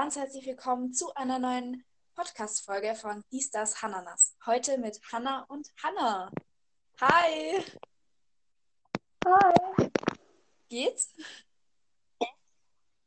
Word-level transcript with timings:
ganz 0.00 0.14
herzlich 0.14 0.46
willkommen 0.46 0.92
zu 0.92 1.12
einer 1.16 1.40
neuen 1.40 1.84
Podcast-Folge 2.14 2.94
von 2.94 3.24
Dies, 3.32 3.50
Das, 3.50 3.82
Hananas. 3.82 4.36
Heute 4.46 4.78
mit 4.78 5.00
Hanna 5.10 5.44
und 5.48 5.68
Hanna. 5.82 6.30
Hi! 7.00 7.64
Hi! 9.26 9.90
Geht's? 10.68 11.16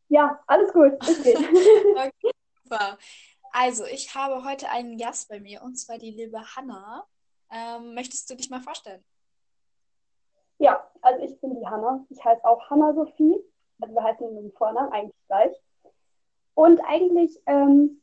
Ja, 0.09 0.44
alles 0.48 0.73
gut. 0.73 0.98
Es 1.08 1.23
geht. 1.23 1.38
okay, 1.96 2.32
super. 2.62 2.98
Also, 3.54 3.86
ich 3.86 4.14
habe 4.14 4.44
heute 4.44 4.68
einen 4.68 4.98
Gast 4.98 5.30
bei 5.30 5.39
mir 5.39 5.62
und 5.62 5.78
zwar 5.78 5.98
die 5.98 6.12
liebe 6.12 6.42
Hanna. 6.58 7.08
Ähm, 7.52 7.94
möchtest 7.94 8.30
du 8.30 8.36
dich 8.36 8.50
mal 8.50 8.62
vorstellen? 8.62 9.05
Ja, 10.58 10.92
also 11.02 11.23
ich 11.23 11.39
bin 11.39 11.58
die 11.58 11.66
Hanna. 11.66 12.05
Ich 12.09 12.22
heiße 12.22 12.44
auch 12.44 12.70
Hanna 12.70 12.94
Sophie. 12.94 13.38
Also 13.80 13.95
wir 13.95 14.03
heißen 14.03 14.36
mit 14.36 14.44
dem 14.44 14.52
Vornamen 14.58 14.92
eigentlich 14.92 15.16
gleich. 15.28 15.55
Und 16.62 16.80
eigentlich, 16.82 17.42
ähm, 17.48 18.00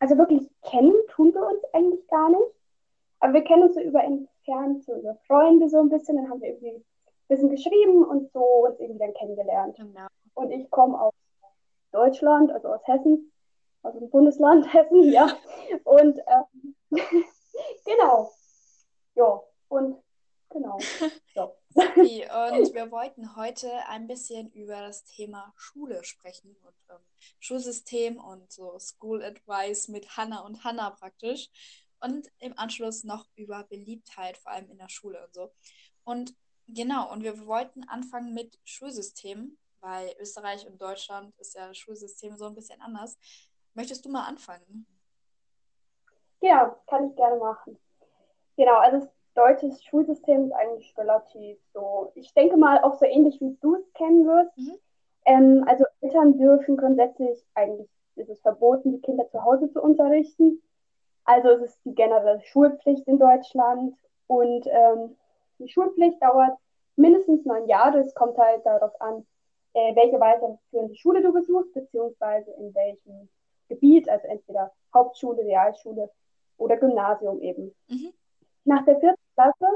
also 0.00 0.18
wirklich 0.18 0.50
kennen 0.68 0.92
tun 1.08 1.32
wir 1.32 1.48
uns 1.48 1.64
eigentlich 1.72 2.06
gar 2.08 2.28
nicht. 2.28 2.52
Aber 3.20 3.32
wir 3.32 3.42
kennen 3.42 3.62
uns 3.62 3.74
so 3.74 3.80
über 3.80 4.04
entfernt, 4.04 4.84
so 4.84 4.96
über 4.96 5.14
Freunde 5.26 5.70
so 5.70 5.80
ein 5.80 5.88
bisschen. 5.88 6.16
Dann 6.16 6.28
haben 6.28 6.42
wir 6.42 6.48
irgendwie 6.48 6.72
ein 6.72 6.84
bisschen 7.28 7.48
geschrieben 7.48 8.04
und 8.04 8.30
so 8.32 8.66
uns 8.66 8.78
irgendwie 8.80 8.98
dann 8.98 9.14
kennengelernt. 9.14 9.76
Genau. 9.76 10.08
Und 10.34 10.50
ich 10.50 10.70
komme 10.70 11.00
aus 11.00 11.14
Deutschland, 11.90 12.52
also 12.52 12.68
aus 12.68 12.86
Hessen, 12.86 13.32
aus 13.82 13.94
dem 13.94 14.10
Bundesland 14.10 14.70
Hessen, 14.74 15.10
ja. 15.10 15.28
Und 15.84 16.18
ähm, 16.18 16.74
genau. 17.86 18.30
Ja, 19.14 19.42
und 19.68 19.96
genau. 20.50 20.76
So. 21.34 21.54
Und 21.96 22.74
wir 22.74 22.90
wollten 22.90 23.36
heute 23.36 23.70
ein 23.88 24.06
bisschen 24.06 24.50
über 24.52 24.80
das 24.80 25.04
Thema 25.04 25.52
Schule 25.56 26.02
sprechen 26.04 26.56
und 26.62 26.74
ähm, 26.88 27.02
Schulsystem 27.38 28.18
und 28.18 28.50
so 28.50 28.78
School 28.78 29.22
Advice 29.22 29.88
mit 29.88 30.16
Hannah 30.16 30.40
und 30.40 30.64
Hannah 30.64 30.90
praktisch. 30.90 31.50
Und 32.00 32.28
im 32.38 32.58
Anschluss 32.58 33.04
noch 33.04 33.26
über 33.34 33.64
Beliebtheit, 33.64 34.38
vor 34.38 34.52
allem 34.52 34.70
in 34.70 34.78
der 34.78 34.88
Schule 34.88 35.22
und 35.26 35.34
so. 35.34 35.52
Und 36.04 36.34
genau, 36.66 37.12
und 37.12 37.22
wir 37.22 37.46
wollten 37.46 37.84
anfangen 37.84 38.32
mit 38.32 38.58
Schulsystem, 38.64 39.58
weil 39.80 40.14
Österreich 40.18 40.66
und 40.66 40.80
Deutschland 40.80 41.34
ist 41.38 41.54
ja 41.54 41.68
das 41.68 41.76
Schulsystem 41.76 42.38
so 42.38 42.46
ein 42.46 42.54
bisschen 42.54 42.80
anders. 42.80 43.18
Möchtest 43.74 44.04
du 44.06 44.08
mal 44.08 44.24
anfangen? 44.24 44.86
Ja, 46.40 46.74
kann 46.86 47.10
ich 47.10 47.16
gerne 47.16 47.36
machen. 47.36 47.78
Genau, 48.56 48.76
also 48.78 49.10
deutsches 49.36 49.84
Schulsystem 49.84 50.46
ist 50.46 50.52
eigentlich 50.52 50.96
relativ 50.96 51.58
so, 51.72 52.10
ich 52.14 52.32
denke 52.34 52.56
mal 52.56 52.80
auch 52.82 52.94
so 52.94 53.04
ähnlich, 53.04 53.40
wie 53.40 53.56
du 53.60 53.76
es 53.76 53.92
kennen 53.92 54.26
wirst. 54.26 54.56
Mhm. 54.56 54.78
Ähm, 55.26 55.64
also 55.66 55.84
Eltern 56.00 56.38
dürfen 56.38 56.76
grundsätzlich, 56.76 57.44
eigentlich 57.54 57.88
ist 58.16 58.30
es 58.30 58.40
verboten, 58.40 58.92
die 58.92 59.00
Kinder 59.00 59.28
zu 59.28 59.44
Hause 59.44 59.70
zu 59.70 59.82
unterrichten. 59.82 60.62
Also 61.24 61.50
es 61.50 61.62
ist 61.62 61.84
die 61.84 61.94
generelle 61.94 62.40
Schulpflicht 62.42 63.06
in 63.06 63.18
Deutschland 63.18 63.94
und 64.26 64.66
ähm, 64.66 65.16
die 65.58 65.68
Schulpflicht 65.68 66.22
dauert 66.22 66.56
mindestens 66.96 67.44
neun 67.44 67.66
Jahre. 67.68 67.98
Es 67.98 68.14
kommt 68.14 68.38
halt 68.38 68.64
darauf 68.64 68.98
an, 69.00 69.26
äh, 69.74 69.94
welche 69.94 70.18
weiterführende 70.20 70.94
Schule 70.96 71.22
du 71.22 71.32
besuchst, 71.32 71.74
beziehungsweise 71.74 72.50
in 72.52 72.74
welchem 72.74 73.28
Gebiet, 73.68 74.08
also 74.08 74.26
entweder 74.28 74.72
Hauptschule, 74.94 75.42
Realschule 75.42 76.10
oder 76.56 76.76
Gymnasium 76.76 77.40
eben. 77.40 77.74
Mhm. 77.88 78.12
Nach 78.64 78.84
der 78.84 78.98
vierten 78.98 79.20
Klasse, 79.36 79.66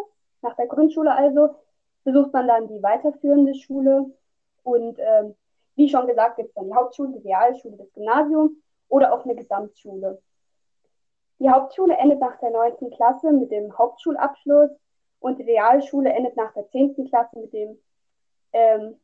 nach 0.42 0.56
der 0.56 0.66
Grundschule 0.66 1.14
also, 1.14 1.55
besucht 2.03 2.33
man 2.33 2.48
dann 2.48 2.66
die 2.66 2.83
weiterführende 2.83 3.55
Schule 3.55 4.06
und 4.62 4.98
ähm, 4.98 5.34
wie 5.77 5.89
schon 5.89 6.06
gesagt, 6.06 6.36
gibt 6.36 6.48
es 6.48 6.55
dann 6.55 6.66
die 6.66 6.75
Hauptschule, 6.75 7.12
die 7.12 7.28
Realschule, 7.28 7.76
das 7.76 7.93
Gymnasium 7.93 8.56
oder 8.88 9.12
auch 9.12 9.25
eine 9.25 9.34
Gesamtschule. 9.34 10.20
Die 11.38 11.49
Hauptschule 11.49 11.97
endet 11.97 12.20
nach 12.20 12.38
der 12.38 12.50
9. 12.50 12.91
Klasse 12.91 13.32
mit 13.32 13.50
dem 13.50 13.76
Hauptschulabschluss 13.76 14.70
und 15.20 15.38
die 15.38 15.44
Realschule 15.44 16.12
endet 16.12 16.37
nach 16.37 16.53
der 16.53 16.69
10. 16.69 17.09
Klasse 17.09 17.38
mit 17.38 17.53
dem 17.53 17.78
ähm, 18.53 18.97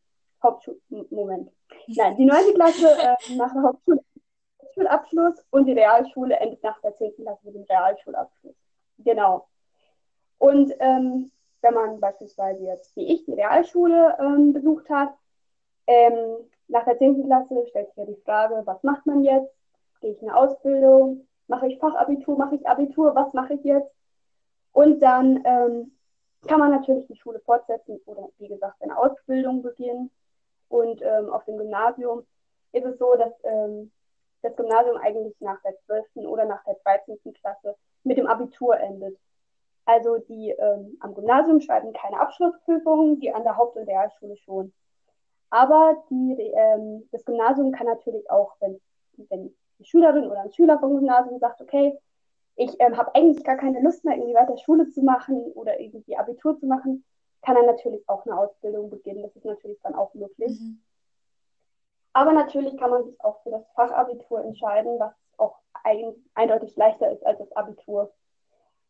Hauptschul. 0.42 0.80
Nein, 0.90 2.16
die 2.16 2.24
9. 2.24 2.54
Klasse 2.54 2.88
äh, 2.88 3.36
nach 3.36 3.52
dem 3.52 3.62
Hauptschulabschluss 3.62 5.44
und 5.50 5.66
die 5.66 5.72
Realschule 5.72 6.36
endet 6.36 6.62
nach 6.62 6.80
der 6.80 6.96
10. 6.96 7.14
Klasse 7.16 7.40
mit 7.44 7.54
dem 7.54 7.62
Realschulabschluss. 7.62 8.54
Genau. 8.98 9.46
Und 10.38 10.72
ähm, 10.80 11.30
wenn 11.62 11.74
man 11.74 12.00
beispielsweise 12.00 12.62
jetzt, 12.64 12.94
wie 12.96 13.12
ich, 13.12 13.24
die 13.24 13.34
Realschule 13.34 14.16
ähm, 14.20 14.52
besucht 14.52 14.88
hat, 14.90 15.14
ähm, 15.86 16.36
nach 16.68 16.84
der 16.84 16.98
10. 16.98 17.24
Klasse 17.26 17.66
stellt 17.68 17.88
sich 17.88 17.96
ja 17.96 18.04
die 18.04 18.20
Frage, 18.24 18.62
was 18.64 18.82
macht 18.82 19.06
man 19.06 19.22
jetzt? 19.22 19.52
Gehe 20.00 20.12
ich 20.12 20.22
in 20.22 20.28
eine 20.28 20.36
Ausbildung? 20.36 21.26
Mache 21.48 21.68
ich 21.68 21.78
Fachabitur? 21.78 22.36
Mache 22.36 22.56
ich 22.56 22.68
Abitur? 22.68 23.14
Was 23.14 23.32
mache 23.32 23.54
ich 23.54 23.64
jetzt? 23.64 23.90
Und 24.72 25.00
dann 25.00 25.42
ähm, 25.44 25.92
kann 26.46 26.60
man 26.60 26.70
natürlich 26.70 27.06
die 27.06 27.16
Schule 27.16 27.40
fortsetzen 27.40 28.00
oder 28.04 28.28
wie 28.38 28.48
gesagt 28.48 28.82
eine 28.82 28.98
Ausbildung 28.98 29.62
beginnen. 29.62 30.10
Und 30.68 31.00
ähm, 31.02 31.30
auf 31.30 31.44
dem 31.44 31.56
Gymnasium 31.56 32.26
ist 32.72 32.84
es 32.84 32.98
so, 32.98 33.14
dass 33.16 33.32
ähm, 33.44 33.90
das 34.42 34.56
Gymnasium 34.56 34.96
eigentlich 34.98 35.34
nach 35.40 35.60
der 35.62 35.76
12. 35.86 36.26
oder 36.26 36.44
nach 36.44 36.62
der 36.64 36.74
13. 36.84 37.18
Klasse 37.34 37.76
mit 38.04 38.18
dem 38.18 38.26
Abitur 38.26 38.78
endet. 38.78 39.16
Also 39.86 40.18
die 40.18 40.50
ähm, 40.50 40.96
am 41.00 41.14
Gymnasium 41.14 41.60
schreiben 41.60 41.92
keine 41.92 42.20
Abschlussprüfungen, 42.20 43.20
die 43.20 43.32
an 43.32 43.44
der 43.44 43.56
Haupt- 43.56 43.76
und 43.76 43.88
Realschule 43.88 44.36
schon. 44.36 44.72
Aber 45.50 45.96
die, 46.10 46.36
ähm, 46.54 47.08
das 47.12 47.24
Gymnasium 47.24 47.72
kann 47.72 47.86
natürlich 47.86 48.28
auch, 48.30 48.56
wenn, 48.60 48.80
wenn 49.30 49.54
die 49.78 49.84
Schülerin 49.84 50.26
oder 50.26 50.40
ein 50.42 50.52
Schüler 50.52 50.78
vom 50.78 50.96
Gymnasium 50.96 51.38
sagt, 51.38 51.60
okay, 51.60 51.96
ich 52.56 52.74
ähm, 52.80 52.96
habe 52.96 53.14
eigentlich 53.14 53.44
gar 53.44 53.56
keine 53.56 53.80
Lust 53.80 54.04
mehr, 54.04 54.16
irgendwie 54.16 54.34
weiter 54.34 54.56
Schule 54.58 54.88
zu 54.88 55.02
machen 55.02 55.40
oder 55.52 55.78
irgendwie 55.78 56.16
Abitur 56.16 56.58
zu 56.58 56.66
machen, 56.66 57.04
kann 57.42 57.56
er 57.56 57.64
natürlich 57.64 58.02
auch 58.08 58.26
eine 58.26 58.36
Ausbildung 58.36 58.90
beginnen. 58.90 59.22
Das 59.22 59.36
ist 59.36 59.44
natürlich 59.44 59.80
dann 59.82 59.94
auch 59.94 60.12
möglich. 60.14 60.58
Mhm. 60.60 60.80
Aber 62.12 62.32
natürlich 62.32 62.76
kann 62.78 62.90
man 62.90 63.04
sich 63.04 63.22
auch 63.22 63.42
für 63.42 63.50
das 63.50 63.68
Fachabitur 63.74 64.42
entscheiden, 64.42 64.98
was 64.98 65.12
auch 65.36 65.58
ein, 65.84 66.14
eindeutig 66.34 66.74
leichter 66.74 67.12
ist 67.12 67.24
als 67.24 67.38
das 67.38 67.52
Abitur. 67.52 68.10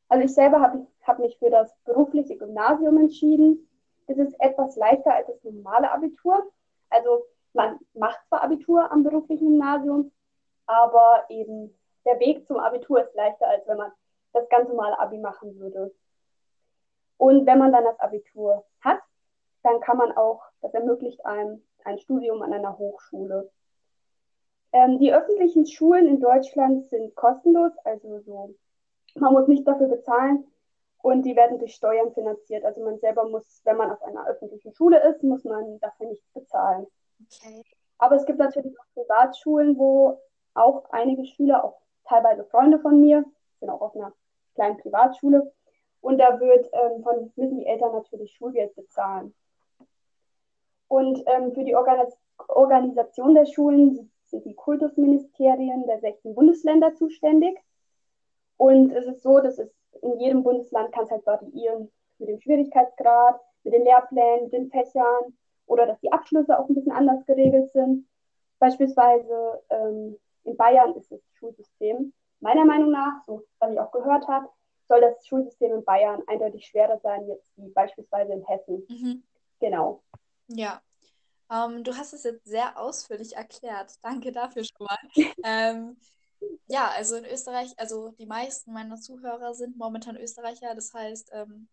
Also 0.09 0.25
ich 0.25 0.35
selber 0.35 0.61
habe 0.61 0.87
hab 1.03 1.19
mich 1.19 1.37
für 1.39 1.51
das 1.51 1.75
berufliche 1.85 2.37
Gymnasium 2.37 2.99
entschieden. 2.99 3.69
Es 4.07 4.19
ist 4.19 4.41
etwas 4.41 4.77
leichter 4.77 5.15
als 5.15 5.27
das 5.27 5.43
normale 5.43 5.91
Abitur. 5.91 6.51
Also 6.91 7.25
man 7.53 7.79
macht 7.95 8.19
zwar 8.29 8.43
Abitur 8.43 8.91
am 8.93 9.03
beruflichen 9.03 9.49
Gymnasium, 9.49 10.13
aber 10.67 11.25
eben 11.29 11.75
der 12.05 12.21
Weg 12.21 12.47
zum 12.47 12.59
Abitur 12.59 13.03
ist 13.03 13.15
leichter, 13.15 13.49
als 13.49 13.67
wenn 13.67 13.79
man 13.79 13.93
das 14.33 14.49
ganz 14.49 14.69
normale 14.69 14.99
Abi 14.99 15.19
machen 15.19 15.59
würde. 15.59 15.93
Und 17.17 17.47
wenn 17.47 17.59
man 17.59 17.73
dann 17.73 17.85
das 17.85 17.99
Abitur 17.99 18.65
hat, 18.81 19.01
dann 19.63 19.81
kann 19.81 19.97
man 19.97 20.17
auch, 20.17 20.43
das 20.61 20.75
ermöglicht 20.75 21.25
einem 21.25 21.63
ein 21.85 21.99
Studium 21.99 22.43
an 22.43 22.53
einer 22.53 22.79
Hochschule. 22.79 23.51
Ähm, 24.73 24.99
die 24.99 25.13
öffentlichen 25.13 25.67
Schulen 25.67 26.07
in 26.07 26.21
Deutschland 26.21 26.85
sind 26.85 27.15
kostenlos, 27.15 27.73
also 27.85 28.21
so 28.21 28.55
man 29.21 29.33
muss 29.33 29.49
nicht 29.49 29.67
dafür 29.67 29.89
bezahlen 29.89 30.47
und 31.03 31.23
die 31.23 31.37
werden 31.37 31.59
durch 31.59 31.75
Steuern 31.75 32.13
finanziert. 32.13 32.65
Also 32.65 32.83
man 32.85 32.99
selber 32.99 33.29
muss, 33.29 33.61
wenn 33.65 33.77
man 33.77 33.91
auf 33.91 34.03
einer 34.03 34.27
öffentlichen 34.27 34.75
Schule 34.75 35.03
ist, 35.09 35.23
muss 35.23 35.45
man 35.45 35.79
dafür 35.81 36.09
nichts 36.09 36.29
bezahlen. 36.33 36.87
Okay. 37.21 37.63
Aber 37.99 38.17
es 38.17 38.27
gibt 38.27 38.39
natürlich 38.39 38.79
auch 38.79 38.95
Privatschulen, 38.95 39.79
wo 39.79 40.21
auch 40.55 40.91
einige 40.91 41.25
Schüler, 41.25 41.65
auch 41.65 41.81
teilweise 42.05 42.45
Freunde 42.45 42.79
von 42.79 43.01
mir, 43.01 43.25
sind 43.61 43.71
auch 43.71 43.81
auf 43.81 43.97
einer 43.97 44.13
kleinen 44.55 44.79
Privatschule, 44.79 45.53
und 46.07 46.19
da 46.19 46.39
wird 46.39 46.71
ähm, 46.73 47.03
von 47.03 47.33
müssen 47.35 47.59
die 47.59 47.67
Eltern 47.67 47.91
natürlich 47.91 48.33
Schulgeld 48.33 48.77
bezahlen. 48.77 49.35
Und 50.87 51.21
ähm, 51.27 51.53
für 51.53 51.65
die 51.65 51.75
Organis 51.75 52.17
Organisation 52.47 53.35
der 53.35 53.47
Schulen 53.47 54.13
sind 54.27 54.45
die 54.45 54.55
Kultusministerien 54.55 55.85
der 55.89 55.99
16 55.99 56.37
Bundesländer 56.37 56.95
zuständig. 56.95 57.59
Und 58.57 58.93
es 58.93 59.07
ist 59.07 59.23
so, 59.23 59.41
dass 59.41 59.59
es 59.59 59.71
in 60.03 60.19
jedem 60.21 60.43
Bundesland 60.43 60.93
kann 60.93 61.05
es 61.05 61.11
halt 61.11 61.27
variieren 61.27 61.91
mit 62.19 62.29
dem 62.29 62.41
Schwierigkeitsgrad, 62.41 63.41
mit 63.65 63.75
den 63.75 63.85
Lehrplänen, 63.85 64.45
mit 64.45 64.53
den 64.53 64.71
Fächern 64.71 65.37
oder 65.67 65.87
dass 65.87 66.01
die 66.01 66.13
Abschlüsse 66.13 66.59
auch 66.59 66.69
ein 66.69 66.75
bisschen 66.75 66.93
anders 66.93 67.25
geregelt 67.27 67.73
sind. 67.73 68.07
Beispielsweise 68.59 69.63
ähm, 69.71 70.17
in 70.45 70.57
Bayern 70.57 70.95
ist 70.95 71.11
das 71.11 71.21
Schulsystem 71.35 72.13
meiner 72.41 72.65
Meinung 72.65 72.91
nach, 72.91 73.25
so 73.27 73.45
was 73.59 73.73
ich 73.73 73.81
auch 73.81 73.91
gehört 73.93 74.27
habe, 74.29 74.49
soll 74.89 75.01
das 75.01 75.27
Schulsystem 75.27 75.73
in 75.73 75.85
Bayern 75.85 76.23
eindeutig 76.27 76.67
schwerer 76.67 76.99
sein, 77.03 77.27
jetzt 77.29 77.51
wie 77.57 77.69
beispielsweise 77.71 78.33
in 78.33 78.45
Hessen. 78.45 78.87
Mhm. 78.89 79.23
Genau. 79.59 80.03
Ja. 80.49 80.81
Ähm, 81.51 81.85
du 81.85 81.97
hast 81.97 82.13
es 82.13 82.25
jetzt 82.25 82.45
sehr 82.45 82.79
ausführlich 82.79 83.37
erklärt. 83.37 83.95
Danke 84.03 84.33
dafür 84.33 84.65
schon 84.65 84.87
mal. 84.87 84.99
ähm, 85.45 85.97
ja, 86.67 86.91
also 86.91 87.17
in 87.17 87.25
Österreich, 87.25 87.73
also 87.79 88.11
die 88.13 88.27
meisten 88.27 88.73
meiner 88.73 88.97
Zuhörer 88.97 89.55
sind 89.55 89.77
momentan 89.77 90.17
Österreicher, 90.17 90.75
das 90.75 90.93
heißt, 90.93 91.31
ähm, 91.33 91.69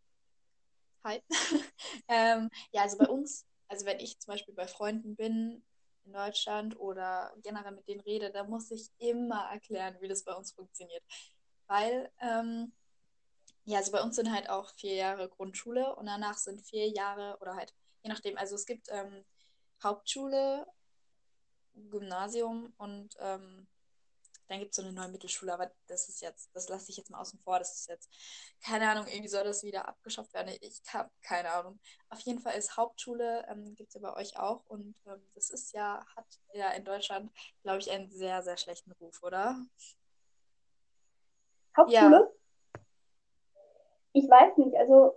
hi. 1.04 1.22
ähm, 2.08 2.50
ja, 2.72 2.84
also 2.84 2.98
bei 2.98 3.08
uns, 3.08 3.46
also 3.68 3.86
wenn 3.86 4.00
ich 4.00 4.20
zum 4.20 4.34
Beispiel 4.34 4.54
bei 4.54 4.68
Freunden 4.68 5.16
bin, 5.16 5.64
in 6.06 6.14
Deutschland 6.14 6.80
oder 6.80 7.34
generell 7.44 7.72
mit 7.72 7.88
denen 7.88 8.02
rede, 8.02 8.32
da 8.32 8.44
muss 8.44 8.72
ich 8.72 8.90
immer 8.98 9.50
erklären, 9.52 9.96
wie 10.00 10.08
das 10.08 10.24
bei 10.24 10.34
uns 10.34 10.52
funktioniert. 10.52 11.04
Weil, 11.68 12.12
ähm, 12.20 12.74
ja, 13.66 13.78
also 13.78 13.92
bei 13.92 14.02
uns 14.02 14.16
sind 14.16 14.32
halt 14.32 14.50
auch 14.50 14.74
vier 14.76 14.96
Jahre 14.96 15.30
Grundschule 15.30 15.96
und 15.96 16.06
danach 16.06 16.38
sind 16.38 16.62
vier 16.62 16.90
Jahre 16.90 17.38
oder 17.40 17.56
halt, 17.56 17.74
je 18.04 18.10
nachdem, 18.10 18.38
also 18.38 18.56
es 18.56 18.66
gibt 18.66 18.88
ähm, 18.90 19.24
Hauptschule, 19.82 20.68
Gymnasium 21.74 22.74
und 22.78 23.16
ähm, 23.20 23.68
dann 24.48 24.60
gibt 24.60 24.72
es 24.72 24.76
so 24.76 24.82
eine 24.82 24.94
neue 24.94 25.10
Mittelschule, 25.10 25.54
aber 25.54 25.72
das 25.88 26.10
ist 26.10 26.22
jetzt, 26.22 26.50
das 26.54 26.70
lasse 26.70 26.92
ich 26.92 26.98
jetzt 26.98 27.10
mal 27.10 27.22
außen 27.22 27.40
vor. 27.40 27.60
Das 27.60 27.76
ist 27.76 27.88
jetzt, 27.88 28.10
keine 28.64 28.90
Ahnung, 28.90 29.06
irgendwie 29.08 29.30
soll 29.30 29.44
das 29.44 29.64
wieder 29.64 29.88
abgeschafft 29.88 30.34
werden. 30.34 30.54
Ich 30.62 30.82
habe 30.94 31.10
keine 31.22 31.52
Ahnung. 31.52 31.80
Auf 32.10 32.20
jeden 32.22 32.40
Fall 32.40 32.58
ist 32.58 32.78
Hauptschule, 32.78 33.46
ähm, 33.50 33.76
gibt 33.76 33.90
es 33.90 33.96
ja 33.96 34.02
bei 34.02 34.16
euch 34.16 34.38
auch. 34.38 34.66
Und 34.68 34.96
ähm, 35.08 35.22
das 35.34 35.50
ist 35.50 35.74
ja, 35.74 36.06
hat 36.16 36.26
ja 36.54 36.72
in 36.72 36.84
Deutschland, 36.84 37.32
glaube 37.64 37.80
ich, 37.80 37.90
einen 37.90 38.10
sehr, 38.10 38.42
sehr 38.44 38.58
schlechten 38.58 38.92
Ruf, 38.94 39.24
oder? 39.24 39.58
Hauptschule? 41.76 42.32
Ja. 42.76 42.82
Ich 44.14 44.30
weiß 44.30 44.58
nicht, 44.58 44.76
also 44.76 45.14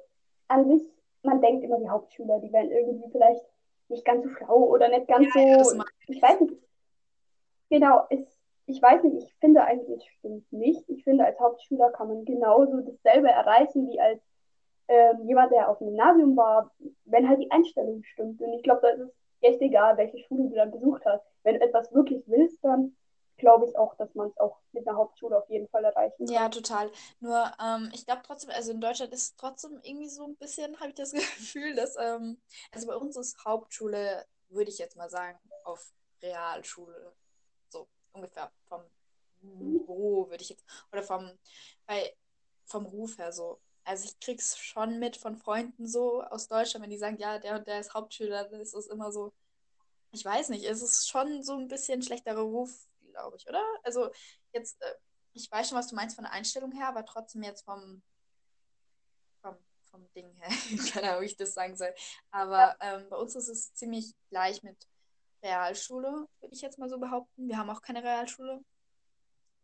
an 0.48 0.68
sich, 0.68 0.88
man 1.22 1.42
denkt 1.42 1.64
immer, 1.64 1.78
die 1.78 1.88
Hauptschüler, 1.88 2.40
die 2.40 2.52
werden 2.52 2.70
irgendwie 2.70 3.10
vielleicht 3.10 3.44
nicht 3.88 4.04
ganz 4.04 4.24
so 4.24 4.30
schlau 4.30 4.56
oder 4.64 4.88
nicht 4.88 5.06
ganz 5.06 5.26
ja, 5.34 5.64
so. 5.64 5.82
Ich 6.06 6.22
weiß 6.22 6.40
nicht. 6.40 6.62
Genau, 7.68 8.06
ist 8.08 8.35
ich 8.66 8.82
weiß 8.82 9.02
nicht, 9.04 9.26
ich 9.26 9.34
finde 9.38 9.62
eigentlich, 9.62 9.98
es 9.98 10.06
stimmt 10.18 10.52
nicht. 10.52 10.88
Ich 10.88 11.04
finde, 11.04 11.24
als 11.24 11.38
Hauptschüler 11.38 11.90
kann 11.92 12.08
man 12.08 12.24
genauso 12.24 12.80
dasselbe 12.80 13.28
erreichen 13.28 13.88
wie 13.88 14.00
als 14.00 14.20
ähm, 14.88 15.26
jemand, 15.26 15.52
der 15.52 15.68
auf 15.68 15.78
dem 15.78 15.88
Gymnasium 15.88 16.36
war, 16.36 16.72
wenn 17.04 17.28
halt 17.28 17.40
die 17.40 17.50
Einstellung 17.50 18.02
stimmt. 18.04 18.40
Und 18.40 18.52
ich 18.54 18.62
glaube, 18.62 18.80
da 18.82 18.88
ist 18.88 19.00
es 19.00 19.14
echt 19.40 19.60
egal, 19.60 19.96
welche 19.96 20.18
Schule 20.18 20.48
du 20.48 20.54
dann 20.54 20.70
besucht 20.70 21.04
hast. 21.04 21.24
Wenn 21.42 21.54
du 21.54 21.60
etwas 21.60 21.92
wirklich 21.92 22.22
willst, 22.26 22.62
dann 22.64 22.96
glaube 23.36 23.66
ich 23.66 23.76
auch, 23.76 23.94
dass 23.96 24.14
man 24.14 24.28
es 24.28 24.38
auch 24.38 24.58
mit 24.72 24.86
einer 24.86 24.96
Hauptschule 24.96 25.36
auf 25.38 25.48
jeden 25.48 25.68
Fall 25.68 25.84
erreichen 25.84 26.26
kann. 26.26 26.34
Ja, 26.34 26.48
total. 26.48 26.90
Nur, 27.20 27.44
ähm, 27.62 27.90
ich 27.92 28.04
glaube 28.06 28.22
trotzdem, 28.24 28.50
also 28.50 28.72
in 28.72 28.80
Deutschland 28.80 29.12
ist 29.12 29.22
es 29.22 29.36
trotzdem 29.36 29.78
irgendwie 29.82 30.08
so 30.08 30.24
ein 30.24 30.36
bisschen, 30.36 30.78
habe 30.80 30.88
ich 30.88 30.94
das 30.94 31.12
Gefühl, 31.12 31.74
dass, 31.74 31.96
ähm, 32.00 32.40
also 32.72 32.86
bei 32.86 32.96
uns 32.96 33.16
ist 33.16 33.44
Hauptschule, 33.44 34.24
würde 34.48 34.70
ich 34.70 34.78
jetzt 34.78 34.96
mal 34.96 35.10
sagen, 35.10 35.38
auf 35.64 35.92
Realschule 36.22 37.12
ungefähr 38.16 38.50
vom 38.68 38.82
Niveau, 39.42 40.28
würde 40.28 40.42
ich 40.42 40.50
jetzt, 40.50 40.64
oder 40.92 41.02
vom, 41.02 41.30
bei, 41.86 42.16
vom 42.64 42.86
Ruf 42.86 43.18
her 43.18 43.32
so. 43.32 43.60
Also 43.84 44.04
ich 44.04 44.18
krieg's 44.18 44.58
schon 44.58 44.98
mit 44.98 45.16
von 45.16 45.36
Freunden 45.36 45.86
so 45.86 46.22
aus 46.22 46.48
Deutschland, 46.48 46.82
wenn 46.82 46.90
die 46.90 46.98
sagen, 46.98 47.18
ja, 47.18 47.38
der 47.38 47.56
und 47.56 47.66
der 47.66 47.78
ist 47.78 47.94
Hauptschüler, 47.94 48.48
dann 48.48 48.60
ist 48.60 48.74
es 48.74 48.88
immer 48.88 49.12
so, 49.12 49.32
ich 50.10 50.24
weiß 50.24 50.48
nicht, 50.48 50.64
es 50.64 50.82
ist 50.82 51.08
schon 51.08 51.42
so 51.42 51.54
ein 51.54 51.68
bisschen 51.68 52.02
schlechterer 52.02 52.40
Ruf, 52.40 52.88
glaube 53.12 53.36
ich, 53.36 53.48
oder? 53.48 53.62
Also 53.84 54.10
jetzt, 54.52 54.80
äh, 54.82 54.94
ich 55.34 55.50
weiß 55.50 55.68
schon, 55.68 55.78
was 55.78 55.88
du 55.88 55.94
meinst 55.94 56.16
von 56.16 56.24
der 56.24 56.32
Einstellung 56.32 56.72
her, 56.72 56.88
aber 56.88 57.04
trotzdem 57.04 57.42
jetzt 57.42 57.64
vom, 57.64 58.02
vom, 59.40 59.56
vom 59.84 60.12
Ding 60.14 60.32
her, 60.32 60.48
keine 60.92 61.10
Ahnung, 61.10 61.22
wie 61.22 61.26
ich 61.26 61.36
das 61.36 61.54
sagen 61.54 61.76
soll. 61.76 61.94
Aber 62.30 62.76
ähm, 62.80 63.08
bei 63.08 63.16
uns 63.16 63.36
ist 63.36 63.48
es 63.48 63.74
ziemlich 63.74 64.14
gleich 64.30 64.62
mit 64.62 64.88
Realschule, 65.46 66.26
würde 66.40 66.54
ich 66.54 66.60
jetzt 66.60 66.78
mal 66.78 66.88
so 66.88 66.98
behaupten. 66.98 67.48
Wir 67.48 67.56
haben 67.56 67.70
auch 67.70 67.82
keine 67.82 68.02
Realschule. 68.02 68.64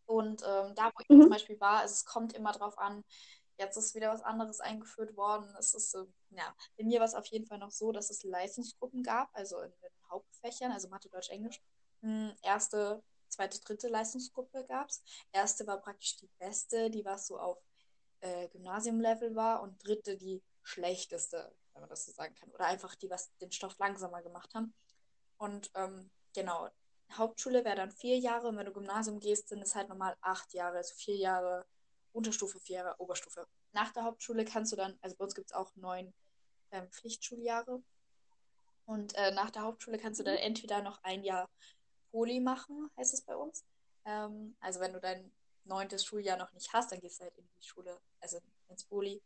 Und 0.07 0.43
ähm, 0.43 0.75
da, 0.75 0.93
wo 0.95 1.01
ich 1.01 1.09
mhm. 1.09 1.23
zum 1.23 1.31
Beispiel 1.31 1.61
war, 1.61 1.85
es 1.85 2.05
kommt 2.05 2.33
immer 2.35 2.53
drauf 2.53 2.79
an, 2.79 3.05
jetzt 3.59 3.77
ist 3.77 3.95
wieder 3.95 4.13
was 4.13 4.23
anderes 4.23 4.61
eingeführt 4.61 5.17
worden. 5.17 5.55
Es 5.59 5.75
ist, 5.75 5.95
äh, 5.95 6.05
ja, 6.31 6.55
bei 6.77 6.85
mir 6.85 7.01
war 7.01 7.07
es 7.07 7.15
auf 7.15 7.27
jeden 7.27 7.47
Fall 7.47 7.59
noch 7.59 7.71
so, 7.71 7.93
dass 7.93 8.11
es 8.11 8.23
Leistungsgruppen 8.23 9.03
gab, 9.03 9.29
also 9.33 9.61
in 9.61 9.73
den 9.83 10.11
Hauptfächern, 10.11 10.73
also 10.73 10.89
Mathe, 10.89 11.09
Deutsch, 11.09 11.31
Englisch. 11.31 11.61
Hm, 12.03 12.33
erste, 12.43 13.03
zweite, 13.29 13.61
dritte 13.61 13.89
Leistungsgruppe 13.89 14.65
gab 14.67 14.89
es. 14.89 15.03
Erste 15.33 15.67
war 15.67 15.79
praktisch 15.81 16.17
die 16.17 16.29
beste, 16.39 16.91
die 16.91 17.05
was 17.05 17.27
so 17.27 17.39
auf 17.39 17.59
äh, 18.21 18.49
Gymnasiumlevel 18.49 19.35
war 19.35 19.63
und 19.63 19.85
dritte 19.87 20.17
die 20.17 20.43
schlechteste, 20.63 21.55
wenn 21.73 21.83
man 21.83 21.91
das 21.91 22.05
so 22.05 22.13
sagen 22.13 22.35
kann. 22.35 22.51
Oder 22.51 22.67
einfach 22.67 22.95
die, 22.95 23.11
was 23.11 23.35
den 23.39 23.53
Stoff 23.53 23.79
langsamer 23.79 24.23
gemacht 24.23 24.55
haben. 24.55 24.75
Und 25.43 25.73
ähm, 25.75 26.09
genau, 26.37 26.69
Hauptschule 27.15 27.65
wäre 27.65 27.75
dann 27.75 27.91
vier 27.91 28.17
Jahre 28.17 28.47
und 28.47 28.57
wenn 28.57 28.67
du 28.67 28.73
Gymnasium 28.73 29.19
gehst, 29.19 29.49
sind 29.49 29.61
es 29.61 29.75
halt 29.75 29.89
nochmal 29.89 30.17
acht 30.21 30.55
Jahre, 30.55 30.77
also 30.77 30.95
vier 30.95 31.17
Jahre 31.17 31.67
Unterstufe, 32.13 32.61
vier 32.61 32.77
Jahre 32.77 33.01
Oberstufe. 33.01 33.49
Nach 33.73 33.93
der 33.93 34.05
Hauptschule 34.05 34.45
kannst 34.45 34.71
du 34.71 34.77
dann, 34.77 34.97
also 35.03 35.17
bei 35.17 35.25
uns 35.25 35.35
gibt 35.35 35.51
es 35.51 35.53
auch 35.53 35.75
neun 35.75 36.15
ähm, 36.71 36.89
Pflichtschuljahre. 36.93 37.83
Und 38.87 39.17
äh, 39.17 39.33
nach 39.33 39.51
der 39.51 39.63
Hauptschule 39.63 39.99
kannst 39.99 40.21
du 40.21 40.25
dann 40.25 40.37
entweder 40.37 40.81
noch 40.81 41.03
ein 41.03 41.25
Jahr 41.25 41.51
Poli 42.13 42.39
machen, 42.39 42.89
heißt 42.97 43.13
es 43.13 43.23
bei 43.23 43.35
uns. 43.35 43.65
Ähm, 44.05 44.55
also 44.61 44.79
wenn 44.79 44.93
du 44.93 45.01
dein 45.01 45.33
neuntes 45.65 46.05
Schuljahr 46.05 46.39
noch 46.39 46.53
nicht 46.53 46.73
hast, 46.73 46.93
dann 46.93 47.01
gehst 47.01 47.19
du 47.19 47.25
halt 47.25 47.37
in 47.37 47.49
die 47.61 47.67
Schule, 47.67 47.99
also 48.21 48.39
ins 48.69 48.85
Poli. 48.85 49.21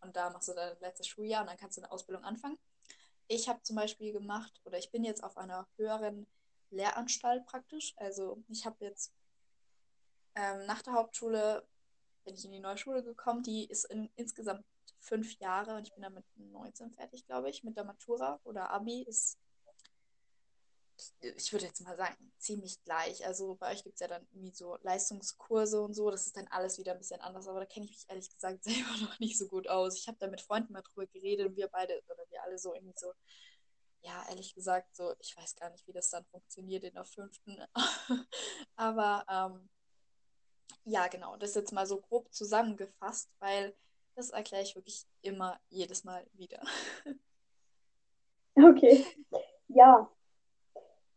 Und 0.00 0.14
da 0.14 0.30
machst 0.30 0.46
du 0.46 0.52
dein 0.52 0.78
letztes 0.78 1.08
Schuljahr 1.08 1.40
und 1.40 1.48
dann 1.48 1.56
kannst 1.56 1.76
du 1.76 1.82
eine 1.82 1.90
Ausbildung 1.90 2.22
anfangen. 2.22 2.56
Ich 3.28 3.48
habe 3.48 3.62
zum 3.62 3.76
Beispiel 3.76 4.12
gemacht, 4.12 4.60
oder 4.64 4.78
ich 4.78 4.90
bin 4.90 5.04
jetzt 5.04 5.24
auf 5.24 5.36
einer 5.36 5.66
höheren 5.76 6.26
Lehranstalt 6.70 7.46
praktisch. 7.46 7.94
Also 7.96 8.42
ich 8.48 8.66
habe 8.66 8.76
jetzt 8.80 9.12
ähm, 10.34 10.66
nach 10.66 10.82
der 10.82 10.92
Hauptschule 10.92 11.66
bin 12.24 12.34
ich 12.34 12.44
in 12.44 12.52
die 12.52 12.60
neue 12.60 12.76
Schule 12.76 13.02
gekommen. 13.02 13.42
Die 13.42 13.64
ist 13.64 13.84
in, 13.84 14.10
insgesamt 14.16 14.64
fünf 15.00 15.38
Jahre 15.38 15.76
und 15.76 15.86
ich 15.86 15.94
bin 15.94 16.02
dann 16.02 16.14
mit 16.14 16.24
19 16.36 16.90
fertig, 16.92 17.26
glaube 17.26 17.48
ich. 17.50 17.64
Mit 17.64 17.76
der 17.76 17.84
Matura 17.84 18.40
oder 18.44 18.70
Abi 18.70 19.02
ist 19.02 19.38
ich 21.20 21.52
würde 21.52 21.66
jetzt 21.66 21.80
mal 21.82 21.96
sagen, 21.96 22.32
ziemlich 22.38 22.82
gleich. 22.84 23.26
Also 23.26 23.54
bei 23.56 23.72
euch 23.72 23.82
gibt 23.82 23.94
es 23.94 24.00
ja 24.00 24.08
dann 24.08 24.26
irgendwie 24.32 24.54
so 24.54 24.76
Leistungskurse 24.82 25.80
und 25.80 25.94
so. 25.94 26.10
Das 26.10 26.26
ist 26.26 26.36
dann 26.36 26.46
alles 26.48 26.78
wieder 26.78 26.92
ein 26.92 26.98
bisschen 26.98 27.20
anders, 27.20 27.48
aber 27.48 27.60
da 27.60 27.66
kenne 27.66 27.86
ich 27.86 27.92
mich 27.92 28.04
ehrlich 28.08 28.30
gesagt 28.30 28.64
selber 28.64 28.96
noch 29.00 29.18
nicht 29.18 29.38
so 29.38 29.48
gut 29.48 29.68
aus. 29.68 29.98
Ich 29.98 30.08
habe 30.08 30.18
da 30.18 30.28
mit 30.28 30.40
Freunden 30.40 30.72
mal 30.72 30.82
drüber 30.82 31.06
geredet 31.06 31.46
und 31.46 31.56
wir 31.56 31.68
beide 31.68 32.00
oder 32.08 32.24
wir 32.28 32.42
alle 32.42 32.58
so 32.58 32.74
irgendwie 32.74 32.98
so, 32.98 33.12
ja, 34.00 34.24
ehrlich 34.28 34.54
gesagt, 34.54 34.94
so, 34.94 35.14
ich 35.20 35.36
weiß 35.36 35.56
gar 35.56 35.70
nicht, 35.70 35.86
wie 35.86 35.92
das 35.92 36.10
dann 36.10 36.24
funktioniert 36.26 36.84
in 36.84 36.94
der 36.94 37.04
fünften. 37.04 37.58
aber 38.76 39.24
ähm, 39.28 39.68
ja, 40.84 41.08
genau, 41.08 41.36
das 41.36 41.54
jetzt 41.54 41.72
mal 41.72 41.86
so 41.86 42.00
grob 42.00 42.32
zusammengefasst, 42.32 43.30
weil 43.40 43.76
das 44.14 44.30
erkläre 44.30 44.62
ich 44.62 44.74
wirklich 44.76 45.04
immer 45.22 45.60
jedes 45.68 46.04
Mal 46.04 46.26
wieder. 46.32 46.62
Okay. 48.58 49.04
Ja, 49.68 50.10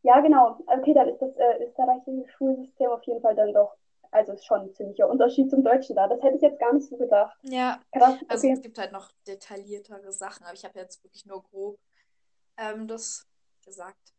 ja, 0.03 0.20
genau. 0.22 0.60
Okay, 0.65 0.94
dann 0.94 1.10
ist 1.10 1.22
das 1.22 1.36
äh, 1.36 1.63
österreichische 1.65 2.27
Schulsystem 2.38 2.89
auf 2.89 3.03
jeden 3.03 3.22
Fall 3.22 3.36
dann 3.36 3.53
doch, 3.53 3.75
also 4.12 4.34
ist 4.34 4.46
schon 4.46 4.62
ein 4.62 4.74
ziemlicher 4.74 5.10
Unterschied 5.10 5.50
zum 5.50 5.63
Deutschen 5.63 5.96
da. 5.96 6.08
Das 6.08 6.22
hätte 6.22 6.36
ich 6.36 6.41
jetzt 6.41 6.60
gar 6.60 6.74
nicht 6.74 6.88
so 6.88 6.98
gedacht. 6.98 7.38
Ja, 7.44 7.79
Krass, 7.91 8.18
also 8.27 8.48
okay. 8.48 8.53
es 8.53 8.62
gibt 8.62 8.77
halt 8.77 8.91
noch 8.91 9.12
detailliertere 9.27 10.12
Sachen, 10.12 10.46
aber 10.46 10.53
ich 10.53 10.65
habe 10.65 10.79
jetzt 10.79 11.03
wirklich 11.03 11.25
nur 11.25 11.44
grob 11.44 11.79
ähm, 12.58 12.88
das 12.88 13.27
gesagt. 13.65 14.13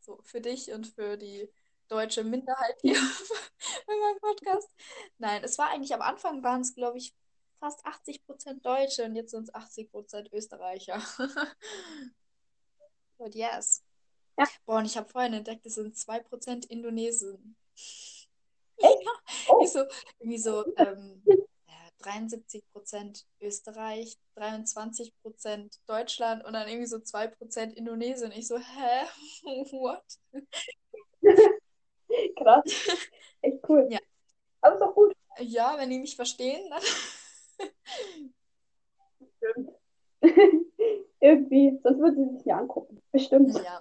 So 0.00 0.20
für 0.22 0.40
dich 0.40 0.72
und 0.72 0.86
für 0.86 1.16
die 1.16 1.50
deutsche 1.88 2.24
Minderheit 2.24 2.76
hier 2.80 2.94
bei 3.86 3.94
meinem 3.94 4.18
Podcast. 4.20 4.68
Nein, 5.18 5.42
es 5.44 5.58
war 5.58 5.70
eigentlich 5.70 5.94
am 5.94 6.02
Anfang 6.02 6.42
waren 6.42 6.60
es, 6.60 6.74
glaube 6.74 6.98
ich, 6.98 7.14
fast 7.58 7.84
80% 7.86 8.62
Deutsche 8.62 9.04
und 9.04 9.16
jetzt 9.16 9.30
sind 9.30 9.44
es 9.44 9.54
80% 9.54 10.32
Österreicher. 10.32 11.00
But 13.18 13.34
yes. 13.34 13.85
Ja. 14.38 14.46
Boah, 14.66 14.78
und 14.78 14.84
ich 14.86 14.96
habe 14.96 15.08
vorhin 15.08 15.32
entdeckt, 15.32 15.64
es 15.66 15.74
sind 15.74 15.96
2% 15.96 16.66
Indonesen. 16.66 17.56
Echt? 17.74 18.26
Ja. 18.78 19.12
Oh. 19.48 19.62
Wie 19.62 19.66
so, 19.66 19.84
irgendwie 20.18 20.38
so 20.38 20.64
ähm, 20.76 21.22
ja, 21.66 21.74
73% 22.00 23.24
Österreich, 23.40 24.18
23% 24.36 25.78
Deutschland 25.86 26.44
und 26.44 26.52
dann 26.52 26.68
irgendwie 26.68 26.86
so 26.86 26.98
2% 26.98 27.72
Indonesien. 27.74 28.32
Ich 28.32 28.46
so, 28.46 28.58
hä? 28.58 29.06
What? 29.72 30.04
Krass. 32.38 32.64
Echt 33.40 33.58
cool. 33.68 33.88
Ja. 33.90 33.98
Aber 34.60 34.74
ist 34.74 34.80
doch 34.80 34.94
gut. 34.94 35.16
Ja, 35.40 35.76
wenn 35.78 35.90
die 35.90 35.98
mich 35.98 36.16
verstehen, 36.16 36.70
dann. 36.70 36.82
Stimmt. 39.38 39.70
Irgendwie, 41.20 41.78
sonst 41.82 41.98
würden 41.98 42.28
sie 42.28 42.36
sich 42.36 42.46
mir 42.46 42.56
angucken. 42.56 43.02
Bestimmt. 43.12 43.54
Ja. 43.54 43.80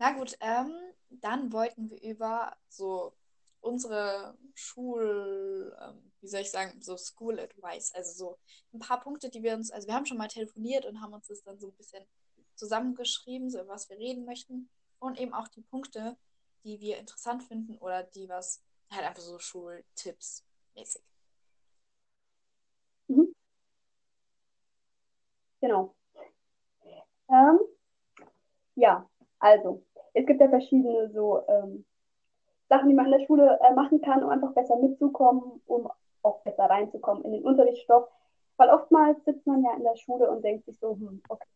Na 0.00 0.12
gut, 0.12 0.34
ähm, 0.40 0.72
dann 1.10 1.52
wollten 1.52 1.90
wir 1.90 2.00
über 2.02 2.56
so 2.70 3.12
unsere 3.60 4.34
Schul, 4.54 5.76
ähm, 5.78 6.10
wie 6.22 6.26
soll 6.28 6.40
ich 6.40 6.50
sagen, 6.50 6.80
so 6.80 6.96
School 6.96 7.38
Advice, 7.38 7.92
also 7.94 8.12
so 8.12 8.38
ein 8.72 8.78
paar 8.78 9.00
Punkte, 9.00 9.28
die 9.28 9.42
wir 9.42 9.52
uns, 9.52 9.70
also 9.70 9.86
wir 9.86 9.94
haben 9.94 10.06
schon 10.06 10.16
mal 10.16 10.28
telefoniert 10.28 10.86
und 10.86 11.02
haben 11.02 11.12
uns 11.12 11.26
das 11.28 11.42
dann 11.42 11.58
so 11.58 11.68
ein 11.68 11.74
bisschen 11.76 12.02
zusammengeschrieben, 12.54 13.50
so 13.50 13.60
über 13.60 13.68
was 13.74 13.90
wir 13.90 13.98
reden 13.98 14.24
möchten 14.24 14.70
und 15.00 15.20
eben 15.20 15.34
auch 15.34 15.48
die 15.48 15.60
Punkte, 15.60 16.16
die 16.64 16.80
wir 16.80 16.96
interessant 16.96 17.42
finden 17.42 17.76
oder 17.76 18.02
die 18.02 18.26
was, 18.26 18.62
halt 18.90 19.04
einfach 19.04 19.22
so 19.22 19.38
Schultipps 19.38 20.46
mäßig. 20.74 21.02
Mhm. 23.08 23.34
Genau. 25.60 25.94
Ähm, 27.28 27.58
ja, 28.76 29.08
also 29.38 29.84
es 30.14 30.26
gibt 30.26 30.40
ja 30.40 30.48
verschiedene 30.48 31.10
so 31.10 31.42
ähm, 31.48 31.84
Sachen, 32.68 32.88
die 32.88 32.94
man 32.94 33.06
in 33.06 33.18
der 33.18 33.26
Schule 33.26 33.58
äh, 33.62 33.74
machen 33.74 34.00
kann, 34.00 34.22
um 34.22 34.30
einfach 34.30 34.52
besser 34.52 34.76
mitzukommen, 34.76 35.60
um 35.66 35.88
auch 36.22 36.40
besser 36.42 36.64
reinzukommen 36.64 37.24
in 37.24 37.32
den 37.32 37.44
Unterrichtsstoff. 37.44 38.08
Weil 38.56 38.70
oftmals 38.70 39.22
sitzt 39.24 39.46
man 39.46 39.62
ja 39.64 39.74
in 39.76 39.84
der 39.84 39.96
Schule 39.96 40.30
und 40.30 40.44
denkt 40.44 40.66
sich 40.66 40.78
so, 40.78 40.92
hm, 40.92 41.22
okay, 41.28 41.46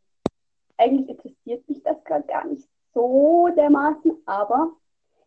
eigentlich 0.78 1.08
interessiert 1.08 1.68
mich 1.68 1.82
das 1.82 2.02
gerade 2.04 2.26
gar 2.26 2.46
nicht 2.46 2.68
so 2.94 3.48
dermaßen, 3.56 4.22
aber 4.26 4.72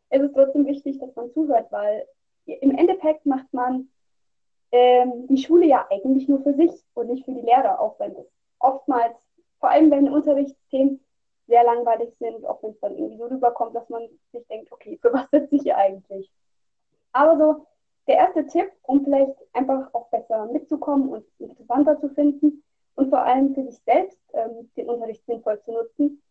es 0.09 0.21
ist 0.21 0.33
trotzdem 0.33 0.65
wichtig, 0.65 0.99
dass 0.99 1.15
man 1.15 1.31
zuhört, 1.31 1.71
weil 1.71 2.05
im 2.45 2.71
Endeffekt 2.71 3.25
macht 3.25 3.51
man 3.53 3.89
ähm, 4.71 5.27
die 5.27 5.37
Schule 5.37 5.65
ja 5.65 5.85
eigentlich 5.89 6.27
nur 6.27 6.41
für 6.41 6.53
sich 6.53 6.71
und 6.93 7.07
nicht 7.09 7.25
für 7.25 7.33
die 7.33 7.41
Lehrer, 7.41 7.79
auch 7.79 7.99
wenn 7.99 8.13
es 8.13 8.27
oftmals, 8.59 9.15
vor 9.59 9.69
allem 9.69 9.91
wenn 9.91 10.09
Unterrichtsthemen 10.09 11.01
sehr 11.47 11.63
langweilig 11.63 12.13
sind, 12.19 12.45
auch 12.45 12.61
wenn 12.61 12.71
es 12.71 12.79
dann 12.79 12.97
irgendwie 12.97 13.17
so 13.17 13.25
rüberkommt, 13.25 13.75
dass 13.75 13.89
man 13.89 14.03
sich 14.31 14.45
denkt, 14.47 14.71
okay, 14.71 14.97
für 15.01 15.13
was 15.13 15.29
sitze 15.31 15.55
ich 15.55 15.61
hier 15.63 15.77
eigentlich? 15.77 16.29
Aber 17.13 17.37
so 17.37 17.65
der 18.07 18.15
erste 18.15 18.45
Tipp, 18.47 18.71
um 18.83 19.03
vielleicht 19.03 19.33
einfach 19.53 19.93
auch 19.93 20.07
besser 20.09 20.45
mitzukommen 20.47 21.09
und 21.09 21.25
interessanter 21.39 21.99
zu 21.99 22.09
finden 22.09 22.63
und 22.95 23.09
vor 23.09 23.19
allem 23.19 23.53
für 23.53 23.63
sich 23.63 23.79
selbst 23.83 24.19
ähm, 24.33 24.69
den 24.75 24.89
Unterricht 24.89 25.25
sinnvoll 25.25 25.61
zu 25.61 25.71
nutzen, 25.71 26.21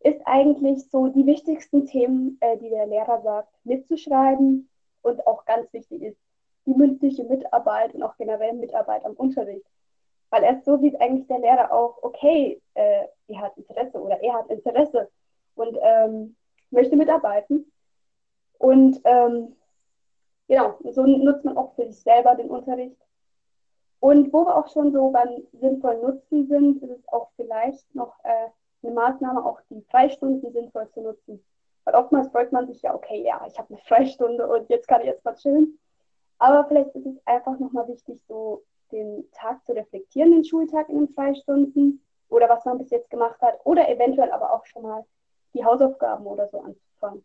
ist 0.00 0.20
eigentlich 0.24 0.88
so 0.90 1.08
die 1.08 1.26
wichtigsten 1.26 1.86
Themen, 1.86 2.38
äh, 2.40 2.56
die 2.58 2.68
der 2.68 2.86
Lehrer 2.86 3.20
sagt, 3.22 3.52
mitzuschreiben 3.64 4.68
und 5.02 5.26
auch 5.26 5.44
ganz 5.46 5.72
wichtig 5.72 6.02
ist, 6.02 6.18
die 6.66 6.74
mündliche 6.74 7.24
Mitarbeit 7.24 7.94
und 7.94 8.02
auch 8.02 8.16
generell 8.16 8.52
Mitarbeit 8.54 9.04
am 9.04 9.14
Unterricht. 9.14 9.66
Weil 10.30 10.42
erst 10.42 10.64
so 10.64 10.76
sieht 10.78 11.00
eigentlich 11.00 11.26
der 11.28 11.38
Lehrer 11.38 11.72
auch, 11.72 12.02
okay, 12.02 12.60
äh, 12.74 13.06
hat 13.36 13.56
Interesse 13.56 14.00
oder 14.00 14.22
er 14.22 14.34
hat 14.34 14.50
Interesse 14.50 15.08
und 15.54 15.76
ähm, 15.80 16.36
möchte 16.70 16.96
mitarbeiten. 16.96 17.70
Und 18.58 19.00
ähm, 19.04 19.56
genau, 20.48 20.78
so 20.90 21.04
nutzt 21.06 21.44
man 21.44 21.56
auch 21.56 21.74
für 21.74 21.86
sich 21.86 22.00
selber 22.00 22.34
den 22.34 22.50
Unterricht. 22.50 22.96
Und 24.00 24.32
wo 24.32 24.44
wir 24.44 24.56
auch 24.56 24.68
schon 24.68 24.92
so 24.92 25.10
beim 25.10 25.42
sinnvollen 25.52 26.02
Nutzen 26.02 26.46
sind, 26.48 26.82
ist 26.82 26.90
es 26.90 27.08
auch 27.08 27.28
vielleicht 27.36 27.94
noch 27.94 28.14
äh, 28.24 28.48
eine 28.82 28.94
Maßnahme, 28.94 29.44
auch 29.44 29.60
die 29.70 29.82
Freistunden 29.90 30.52
sinnvoll 30.52 30.88
zu 30.90 31.00
nutzen. 31.00 31.44
Weil 31.84 31.94
oftmals 31.94 32.28
freut 32.28 32.52
man 32.52 32.66
sich 32.66 32.82
ja, 32.82 32.94
okay, 32.94 33.22
ja, 33.22 33.44
ich 33.46 33.58
habe 33.58 33.70
eine 33.70 33.82
Freistunde 33.82 34.46
und 34.46 34.68
jetzt 34.68 34.88
kann 34.88 35.00
ich 35.00 35.06
jetzt 35.06 35.24
mal 35.24 35.34
chillen. 35.34 35.78
Aber 36.38 36.66
vielleicht 36.68 36.94
ist 36.94 37.06
es 37.06 37.16
einfach 37.26 37.58
nochmal 37.58 37.88
wichtig, 37.88 38.20
so 38.28 38.62
Tag 39.46 39.64
zu 39.64 39.72
reflektieren, 39.72 40.32
den 40.32 40.44
Schultag 40.44 40.88
in 40.88 40.96
den 40.96 41.08
Freistunden 41.08 42.04
oder 42.28 42.48
was 42.48 42.64
man 42.64 42.78
bis 42.78 42.90
jetzt 42.90 43.10
gemacht 43.10 43.40
hat 43.40 43.58
oder 43.64 43.88
eventuell 43.88 44.32
aber 44.32 44.52
auch 44.52 44.66
schon 44.66 44.82
mal 44.82 45.06
die 45.54 45.64
Hausaufgaben 45.64 46.26
oder 46.26 46.48
so 46.48 46.60
anzufangen. 46.60 47.24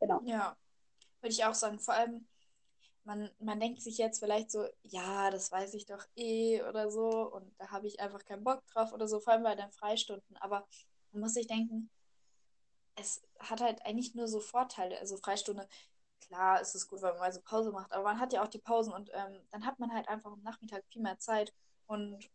Genau. 0.00 0.20
Ja, 0.24 0.56
würde 1.20 1.32
ich 1.32 1.44
auch 1.44 1.54
sagen. 1.54 1.78
Vor 1.78 1.94
allem, 1.94 2.26
man, 3.04 3.30
man 3.38 3.58
denkt 3.58 3.80
sich 3.80 3.98
jetzt 3.98 4.18
vielleicht 4.18 4.50
so, 4.50 4.66
ja, 4.82 5.30
das 5.30 5.50
weiß 5.50 5.74
ich 5.74 5.86
doch 5.86 6.04
eh 6.16 6.62
oder 6.62 6.90
so 6.90 7.30
und 7.32 7.50
da 7.58 7.70
habe 7.70 7.86
ich 7.86 8.00
einfach 8.00 8.24
keinen 8.24 8.44
Bock 8.44 8.66
drauf 8.66 8.92
oder 8.92 9.08
so, 9.08 9.20
vor 9.20 9.32
allem 9.32 9.42
bei 9.42 9.54
den 9.54 9.72
Freistunden. 9.72 10.36
Aber 10.38 10.66
man 11.12 11.22
muss 11.22 11.34
sich 11.34 11.46
denken, 11.46 11.90
es 12.96 13.22
hat 13.38 13.60
halt 13.60 13.84
eigentlich 13.84 14.14
nur 14.14 14.28
so 14.28 14.40
Vorteile. 14.40 14.98
Also 14.98 15.16
Freistunde, 15.16 15.66
klar 16.26 16.60
ist 16.60 16.74
es 16.74 16.88
gut, 16.88 17.02
wenn 17.02 17.10
man 17.10 17.18
mal 17.18 17.32
so 17.32 17.40
Pause 17.40 17.72
macht, 17.72 17.92
aber 17.92 18.04
man 18.04 18.20
hat 18.20 18.32
ja 18.32 18.42
auch 18.42 18.48
die 18.48 18.58
Pausen 18.58 18.92
und 18.92 19.10
ähm, 19.12 19.40
dann 19.50 19.64
hat 19.64 19.78
man 19.78 19.92
halt 19.92 20.08
einfach 20.08 20.32
am 20.32 20.42
Nachmittag 20.42 20.84
viel 20.90 21.02
mehr 21.02 21.18
Zeit. 21.18 21.52
Und 21.86 22.28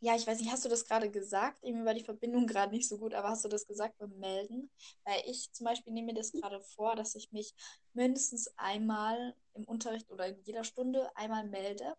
ja, 0.00 0.16
ich 0.16 0.26
weiß 0.26 0.40
nicht, 0.40 0.50
hast 0.50 0.64
du 0.64 0.70
das 0.70 0.86
gerade 0.86 1.10
gesagt? 1.10 1.62
Irgendwie 1.62 1.84
war 1.84 1.94
die 1.94 2.04
Verbindung 2.04 2.46
gerade 2.46 2.74
nicht 2.74 2.88
so 2.88 2.98
gut, 2.98 3.14
aber 3.14 3.28
hast 3.28 3.44
du 3.44 3.48
das 3.48 3.66
gesagt 3.66 3.98
beim 3.98 4.18
Melden? 4.18 4.70
Weil 5.04 5.22
ich 5.26 5.52
zum 5.52 5.66
Beispiel 5.66 5.92
nehme 5.92 6.12
mir 6.12 6.14
das 6.14 6.32
gerade 6.32 6.60
vor, 6.60 6.96
dass 6.96 7.14
ich 7.14 7.30
mich 7.32 7.54
mindestens 7.92 8.50
einmal 8.56 9.34
im 9.54 9.64
Unterricht 9.64 10.10
oder 10.10 10.26
in 10.26 10.40
jeder 10.42 10.64
Stunde 10.64 11.14
einmal 11.16 11.46
melde. 11.46 11.94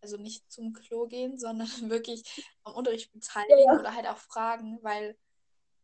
Also 0.00 0.16
nicht 0.16 0.50
zum 0.50 0.72
Klo 0.72 1.06
gehen, 1.06 1.38
sondern 1.38 1.68
wirklich 1.90 2.24
am 2.64 2.74
Unterricht 2.74 3.12
beteiligen 3.12 3.64
ja. 3.66 3.78
oder 3.78 3.94
halt 3.94 4.06
auch 4.06 4.18
fragen, 4.18 4.78
weil 4.82 5.16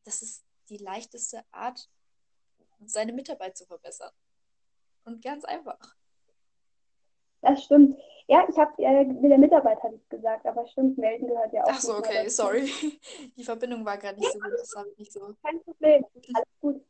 das 0.05 0.23
ist 0.23 0.45
die 0.69 0.79
leichteste 0.79 1.45
Art, 1.53 1.89
seine 2.87 3.13
Mitarbeit 3.13 3.57
zu 3.57 3.67
verbessern. 3.67 4.13
Und 5.05 5.23
ganz 5.23 5.45
einfach. 5.45 5.79
Das 7.41 7.65
stimmt. 7.65 7.99
Ja, 8.29 8.47
ich 8.49 8.57
habe 8.57 8.71
äh, 8.83 9.05
mit 9.05 9.31
der 9.31 9.39
Mitarbeit 9.39 9.83
hatte 9.83 9.97
ich 9.97 10.09
gesagt, 10.09 10.47
aber 10.47 10.67
stimmt, 10.69 10.97
melden 10.97 11.27
gehört 11.27 11.53
ja 11.53 11.65
auch. 11.65 11.71
Ach 11.73 11.81
so, 11.81 11.97
okay, 11.97 12.29
sorry. 12.29 12.71
Die 13.37 13.45
Verbindung 13.45 13.85
war 13.85 13.99
gerade 13.99 14.19
nicht 14.19 14.33
so 14.33 14.39
gut, 14.39 14.53
das 14.53 14.75
nicht 14.97 15.13
so. 15.13 15.35
Kein 15.43 15.61
Problem, 15.63 16.07
alles 16.35 16.49
gut. 16.61 16.81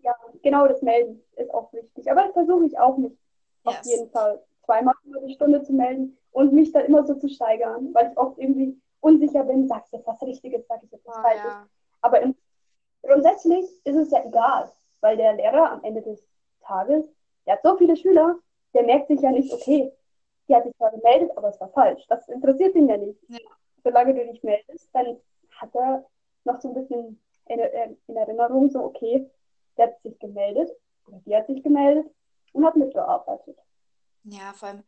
Ja, 0.00 0.14
genau 0.42 0.68
das 0.68 0.80
Melden 0.82 1.20
ist 1.36 1.52
auch 1.52 1.72
wichtig. 1.72 2.10
Aber 2.10 2.22
das 2.22 2.32
versuche 2.32 2.66
ich 2.66 2.78
auch 2.78 2.96
nicht. 2.96 3.16
Yes. 3.66 3.78
Auf 3.78 3.84
jeden 3.86 4.10
Fall 4.10 4.42
zweimal 4.64 4.94
über 5.04 5.20
die 5.20 5.34
Stunde 5.34 5.62
zu 5.64 5.72
melden 5.72 6.16
und 6.30 6.52
mich 6.52 6.70
dann 6.70 6.86
immer 6.86 7.04
so 7.04 7.14
zu 7.14 7.28
steigern, 7.28 7.92
weil 7.92 8.12
ich 8.12 8.16
oft 8.16 8.38
irgendwie 8.38 8.80
unsicher 9.00 9.42
bin, 9.42 9.66
sag 9.66 9.84
ich 9.86 9.92
jetzt 9.92 10.06
was 10.06 10.22
Richtiges, 10.22 10.66
sag 10.68 10.82
ich 10.84 10.92
jetzt 10.92 11.04
was 11.06 11.16
oh, 11.16 11.22
Falsches. 11.22 11.44
Ja. 11.44 11.68
Aber 12.02 12.20
grundsätzlich 13.02 13.64
ist 13.84 13.96
es 13.96 14.10
ja 14.12 14.24
egal 14.24 14.70
weil 15.00 15.16
der 15.16 15.34
Lehrer 15.34 15.72
am 15.72 15.84
Ende 15.84 16.02
des 16.02 16.26
Tages, 16.60 17.06
der 17.46 17.54
hat 17.54 17.62
so 17.62 17.76
viele 17.76 17.96
Schüler, 17.96 18.38
der 18.74 18.84
merkt 18.84 19.08
sich 19.08 19.20
ja 19.20 19.30
nicht, 19.30 19.52
okay, 19.52 19.92
die 20.48 20.54
hat 20.54 20.64
sich 20.64 20.76
zwar 20.76 20.90
gemeldet, 20.90 21.30
aber 21.36 21.48
es 21.48 21.60
war 21.60 21.70
falsch. 21.70 22.04
Das 22.08 22.28
interessiert 22.28 22.74
ihn 22.74 22.88
ja 22.88 22.96
nicht. 22.96 23.18
Ja. 23.28 23.38
Solange 23.84 24.14
du 24.14 24.26
dich 24.32 24.42
meldest, 24.42 24.88
dann 24.92 25.18
hat 25.56 25.74
er 25.74 26.04
noch 26.44 26.60
so 26.60 26.68
ein 26.68 26.74
bisschen 26.74 27.20
in, 27.46 27.58
in 28.06 28.16
Erinnerung, 28.16 28.70
so, 28.70 28.84
okay, 28.84 29.30
der 29.76 29.88
hat 29.88 30.02
sich 30.02 30.18
gemeldet 30.18 30.70
oder 31.06 31.20
die 31.24 31.36
hat 31.36 31.46
sich 31.46 31.62
gemeldet 31.62 32.06
und 32.52 32.64
hat 32.64 32.76
mitgearbeitet. 32.76 33.58
Ja, 34.24 34.52
vor 34.52 34.68
allem, 34.68 34.84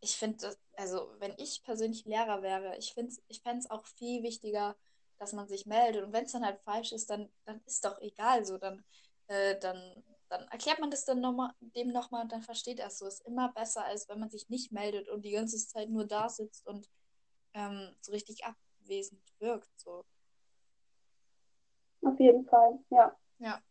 ich 0.00 0.16
finde, 0.16 0.56
also 0.76 1.10
wenn 1.18 1.34
ich 1.36 1.62
persönlich 1.62 2.04
Lehrer 2.06 2.42
wäre, 2.42 2.76
ich 2.78 2.94
finde 2.94 3.14
ich 3.28 3.42
fände 3.42 3.58
es 3.58 3.70
auch 3.70 3.84
viel 3.84 4.22
wichtiger, 4.22 4.74
dass 5.18 5.32
man 5.34 5.46
sich 5.46 5.66
meldet. 5.66 6.04
Und 6.04 6.12
wenn 6.12 6.24
es 6.24 6.32
dann 6.32 6.44
halt 6.44 6.58
falsch 6.60 6.92
ist, 6.92 7.10
dann, 7.10 7.28
dann 7.44 7.60
ist 7.66 7.84
doch 7.84 8.00
egal 8.00 8.44
so. 8.44 8.56
Dann 8.56 8.82
äh, 9.30 9.58
dann, 9.60 10.02
dann 10.28 10.42
erklärt 10.48 10.80
man 10.80 10.90
das 10.90 11.04
dann 11.04 11.20
noch 11.20 11.32
mal, 11.32 11.54
dem 11.60 11.92
nochmal 11.92 12.22
und 12.22 12.32
dann 12.32 12.42
versteht 12.42 12.80
er 12.80 12.88
es 12.88 12.98
so. 12.98 13.06
Ist 13.06 13.24
immer 13.26 13.52
besser, 13.52 13.84
als 13.84 14.08
wenn 14.08 14.18
man 14.18 14.28
sich 14.28 14.48
nicht 14.48 14.72
meldet 14.72 15.08
und 15.08 15.24
die 15.24 15.30
ganze 15.30 15.56
Zeit 15.56 15.88
nur 15.88 16.04
da 16.04 16.28
sitzt 16.28 16.66
und 16.66 16.90
ähm, 17.54 17.94
so 18.00 18.10
richtig 18.12 18.44
abwesend 18.44 19.22
wirkt. 19.38 19.70
So. 19.78 20.04
Auf 22.02 22.18
jeden 22.18 22.44
Fall, 22.46 22.78
ja. 22.90 23.16
Ja. 23.38 23.62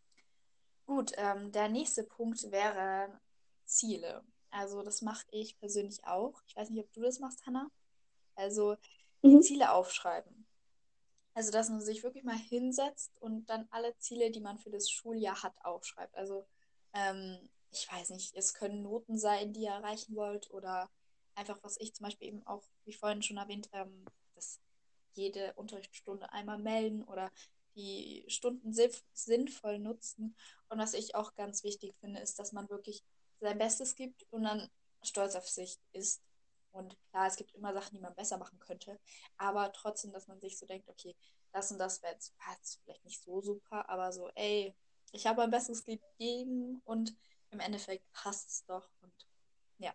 Gut, 0.86 1.12
ähm, 1.18 1.52
der 1.52 1.68
nächste 1.68 2.04
Punkt 2.04 2.52
wäre 2.52 3.20
Ziele. 3.66 4.24
Also 4.50 4.82
das 4.82 5.02
mache 5.02 5.28
ich 5.32 5.60
persönlich 5.60 6.04
auch. 6.06 6.42
Ich 6.48 6.56
weiß 6.56 6.70
nicht, 6.70 6.84
ob 6.84 6.92
du 6.94 7.02
das 7.02 7.20
machst, 7.20 7.46
Hannah. 7.46 7.70
Also 8.36 8.78
die 9.24 9.36
mhm. 9.36 9.42
Ziele 9.42 9.74
aufschreiben. 9.74 10.39
Also, 11.34 11.52
dass 11.52 11.70
man 11.70 11.82
sich 11.82 12.04
wirklich 12.04 12.24
mal 12.24 12.38
hinsetzt 12.38 13.12
und 13.20 13.50
dann 13.50 13.68
alle 13.72 13.96
Ziele, 13.98 14.32
die 14.32 14.42
man 14.42 14.58
für 14.58 14.72
das 14.72 14.90
Schuljahr 14.90 15.42
hat, 15.44 15.54
aufschreibt. 15.64 16.16
Also, 16.16 16.46
ähm, 16.94 17.50
ich 17.72 17.88
weiß 17.92 18.10
nicht, 18.10 18.36
es 18.36 18.54
können 18.54 18.82
Noten 18.82 19.18
sein, 19.18 19.54
die 19.54 19.62
ihr 19.62 19.72
erreichen 19.72 20.16
wollt 20.16 20.50
oder 20.52 20.90
einfach, 21.36 21.60
was 21.62 21.78
ich 21.80 21.94
zum 21.94 22.06
Beispiel 22.06 22.28
eben 22.28 22.48
auch, 22.48 22.64
wie 22.86 22.94
vorhin 22.94 23.22
schon 23.22 23.38
erwähnt, 23.38 23.70
ähm, 23.74 24.06
dass 24.36 24.60
jede 25.14 25.54
Unterrichtsstunde 25.54 26.32
einmal 26.34 26.58
melden 26.58 27.04
oder 27.04 27.32
die 27.76 28.26
Stunden 28.28 28.74
sinnvoll 29.14 29.80
nutzen. 29.80 30.36
Und 30.70 30.80
was 30.80 30.94
ich 30.94 31.16
auch 31.16 31.36
ganz 31.36 31.64
wichtig 31.64 31.96
finde, 32.00 32.20
ist, 32.20 32.40
dass 32.40 32.52
man 32.52 32.70
wirklich 32.70 33.04
sein 33.40 33.58
Bestes 33.58 33.96
gibt 33.96 34.26
und 34.32 34.44
dann 34.44 34.70
stolz 35.02 35.36
auf 35.36 35.48
sich 35.48 35.80
ist 35.94 36.22
und 36.72 36.98
klar, 37.10 37.28
es 37.28 37.36
gibt 37.36 37.54
immer 37.56 37.74
Sachen, 37.74 37.96
die 37.96 38.02
man 38.02 38.16
besser 38.16 38.38
machen 38.38 38.60
könnte, 38.60 39.00
aber 39.38 39.72
trotzdem, 39.72 40.12
dass 40.12 40.28
man 40.28 40.40
sich 40.40 40.58
so 40.58 40.66
denkt, 40.66 40.88
okay, 40.90 41.16
das 41.52 41.72
und 41.72 41.80
das 41.80 42.02
wäre 42.04 42.14
jetzt, 42.14 42.36
vielleicht 42.84 43.06
nicht 43.06 43.24
so 43.24 43.42
super, 43.42 43.90
aber 43.90 44.12
so, 44.12 44.30
ey, 44.36 44.76
ich 45.12 45.26
habe 45.26 45.42
mein 45.42 45.52
Bestes 45.52 45.84
gegeben 45.84 46.82
und 46.86 47.16
im 47.52 47.60
Endeffekt 47.60 48.04
passt 48.14 48.50
es 48.50 48.66
doch 48.66 48.88
und 49.02 49.14
ja. 49.78 49.92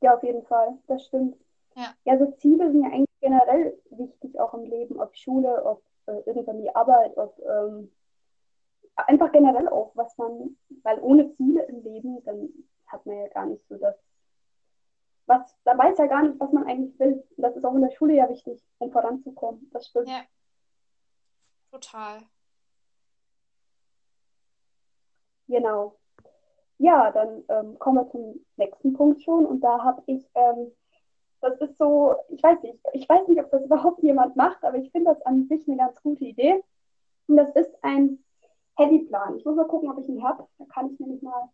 Ja, 0.00 0.14
auf 0.14 0.22
jeden 0.22 0.44
Fall, 0.44 0.78
das 0.86 1.06
stimmt. 1.06 1.36
Ja. 1.74 1.94
ja, 2.04 2.18
so 2.18 2.30
Ziele 2.32 2.70
sind 2.70 2.82
ja 2.82 2.90
eigentlich 2.90 3.20
generell 3.20 3.80
wichtig, 3.90 4.38
auch 4.38 4.52
im 4.52 4.64
Leben, 4.64 5.00
ob 5.00 5.16
Schule, 5.16 5.64
ob 5.64 5.82
äh, 6.06 6.20
irgendwann 6.26 6.60
die 6.60 6.74
Arbeit, 6.74 7.16
ob 7.16 7.38
ähm, 7.38 7.90
einfach 8.96 9.32
generell 9.32 9.68
auch, 9.68 9.92
was 9.94 10.16
man, 10.18 10.56
weil 10.82 11.00
ohne 11.00 11.34
Ziele 11.36 11.62
im 11.64 11.82
Leben, 11.82 12.22
dann 12.24 12.50
hat 12.86 13.06
man 13.06 13.16
ja 13.16 13.28
gar 13.28 13.46
nicht 13.46 13.66
so 13.68 13.76
das 13.76 13.96
was, 15.32 15.56
da 15.64 15.76
weiß 15.76 15.98
ja 15.98 16.06
gar 16.06 16.22
nicht, 16.22 16.38
was 16.38 16.52
man 16.52 16.66
eigentlich 16.66 16.98
will. 16.98 17.24
Und 17.36 17.42
das 17.42 17.56
ist 17.56 17.64
auch 17.64 17.74
in 17.74 17.82
der 17.82 17.90
Schule 17.90 18.14
ja 18.14 18.28
wichtig, 18.28 18.62
um 18.78 18.90
voranzukommen. 18.92 19.68
Das 19.72 19.86
stimmt. 19.86 20.08
Ja. 20.08 20.22
Total. 21.70 22.20
Genau. 25.48 25.96
Ja, 26.78 27.10
dann 27.10 27.44
ähm, 27.48 27.78
kommen 27.78 27.98
wir 27.98 28.10
zum 28.10 28.44
nächsten 28.56 28.92
Punkt 28.92 29.22
schon. 29.22 29.46
Und 29.46 29.60
da 29.60 29.82
habe 29.82 30.02
ich, 30.06 30.28
ähm, 30.34 30.72
das 31.40 31.58
ist 31.60 31.78
so, 31.78 32.14
ich 32.28 32.42
weiß 32.42 32.62
nicht, 32.62 32.78
ich 32.92 33.08
weiß 33.08 33.28
nicht, 33.28 33.40
ob 33.40 33.50
das 33.50 33.62
überhaupt 33.64 34.02
jemand 34.02 34.36
macht, 34.36 34.62
aber 34.64 34.78
ich 34.78 34.90
finde 34.90 35.12
das 35.12 35.22
an 35.22 35.46
sich 35.48 35.66
eine 35.66 35.78
ganz 35.78 36.02
gute 36.02 36.24
Idee. 36.24 36.62
Und 37.26 37.36
das 37.36 37.54
ist 37.54 37.72
ein 37.82 38.22
Handyplan. 38.76 39.36
Ich 39.36 39.44
muss 39.44 39.56
mal 39.56 39.66
gucken, 39.66 39.90
ob 39.90 39.98
ich 39.98 40.08
ihn 40.08 40.22
habe. 40.22 40.46
Da 40.58 40.64
kann 40.66 40.92
ich 40.92 41.00
nämlich 41.00 41.22
mal 41.22 41.48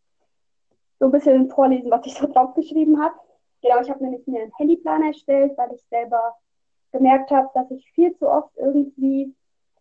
so 0.99 1.07
ein 1.07 1.13
bisschen 1.13 1.49
vorlesen, 1.51 1.91
was 1.91 2.07
ich 2.07 2.15
so 2.15 2.27
drauf 2.27 2.55
geschrieben 2.55 3.01
habe. 3.01 3.15
Genau, 3.63 3.81
ich 3.81 3.91
habe 3.91 4.03
nämlich 4.03 4.27
mir 4.27 4.43
einen 4.43 4.55
Handyplan 4.57 5.03
erstellt, 5.03 5.57
weil 5.57 5.73
ich 5.73 5.83
selber 5.89 6.37
gemerkt 6.93 7.31
habe, 7.31 7.49
dass 7.55 7.71
ich 7.71 7.91
viel 7.93 8.17
zu 8.17 8.29
oft 8.29 8.57
irgendwie, 8.57 9.35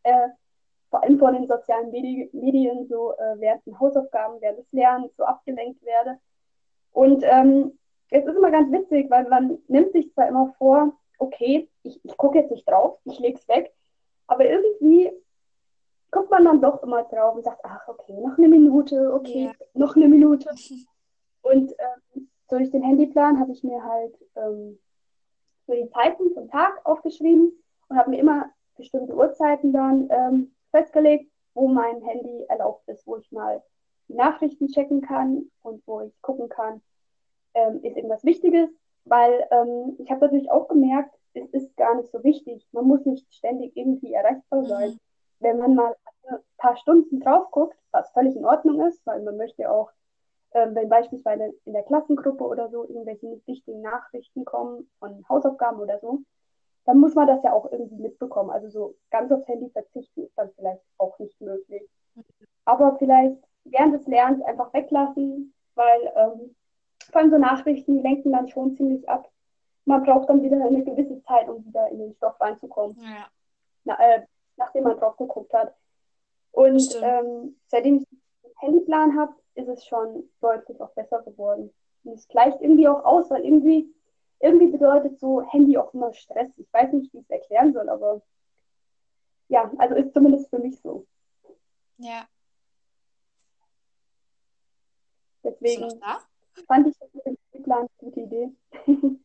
äh, 0.03 0.29
vor 0.89 1.03
allem 1.03 1.19
von 1.19 1.33
den 1.33 1.47
sozialen 1.47 1.91
Medi 1.91 2.29
Medien, 2.33 2.87
so 2.87 3.13
äh, 3.13 3.39
während 3.39 3.65
den 3.65 3.79
Hausaufgaben, 3.79 4.41
während 4.41 4.59
des 4.59 4.71
Lernens 4.71 5.15
so 5.15 5.23
abgelenkt 5.23 5.83
werde. 5.85 6.19
Und 6.91 7.23
ähm, 7.23 7.77
es 8.09 8.25
ist 8.25 8.35
immer 8.35 8.51
ganz 8.51 8.71
witzig, 8.71 9.09
weil 9.09 9.27
man 9.27 9.59
nimmt 9.67 9.91
sich 9.91 10.11
zwar 10.13 10.27
immer 10.27 10.53
vor, 10.57 10.93
okay, 11.19 11.69
ich, 11.83 12.03
ich 12.03 12.17
gucke 12.17 12.39
jetzt 12.39 12.51
nicht 12.51 12.67
drauf, 12.67 12.99
ich 13.05 13.19
lege 13.19 13.37
es 13.37 13.47
weg, 13.47 13.73
aber 14.27 14.45
irgendwie 14.45 15.11
guckt 16.11 16.31
man 16.31 16.45
dann 16.45 16.61
doch 16.61 16.81
immer 16.83 17.03
drauf 17.03 17.35
und 17.35 17.43
sagt, 17.43 17.61
ach, 17.63 17.87
okay, 17.87 18.13
noch 18.13 18.37
eine 18.37 18.47
Minute, 18.47 19.13
okay, 19.13 19.45
ja. 19.45 19.65
noch 19.73 19.95
eine 19.95 20.07
Minute. 20.07 20.49
Und 21.41 21.71
ähm, 21.71 22.29
durch 22.49 22.69
den 22.71 22.83
Handyplan 22.83 23.39
habe 23.39 23.51
ich 23.51 23.63
mir 23.63 23.83
halt 23.83 24.15
ähm, 24.35 24.79
so 25.65 25.73
die 25.73 25.89
Zeiten 25.89 26.33
vom 26.33 26.49
Tag 26.49 26.79
aufgeschrieben 26.85 27.51
und 27.89 27.97
habe 27.97 28.09
mir 28.09 28.19
immer 28.19 28.49
bestimmte 28.77 29.15
Uhrzeiten 29.15 29.73
dann 29.73 30.09
ähm, 30.09 30.51
festgelegt, 30.71 31.29
wo 31.53 31.67
mein 31.67 32.01
Handy 32.01 32.45
erlaubt 32.47 32.87
ist, 32.87 33.05
wo 33.07 33.17
ich 33.17 33.31
mal 33.31 33.61
die 34.07 34.13
Nachrichten 34.13 34.67
checken 34.67 35.01
kann 35.01 35.49
und 35.63 35.81
wo 35.85 36.01
ich 36.01 36.21
gucken 36.21 36.49
kann, 36.49 36.81
ähm, 37.53 37.83
ist 37.83 37.97
irgendwas 37.97 38.23
Wichtiges, 38.23 38.69
weil 39.05 39.47
ähm, 39.51 39.95
ich 39.97 40.09
habe 40.11 40.25
natürlich 40.25 40.51
auch 40.51 40.67
gemerkt, 40.67 41.13
es 41.33 41.49
ist 41.51 41.75
gar 41.77 41.95
nicht 41.95 42.11
so 42.11 42.23
wichtig. 42.23 42.67
Man 42.71 42.85
muss 42.85 43.05
nicht 43.05 43.31
ständig 43.33 43.75
irgendwie 43.75 44.13
erreichbar 44.13 44.65
sein. 44.65 44.91
Mhm. 44.91 44.99
Wenn 45.39 45.57
man 45.59 45.75
mal 45.75 45.95
ein 46.29 46.37
paar 46.57 46.77
Stunden 46.77 47.19
drauf 47.19 47.51
guckt, 47.51 47.77
was 47.91 48.09
völlig 48.11 48.35
in 48.35 48.45
Ordnung 48.45 48.81
ist, 48.87 49.05
weil 49.05 49.21
man 49.21 49.37
möchte 49.37 49.69
auch 49.69 49.91
ähm, 50.57 50.73
wenn 50.73 50.89
beispielsweise 50.89 51.53
in 51.65 51.73
der 51.73 51.83
Klassengruppe 51.83 52.43
oder 52.43 52.69
so 52.69 52.83
irgendwelche 52.87 53.39
wichtigen 53.45 53.81
Nachrichten 53.81 54.43
kommen 54.43 54.89
von 54.99 55.23
Hausaufgaben 55.29 55.79
oder 55.79 55.99
so, 55.99 56.21
dann 56.85 56.99
muss 56.99 57.13
man 57.13 57.27
das 57.27 57.43
ja 57.43 57.53
auch 57.53 57.71
irgendwie 57.71 58.01
mitbekommen. 58.01 58.49
Also 58.49 58.69
so 58.69 58.95
ganz 59.11 59.31
aufs 59.31 59.47
Handy 59.47 59.69
verzichten 59.69 60.23
ist 60.23 60.37
dann 60.37 60.49
vielleicht 60.55 60.81
auch 60.97 61.19
nicht 61.19 61.39
möglich. 61.41 61.83
Aber 62.65 62.95
vielleicht 62.97 63.37
während 63.65 63.93
des 63.93 64.07
Lernens 64.07 64.43
einfach 64.43 64.73
weglassen, 64.73 65.53
weil 65.75 66.13
ähm, 66.15 66.55
vor 67.11 67.21
allem 67.21 67.29
so 67.29 67.37
Nachrichten, 67.37 67.95
die 67.95 68.01
lenken 68.01 68.31
dann 68.31 68.49
schon 68.49 68.75
ziemlich 68.75 69.07
ab. 69.07 69.29
Man 69.85 70.03
braucht 70.03 70.29
dann 70.29 70.41
wieder 70.41 70.55
eine 70.65 70.83
gewisse 70.83 71.21
Zeit, 71.23 71.47
um 71.47 71.65
wieder 71.65 71.87
in 71.89 71.99
den 71.99 72.13
Stoff 72.15 72.39
reinzukommen. 72.41 72.97
Ja. 72.99 73.27
Na, 73.83 73.99
äh, 73.99 74.25
nachdem 74.57 74.83
man 74.83 74.97
drauf 74.97 75.17
geguckt 75.17 75.53
hat. 75.53 75.73
Und 76.51 76.99
ähm, 77.03 77.57
seitdem 77.67 77.97
ich 77.97 78.07
einen 78.09 78.55
Handyplan 78.59 79.17
habe, 79.17 79.33
ist 79.57 79.67
es 79.67 79.85
schon 79.85 80.29
deutlich 80.39 80.79
auch 80.79 80.91
besser 80.91 81.21
geworden. 81.23 81.73
Und 82.03 82.13
es 82.13 82.27
gleicht 82.27 82.61
irgendwie 82.61 82.87
auch 82.87 83.03
aus, 83.03 83.29
weil 83.29 83.43
irgendwie, 83.43 83.93
irgendwie 84.39 84.67
bedeutet 84.67 85.19
so 85.19 85.41
Handy 85.41 85.77
auch 85.77 85.93
immer 85.93 86.13
Stress. 86.13 86.49
Ich 86.57 86.71
weiß 86.71 86.93
nicht, 86.93 87.11
wie 87.13 87.17
ich 87.19 87.23
es 87.23 87.29
erklären 87.29 87.73
soll, 87.73 87.89
aber 87.89 88.21
ja, 89.49 89.71
also 89.77 89.95
ist 89.95 90.13
zumindest 90.13 90.49
für 90.49 90.59
mich 90.59 90.79
so. 90.79 91.05
Ja. 91.97 92.27
Deswegen 95.43 95.89
fand 96.67 96.87
ich 96.87 96.97
das 96.99 97.13
mit 97.13 97.25
dem 97.53 97.63
Plan 97.63 97.79
eine 97.79 97.89
gute 97.97 98.21
Idee. 98.21 98.51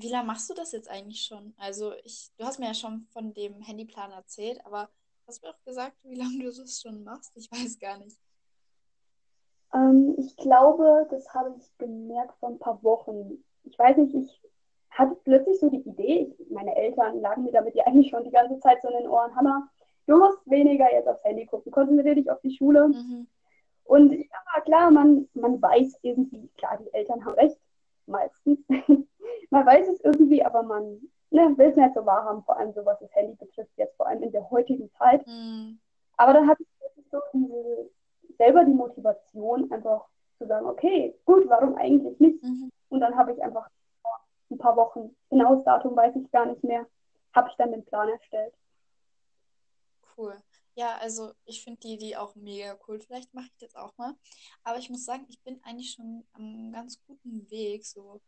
Wie 0.00 0.10
lange 0.10 0.28
machst 0.28 0.48
du 0.48 0.54
das 0.54 0.70
jetzt 0.70 0.88
eigentlich 0.88 1.22
schon? 1.22 1.54
Also 1.56 1.92
ich, 2.04 2.30
du 2.36 2.44
hast 2.44 2.60
mir 2.60 2.66
ja 2.66 2.74
schon 2.74 3.08
von 3.10 3.34
dem 3.34 3.60
Handyplan 3.60 4.12
erzählt, 4.12 4.64
aber 4.64 4.88
hast 5.26 5.42
du 5.42 5.46
mir 5.46 5.54
auch 5.54 5.64
gesagt, 5.64 5.96
wie 6.04 6.14
lange 6.14 6.38
du 6.38 6.52
das 6.52 6.80
schon 6.80 7.02
machst? 7.02 7.36
Ich 7.36 7.50
weiß 7.50 7.80
gar 7.80 7.98
nicht. 7.98 8.16
Ähm, 9.74 10.14
ich 10.18 10.36
glaube, 10.36 11.06
das 11.10 11.32
habe 11.34 11.54
ich 11.58 11.78
gemerkt 11.78 12.34
vor 12.40 12.50
ein 12.50 12.58
paar 12.58 12.82
Wochen. 12.82 13.44
Ich 13.64 13.78
weiß 13.78 13.96
nicht, 13.98 14.14
ich 14.14 14.42
hatte 14.90 15.16
plötzlich 15.24 15.60
so 15.60 15.68
die 15.68 15.88
Idee, 15.88 16.34
ich, 16.38 16.50
meine 16.50 16.74
Eltern 16.74 17.20
lagen 17.20 17.44
mir 17.44 17.52
damit 17.52 17.74
ja 17.74 17.84
eigentlich 17.86 18.10
schon 18.10 18.24
die 18.24 18.30
ganze 18.30 18.58
Zeit 18.60 18.82
so 18.82 18.88
in 18.88 18.98
den 18.98 19.08
Ohren, 19.08 19.34
Hannah, 19.36 19.68
du 20.06 20.16
musst 20.16 20.38
weniger 20.46 20.90
jetzt 20.92 21.06
aufs 21.06 21.24
Handy 21.24 21.46
gucken, 21.46 21.70
konzentriere 21.70 22.16
dich 22.16 22.30
auf 22.30 22.40
die 22.40 22.56
Schule. 22.56 22.88
Mhm. 22.88 23.26
Und 23.84 24.12
ja, 24.12 24.60
klar, 24.64 24.90
man, 24.90 25.28
man 25.34 25.60
weiß 25.60 25.98
irgendwie, 26.02 26.48
klar, 26.56 26.78
die 26.78 26.92
Eltern 26.92 27.24
haben 27.24 27.34
recht, 27.34 27.58
meistens. 28.06 28.58
man 29.50 29.66
weiß 29.66 29.88
es 29.88 30.00
irgendwie, 30.00 30.44
aber 30.44 30.62
man 30.62 31.00
ne, 31.30 31.56
will 31.56 31.68
es 31.68 31.76
nicht 31.76 31.94
so 31.94 32.04
wahrhaben, 32.04 32.42
vor 32.42 32.56
allem 32.56 32.72
so 32.72 32.84
was 32.84 32.98
das 33.00 33.14
Handy 33.14 33.34
betrifft, 33.34 33.70
jetzt 33.76 33.96
vor 33.96 34.06
allem 34.06 34.22
in 34.22 34.32
der 34.32 34.50
heutigen 34.50 34.90
Zeit. 34.92 35.26
Mhm. 35.26 35.78
Aber 36.16 36.32
dann 36.32 36.48
hatte 36.48 36.62
ich 36.62 36.68
so 37.10 37.18
diese 37.32 37.90
selber 38.38 38.64
die 38.64 38.72
Motivation, 38.72 39.70
einfach 39.70 40.06
zu 40.38 40.46
sagen, 40.46 40.66
okay, 40.66 41.14
gut, 41.24 41.48
warum 41.48 41.74
eigentlich 41.76 42.18
nicht? 42.20 42.42
Mhm. 42.42 42.70
Und 42.88 43.00
dann 43.00 43.16
habe 43.16 43.32
ich 43.32 43.42
einfach 43.42 43.68
vor 44.02 44.20
ein 44.50 44.58
paar 44.58 44.76
Wochen, 44.76 45.14
genaues 45.30 45.64
Datum 45.64 45.94
weiß 45.96 46.14
ich 46.16 46.30
gar 46.30 46.46
nicht 46.46 46.62
mehr, 46.64 46.86
habe 47.34 47.48
ich 47.50 47.56
dann 47.56 47.72
den 47.72 47.84
Plan 47.84 48.08
erstellt. 48.08 48.54
Cool. 50.16 50.36
Ja, 50.74 50.96
also 50.98 51.32
ich 51.44 51.62
finde 51.64 51.80
die 51.80 51.94
Idee 51.94 52.16
auch 52.16 52.36
mega 52.36 52.78
cool. 52.86 53.00
Vielleicht 53.00 53.34
mache 53.34 53.46
ich 53.46 53.56
das 53.58 53.74
auch 53.74 53.96
mal. 53.98 54.14
Aber 54.62 54.78
ich 54.78 54.90
muss 54.90 55.04
sagen, 55.04 55.26
ich 55.28 55.40
bin 55.42 55.60
eigentlich 55.64 55.90
schon 55.90 56.24
am 56.34 56.72
ganz 56.72 57.02
guten 57.04 57.50
Weg, 57.50 57.84
so 57.84 58.20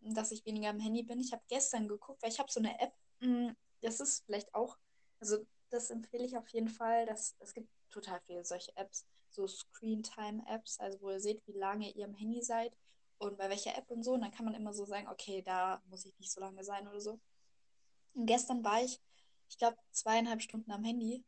dass 0.00 0.32
ich 0.32 0.44
weniger 0.44 0.70
am 0.70 0.80
Handy 0.80 1.02
bin. 1.02 1.20
Ich 1.20 1.32
habe 1.32 1.42
gestern 1.48 1.88
geguckt, 1.88 2.22
weil 2.22 2.30
ich 2.30 2.38
habe 2.38 2.50
so 2.50 2.60
eine 2.60 2.78
App, 2.80 2.92
mm, 3.20 3.50
das 3.82 4.00
ist 4.00 4.24
vielleicht 4.26 4.54
auch, 4.54 4.76
also 5.20 5.38
das 5.70 5.90
empfehle 5.90 6.24
ich 6.24 6.36
auf 6.36 6.48
jeden 6.48 6.68
Fall. 6.68 7.06
Dass, 7.06 7.36
es 7.38 7.54
gibt 7.54 7.68
total 7.90 8.20
viele 8.26 8.44
solche 8.44 8.76
Apps 8.76 9.06
so 9.36 9.46
Screen-Time-Apps, 9.46 10.80
also 10.80 11.00
wo 11.00 11.10
ihr 11.10 11.20
seht, 11.20 11.46
wie 11.46 11.52
lange 11.52 11.90
ihr 11.90 12.06
am 12.06 12.14
Handy 12.14 12.42
seid 12.42 12.72
und 13.18 13.38
bei 13.38 13.48
welcher 13.48 13.76
App 13.76 13.90
und 13.90 14.02
so. 14.02 14.12
Und 14.12 14.22
dann 14.22 14.32
kann 14.32 14.44
man 14.44 14.54
immer 14.54 14.72
so 14.72 14.84
sagen, 14.84 15.08
okay, 15.08 15.42
da 15.42 15.80
muss 15.88 16.04
ich 16.06 16.18
nicht 16.18 16.32
so 16.32 16.40
lange 16.40 16.64
sein 16.64 16.88
oder 16.88 17.00
so. 17.00 17.20
Und 18.14 18.26
gestern 18.26 18.64
war 18.64 18.82
ich, 18.82 19.00
ich 19.48 19.58
glaube, 19.58 19.76
zweieinhalb 19.92 20.42
Stunden 20.42 20.72
am 20.72 20.84
Handy 20.84 21.22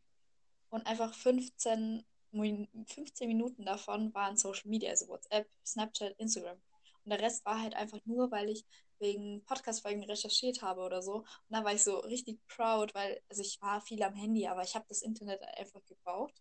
und 0.71 0.87
einfach 0.87 1.15
15, 1.15 2.05
15 2.33 3.29
Minuten 3.29 3.65
davon 3.65 4.13
waren 4.15 4.37
Social 4.37 4.69
Media, 4.69 4.91
also 4.91 5.09
WhatsApp, 5.09 5.49
Snapchat, 5.65 6.19
Instagram. 6.19 6.61
Und 7.05 7.11
der 7.11 7.21
Rest 7.21 7.45
war 7.45 7.61
halt 7.63 7.75
einfach 7.75 8.01
nur, 8.05 8.31
weil 8.31 8.51
ich 8.51 8.65
wegen 8.99 9.45
Podcast-Folgen 9.45 10.05
recherchiert 10.05 10.63
habe 10.63 10.81
oder 10.83 11.03
so. 11.03 11.19
Und 11.19 11.27
da 11.51 11.65
war 11.65 11.73
ich 11.73 11.85
so 11.85 11.99
richtig 11.99 12.39
proud, 12.49 12.95
weil 12.95 13.23
also 13.29 13.43
ich 13.43 13.61
war 13.61 13.81
viel 13.81 14.03
am 14.03 14.15
Handy, 14.15 14.47
aber 14.47 14.63
ich 14.63 14.75
habe 14.75 14.87
das 14.89 15.03
Internet 15.03 15.41
einfach 15.57 15.85
gebraucht 15.87 16.35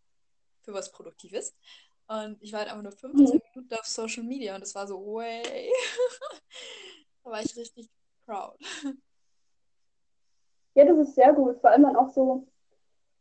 für 0.67 0.73
was 0.73 0.91
Produktives. 0.91 1.55
Und 2.07 2.41
ich 2.41 2.51
war 2.51 2.59
halt 2.59 2.69
einfach 2.69 2.83
nur 2.83 2.91
15 2.91 3.25
mhm. 3.25 3.41
Minuten 3.53 3.73
auf 3.75 3.85
Social 3.85 4.23
Media 4.23 4.55
und 4.55 4.61
es 4.61 4.75
war 4.75 4.85
so, 4.85 4.99
way. 5.05 5.71
da 7.23 7.31
war 7.31 7.41
ich 7.41 7.55
richtig 7.55 7.89
proud. 8.25 8.57
Ja, 10.73 10.85
das 10.85 10.97
ist 10.99 11.15
sehr 11.15 11.33
gut. 11.33 11.59
Vor 11.59 11.69
allem 11.69 11.83
dann 11.83 11.95
auch 11.95 12.09
so, 12.09 12.45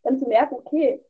dann 0.02 0.18
zu 0.18 0.26
merken, 0.26 0.54
okay, 0.54 1.04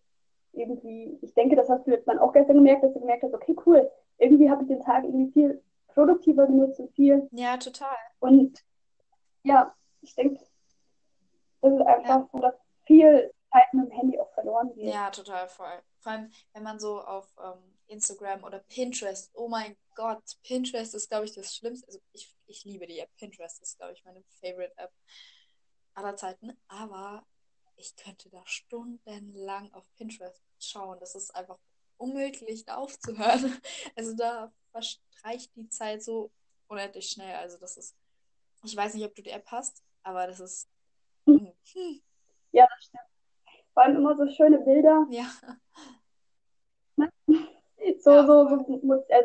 irgendwie, 0.53 1.18
ich 1.22 1.35
denke, 1.35 1.57
das 1.57 1.68
hast 1.68 1.87
du 1.87 1.90
jetzt 1.90 2.07
dann 2.07 2.18
auch 2.18 2.33
gestern 2.33 2.57
gemerkt, 2.57 2.83
dass 2.85 2.92
du 2.92 3.01
gemerkt 3.01 3.22
hast, 3.22 3.35
okay, 3.35 3.57
cool, 3.66 3.90
irgendwie 4.18 4.51
habe 4.51 4.62
ich 4.62 4.68
den 4.68 4.81
Tag 4.81 5.05
irgendwie 5.05 5.33
viel 5.33 5.62
produktiver 5.88 6.46
genutzt 6.46 6.81
und 6.81 6.94
viel. 6.94 7.29
Ja, 7.33 7.57
total. 7.57 7.96
Und 8.20 8.62
ja, 9.42 9.75
ich 10.03 10.14
denke, 10.14 10.40
das 11.61 11.72
ist 11.72 11.87
einfach 11.87 12.20
ja. 12.20 12.29
so, 12.33 12.38
dass 12.38 12.55
viel 12.85 13.33
Zeit 13.51 13.72
mit 13.72 13.90
dem 13.90 13.92
Handy 13.92 14.18
auch 14.18 14.31
verloren 14.33 14.72
geht. 14.75 14.94
Ja, 14.94 15.11
total 15.11 15.49
voll. 15.49 15.83
Vor 16.07 16.12
allem, 16.12 16.31
wenn 16.53 16.62
man 16.62 16.79
so 16.79 17.03
auf 17.03 17.35
ähm, 17.42 17.77
Instagram 17.88 18.45
oder 18.45 18.61
Pinterest, 18.61 19.29
oh 19.35 19.49
mein 19.49 19.77
Gott, 19.97 20.23
Pinterest 20.45 20.95
ist, 20.95 21.09
glaube 21.09 21.25
ich, 21.25 21.35
das 21.35 21.57
Schlimmste. 21.57 21.85
Also 21.88 21.99
ich, 22.12 22.33
ich 22.47 22.64
liebe 22.64 22.87
die 22.87 23.01
App. 23.01 23.11
Pinterest 23.16 23.61
ist, 23.61 23.77
glaube 23.77 23.92
ich, 23.92 24.05
meine 24.05 24.23
Favorite 24.40 24.73
App 24.77 24.92
aller 25.95 26.14
Zeiten. 26.14 26.57
Aber 26.69 27.27
ich 27.75 27.97
könnte 27.97 28.31
da 28.31 28.40
stundenlang 28.47 29.73
auf 29.73 29.85
Pinterest 29.97 30.40
schauen. 30.61 31.01
Das 31.01 31.16
ist 31.16 31.35
einfach 31.35 31.59
unmöglich, 31.97 32.64
da 32.64 32.77
aufzuhören. 32.77 33.61
Also 33.97 34.14
da 34.14 34.53
verstreicht 34.71 35.57
die 35.57 35.69
Zeit 35.71 36.05
so 36.05 36.31
unendlich 36.69 37.09
schnell. 37.09 37.35
Also 37.35 37.59
das 37.59 37.77
ist, 37.77 37.97
ich 38.62 38.77
weiß 38.77 38.95
nicht, 38.95 39.05
ob 39.05 39.14
du 39.16 39.23
die 39.23 39.31
App 39.31 39.49
hast, 39.49 39.83
aber 40.05 40.29
das 40.29 40.38
ist. 40.38 40.69
Hm. 41.25 41.53
Ja, 42.53 42.69
das 42.69 42.85
stimmt. 42.85 43.15
Vor 43.77 43.85
allem 43.85 43.97
immer 43.97 44.17
so 44.17 44.27
schöne 44.27 44.59
Bilder. 44.59 45.07
Ja. 45.11 45.27
So, 48.01 48.11
ja, 48.11 48.27
so, 48.27 48.49
so 48.49 49.05
äh, 49.09 49.23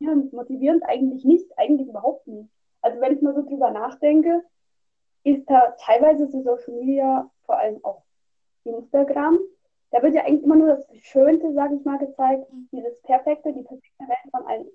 motivierend, 0.00 0.32
motivierend 0.32 0.82
eigentlich 0.84 1.24
nicht, 1.24 1.46
eigentlich 1.56 1.88
überhaupt 1.88 2.26
nicht. 2.26 2.50
Also 2.80 3.00
wenn 3.00 3.14
ich 3.14 3.22
mal 3.22 3.34
so 3.34 3.42
drüber 3.42 3.70
nachdenke, 3.70 4.42
ist 5.22 5.48
da 5.48 5.76
teilweise 5.78 6.26
so 6.26 6.42
Social 6.42 6.74
Media, 6.74 7.30
vor 7.44 7.56
allem 7.56 7.84
auch 7.84 8.02
Instagram, 8.64 9.38
da 9.90 10.02
wird 10.02 10.14
ja 10.14 10.24
eigentlich 10.24 10.42
immer 10.42 10.56
nur 10.56 10.68
das 10.68 10.86
Schönste, 11.02 11.52
sage 11.52 11.76
ich 11.76 11.84
mal, 11.84 11.98
gezeigt, 11.98 12.52
mhm. 12.52 12.68
dieses 12.72 13.00
Perfekte, 13.02 13.52
die 13.52 13.62
perfekte 13.62 14.08
Welt 14.08 14.30
von 14.32 14.46
allen. 14.46 14.68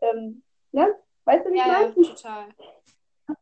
Ähm, 0.00 0.42
ne? 0.70 0.94
Weißt 1.24 1.44
du, 1.44 1.50
wie 1.50 1.58
ja, 1.58 1.64
ich 1.64 1.72
meine? 1.72 2.06
Ja, 2.06 2.14
total. 2.14 2.44
Das 3.26 3.36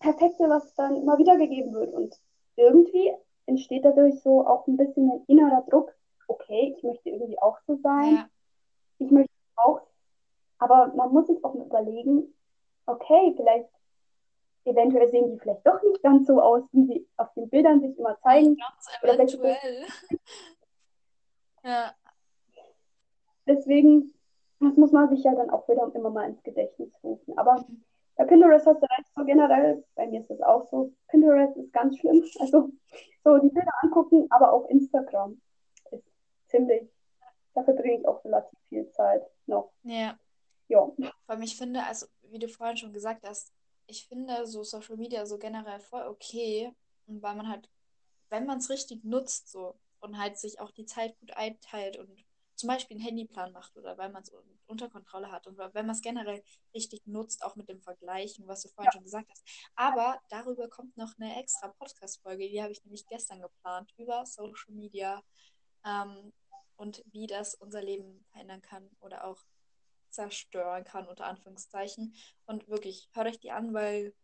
Perfekte, 0.00 0.48
was 0.48 0.74
dann 0.74 0.96
immer 0.96 1.18
wieder 1.18 1.36
gegeben 1.36 1.72
wird. 1.72 1.92
Und 1.94 2.20
irgendwie 2.56 3.12
entsteht 3.50 3.84
dadurch 3.84 4.20
so 4.20 4.46
auch 4.46 4.66
ein 4.66 4.76
bisschen 4.76 5.10
ein 5.10 5.24
innerer 5.26 5.62
Druck. 5.68 5.92
Okay, 6.28 6.74
ich 6.76 6.82
möchte 6.82 7.10
irgendwie 7.10 7.38
auch 7.38 7.58
so 7.66 7.76
sein. 7.82 8.14
Ja. 8.14 8.28
Ich 8.98 9.10
möchte 9.10 9.32
auch. 9.56 9.82
Aber 10.58 10.92
man 10.94 11.12
muss 11.12 11.26
sich 11.26 11.44
auch 11.44 11.54
mal 11.54 11.66
überlegen, 11.66 12.34
okay, 12.86 13.34
vielleicht, 13.36 13.68
eventuell 14.64 15.10
sehen 15.10 15.30
die 15.32 15.38
vielleicht 15.38 15.66
doch 15.66 15.82
nicht 15.82 16.02
ganz 16.02 16.26
so 16.26 16.40
aus, 16.40 16.62
wie 16.72 16.86
sie 16.86 17.08
auf 17.16 17.32
den 17.34 17.48
Bildern 17.48 17.80
sich 17.80 17.98
immer 17.98 18.18
zeigen. 18.20 18.56
Ganz 18.56 19.28
eventuell. 19.32 19.86
ja. 21.64 21.94
Deswegen, 23.46 24.14
das 24.60 24.76
muss 24.76 24.92
man 24.92 25.08
sich 25.08 25.24
ja 25.24 25.34
dann 25.34 25.50
auch 25.50 25.66
wieder 25.68 25.90
immer 25.94 26.10
mal 26.10 26.28
ins 26.28 26.42
Gedächtnis 26.42 26.92
rufen. 27.02 27.36
Aber 27.36 27.64
mhm. 27.66 27.84
Bei 28.20 28.26
Pinterest 28.26 28.66
hast 28.66 28.82
du 28.82 28.86
recht, 28.86 29.14
so 29.14 29.24
generell, 29.24 29.82
bei 29.94 30.06
mir 30.06 30.20
ist 30.20 30.28
das 30.28 30.42
auch 30.42 30.68
so. 30.68 30.92
Pinterest 31.08 31.56
ist 31.56 31.72
ganz 31.72 31.98
schlimm. 31.98 32.22
Also 32.40 32.70
so 33.24 33.38
die 33.38 33.48
Bilder 33.48 33.72
angucken, 33.82 34.26
aber 34.28 34.52
auch 34.52 34.68
Instagram 34.68 35.40
ist 35.90 36.04
ziemlich, 36.48 36.90
da 37.54 37.64
verbringe 37.64 38.00
ich 38.00 38.06
auch 38.06 38.22
relativ 38.22 38.58
viel 38.68 38.90
Zeit 38.90 39.22
noch. 39.46 39.72
Ja. 39.84 40.18
Ja. 40.68 40.92
Allem, 41.26 41.42
ich 41.42 41.56
finde, 41.56 41.82
also 41.82 42.06
wie 42.24 42.38
du 42.38 42.48
vorhin 42.48 42.76
schon 42.76 42.92
gesagt 42.92 43.26
hast, 43.26 43.54
ich 43.86 44.06
finde 44.06 44.46
so 44.46 44.62
Social 44.64 44.96
Media 44.96 45.24
so 45.24 45.38
generell 45.38 45.80
voll 45.80 46.06
okay, 46.06 46.72
weil 47.06 47.34
man 47.34 47.48
halt, 47.48 47.70
wenn 48.28 48.44
man 48.44 48.58
es 48.58 48.68
richtig 48.68 49.02
nutzt 49.02 49.50
so 49.50 49.76
und 50.00 50.18
halt 50.18 50.38
sich 50.38 50.60
auch 50.60 50.70
die 50.72 50.84
Zeit 50.84 51.18
gut 51.20 51.34
einteilt 51.36 51.96
und 51.96 52.22
zum 52.60 52.68
Beispiel 52.68 52.96
einen 52.96 53.04
Handyplan 53.04 53.52
macht 53.52 53.76
oder 53.76 53.96
weil 53.96 54.10
man 54.10 54.22
es 54.22 54.32
unter 54.66 54.88
Kontrolle 54.88 55.32
hat 55.32 55.46
und 55.46 55.56
wenn 55.58 55.86
man 55.86 55.96
es 55.96 56.02
generell 56.02 56.42
richtig 56.74 57.06
nutzt, 57.06 57.42
auch 57.42 57.56
mit 57.56 57.68
dem 57.68 57.80
Vergleichen, 57.80 58.46
was 58.46 58.62
du 58.62 58.68
vorhin 58.68 58.88
ja. 58.88 58.92
schon 58.92 59.04
gesagt 59.04 59.30
hast. 59.30 59.44
Aber 59.74 60.20
darüber 60.28 60.68
kommt 60.68 60.96
noch 60.96 61.14
eine 61.18 61.40
extra 61.40 61.68
Podcast-Folge, 61.68 62.48
die 62.48 62.62
habe 62.62 62.72
ich 62.72 62.84
nämlich 62.84 63.06
gestern 63.06 63.40
geplant, 63.40 63.92
über 63.96 64.26
Social 64.26 64.72
Media 64.74 65.22
ähm, 65.84 66.32
und 66.76 67.02
wie 67.06 67.26
das 67.26 67.54
unser 67.54 67.82
Leben 67.82 68.24
verändern 68.30 68.62
kann 68.62 68.90
oder 69.00 69.24
auch 69.24 69.42
zerstören 70.10 70.84
kann, 70.84 71.08
unter 71.08 71.26
Anführungszeichen. 71.26 72.14
Und 72.46 72.68
wirklich, 72.68 73.08
hört 73.12 73.28
euch 73.28 73.40
die 73.40 73.52
an, 73.52 73.72
weil 73.72 74.14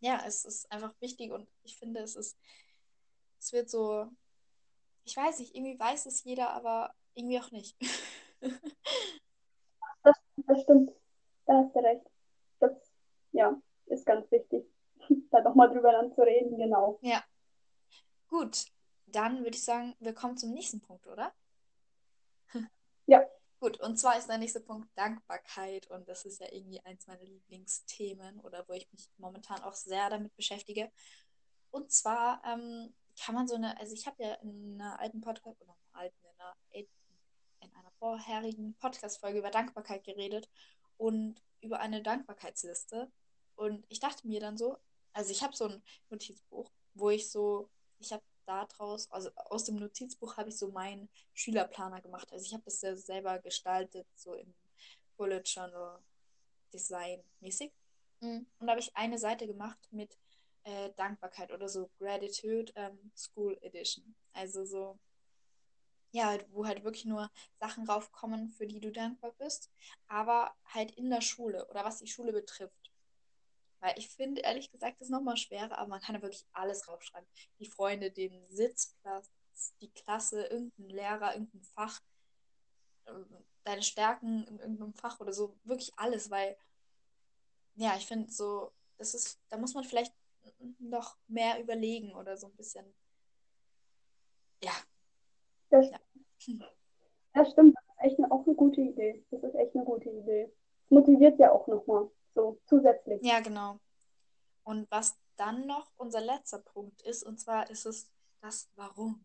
ja, 0.00 0.22
es 0.26 0.44
ist 0.44 0.70
einfach 0.70 0.92
wichtig 1.00 1.32
und 1.32 1.48
ich 1.62 1.78
finde, 1.78 2.00
es 2.00 2.14
ist, 2.14 2.36
es 3.38 3.52
wird 3.52 3.70
so, 3.70 4.06
ich 5.04 5.16
weiß 5.16 5.38
nicht, 5.38 5.54
irgendwie 5.54 5.78
weiß 5.78 6.06
es 6.06 6.22
jeder, 6.24 6.50
aber 6.50 6.94
irgendwie 7.16 7.40
auch 7.40 7.50
nicht. 7.50 7.76
das, 10.02 10.16
das 10.36 10.62
stimmt. 10.62 10.92
Da 11.46 11.64
hast 11.64 11.74
du 11.74 11.80
recht. 11.80 12.06
Das, 12.60 12.72
ja, 13.32 13.60
ist 13.86 14.06
ganz 14.06 14.30
wichtig, 14.30 14.64
da 15.30 15.40
doch 15.40 15.54
mal 15.54 15.68
drüber 15.68 15.92
dann 15.92 16.12
zu 16.12 16.22
reden, 16.22 16.56
genau. 16.56 16.98
Ja. 17.02 17.22
Gut, 18.28 18.66
dann 19.06 19.38
würde 19.38 19.56
ich 19.56 19.64
sagen, 19.64 19.94
wir 20.00 20.14
kommen 20.14 20.36
zum 20.36 20.52
nächsten 20.52 20.80
Punkt, 20.80 21.06
oder? 21.06 21.32
Ja. 23.06 23.24
Gut, 23.58 23.80
und 23.80 23.96
zwar 23.96 24.18
ist 24.18 24.28
der 24.28 24.36
nächste 24.36 24.60
Punkt 24.60 24.88
Dankbarkeit 24.96 25.90
und 25.90 26.08
das 26.08 26.26
ist 26.26 26.40
ja 26.40 26.46
irgendwie 26.50 26.80
eins 26.80 27.06
meiner 27.06 27.24
Lieblingsthemen 27.24 28.38
oder 28.40 28.68
wo 28.68 28.74
ich 28.74 28.90
mich 28.92 29.08
momentan 29.16 29.62
auch 29.62 29.72
sehr 29.72 30.10
damit 30.10 30.34
beschäftige. 30.36 30.90
Und 31.70 31.90
zwar 31.90 32.42
ähm, 32.44 32.94
kann 33.18 33.34
man 33.34 33.48
so 33.48 33.54
eine, 33.54 33.78
also 33.78 33.94
ich 33.94 34.06
habe 34.06 34.22
ja 34.22 34.34
in 34.42 34.78
einer 34.78 35.00
alten 35.00 35.20
Podcast, 35.20 35.62
oder 35.62 35.72
einer 35.72 36.02
alten, 36.02 36.16
in 36.22 36.40
einer 36.40 36.56
in 37.66 37.74
einer 37.74 37.90
vorherigen 37.98 38.74
Podcast-Folge 38.74 39.38
über 39.38 39.50
Dankbarkeit 39.50 40.04
geredet 40.04 40.48
und 40.96 41.42
über 41.60 41.80
eine 41.80 42.02
Dankbarkeitsliste. 42.02 43.10
Und 43.56 43.84
ich 43.88 44.00
dachte 44.00 44.26
mir 44.26 44.40
dann 44.40 44.56
so, 44.56 44.76
also 45.12 45.30
ich 45.30 45.42
habe 45.42 45.56
so 45.56 45.66
ein 45.66 45.82
Notizbuch, 46.10 46.70
wo 46.94 47.10
ich 47.10 47.30
so, 47.30 47.68
ich 47.98 48.12
habe 48.12 48.22
da 48.44 48.64
draus, 48.66 49.10
also 49.10 49.30
aus 49.34 49.64
dem 49.64 49.76
Notizbuch 49.76 50.36
habe 50.36 50.50
ich 50.50 50.56
so 50.56 50.70
meinen 50.70 51.08
Schülerplaner 51.34 52.00
gemacht. 52.00 52.32
Also 52.32 52.44
ich 52.44 52.52
habe 52.52 52.62
das 52.64 52.80
ja 52.82 52.94
selber 52.96 53.38
gestaltet, 53.38 54.06
so 54.14 54.34
im 54.34 54.54
Bullet 55.16 55.42
Journal 55.44 55.98
Design 56.72 57.22
mäßig. 57.40 57.72
Mhm. 58.20 58.46
Und 58.58 58.66
da 58.66 58.72
habe 58.72 58.80
ich 58.80 58.94
eine 58.96 59.18
Seite 59.18 59.46
gemacht 59.46 59.78
mit 59.90 60.16
äh, 60.64 60.90
Dankbarkeit 60.96 61.50
oder 61.52 61.68
so 61.68 61.90
Gratitude 61.98 62.72
ähm, 62.76 63.10
School 63.16 63.58
Edition. 63.62 64.14
Also 64.32 64.64
so 64.64 64.98
ja, 66.16 66.38
wo 66.48 66.66
halt 66.66 66.82
wirklich 66.82 67.04
nur 67.04 67.30
Sachen 67.60 67.86
raufkommen, 67.86 68.50
für 68.50 68.66
die 68.66 68.80
du 68.80 68.90
dankbar 68.90 69.32
bist, 69.32 69.70
aber 70.08 70.56
halt 70.64 70.90
in 70.92 71.10
der 71.10 71.20
Schule 71.20 71.68
oder 71.68 71.84
was 71.84 71.98
die 71.98 72.06
Schule 72.06 72.32
betrifft. 72.32 72.90
Weil 73.80 73.98
ich 73.98 74.08
finde, 74.08 74.40
ehrlich 74.40 74.70
gesagt, 74.70 74.98
das 74.98 75.08
ist 75.08 75.12
nochmal 75.12 75.36
schwerer, 75.36 75.76
aber 75.76 75.88
man 75.88 76.00
kann 76.00 76.14
ja 76.14 76.22
wirklich 76.22 76.46
alles 76.52 76.88
raufschreiben. 76.88 77.28
Die 77.58 77.66
Freunde, 77.66 78.10
den 78.10 78.48
Sitzplatz, 78.48 79.30
die 79.82 79.90
Klasse, 79.90 80.46
irgendein 80.46 80.88
Lehrer, 80.88 81.34
irgendein 81.34 81.62
Fach, 81.62 82.00
ähm, 83.06 83.44
deine 83.64 83.82
Stärken 83.82 84.44
in 84.44 84.58
irgendeinem 84.58 84.94
Fach 84.94 85.20
oder 85.20 85.34
so, 85.34 85.58
wirklich 85.64 85.92
alles, 85.98 86.30
weil, 86.30 86.56
ja, 87.74 87.94
ich 87.96 88.06
finde 88.06 88.32
so, 88.32 88.72
das 88.96 89.12
ist, 89.12 89.38
da 89.50 89.58
muss 89.58 89.74
man 89.74 89.84
vielleicht 89.84 90.14
noch 90.78 91.18
mehr 91.26 91.60
überlegen 91.60 92.14
oder 92.14 92.38
so 92.38 92.46
ein 92.46 92.56
bisschen, 92.56 92.94
ja, 94.62 94.72
das, 95.70 95.90
ja. 95.90 96.05
Das 97.34 97.50
stimmt, 97.50 97.74
das 97.74 97.84
ist 97.84 98.04
echt 98.04 98.18
eine, 98.18 98.30
auch 98.30 98.46
eine 98.46 98.54
gute 98.54 98.80
Idee. 98.80 99.24
Das 99.30 99.42
ist 99.42 99.54
echt 99.54 99.74
eine 99.74 99.84
gute 99.84 100.10
Idee. 100.10 100.52
Motiviert 100.88 101.38
ja 101.38 101.52
auch 101.52 101.66
nochmal 101.66 102.10
so 102.34 102.58
zusätzlich. 102.66 103.22
Ja, 103.22 103.40
genau. 103.40 103.78
Und 104.64 104.90
was 104.90 105.18
dann 105.36 105.66
noch 105.66 105.90
unser 105.96 106.20
letzter 106.20 106.58
Punkt 106.58 107.02
ist, 107.02 107.22
und 107.22 107.38
zwar 107.38 107.70
ist 107.70 107.86
es 107.86 108.10
das 108.40 108.70
Warum. 108.74 109.24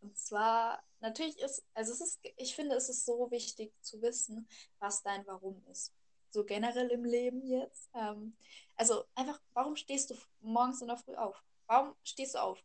Und 0.00 0.18
zwar, 0.18 0.82
natürlich 1.00 1.38
ist, 1.38 1.64
also 1.74 1.92
es 1.92 2.00
ist, 2.00 2.20
ich 2.36 2.54
finde, 2.54 2.74
es 2.74 2.88
ist 2.88 3.06
so 3.06 3.30
wichtig 3.30 3.72
zu 3.82 4.02
wissen, 4.02 4.48
was 4.80 5.02
dein 5.02 5.26
Warum 5.26 5.62
ist. 5.70 5.94
So 6.30 6.44
generell 6.44 6.88
im 6.88 7.04
Leben 7.04 7.46
jetzt. 7.46 7.88
Ähm, 7.94 8.36
also 8.76 9.04
einfach, 9.14 9.40
warum 9.52 9.76
stehst 9.76 10.10
du 10.10 10.16
morgens 10.40 10.82
in 10.82 10.88
der 10.88 10.96
Früh 10.96 11.14
auf? 11.14 11.42
Warum 11.66 11.94
stehst 12.02 12.34
du 12.34 12.42
auf? 12.42 12.62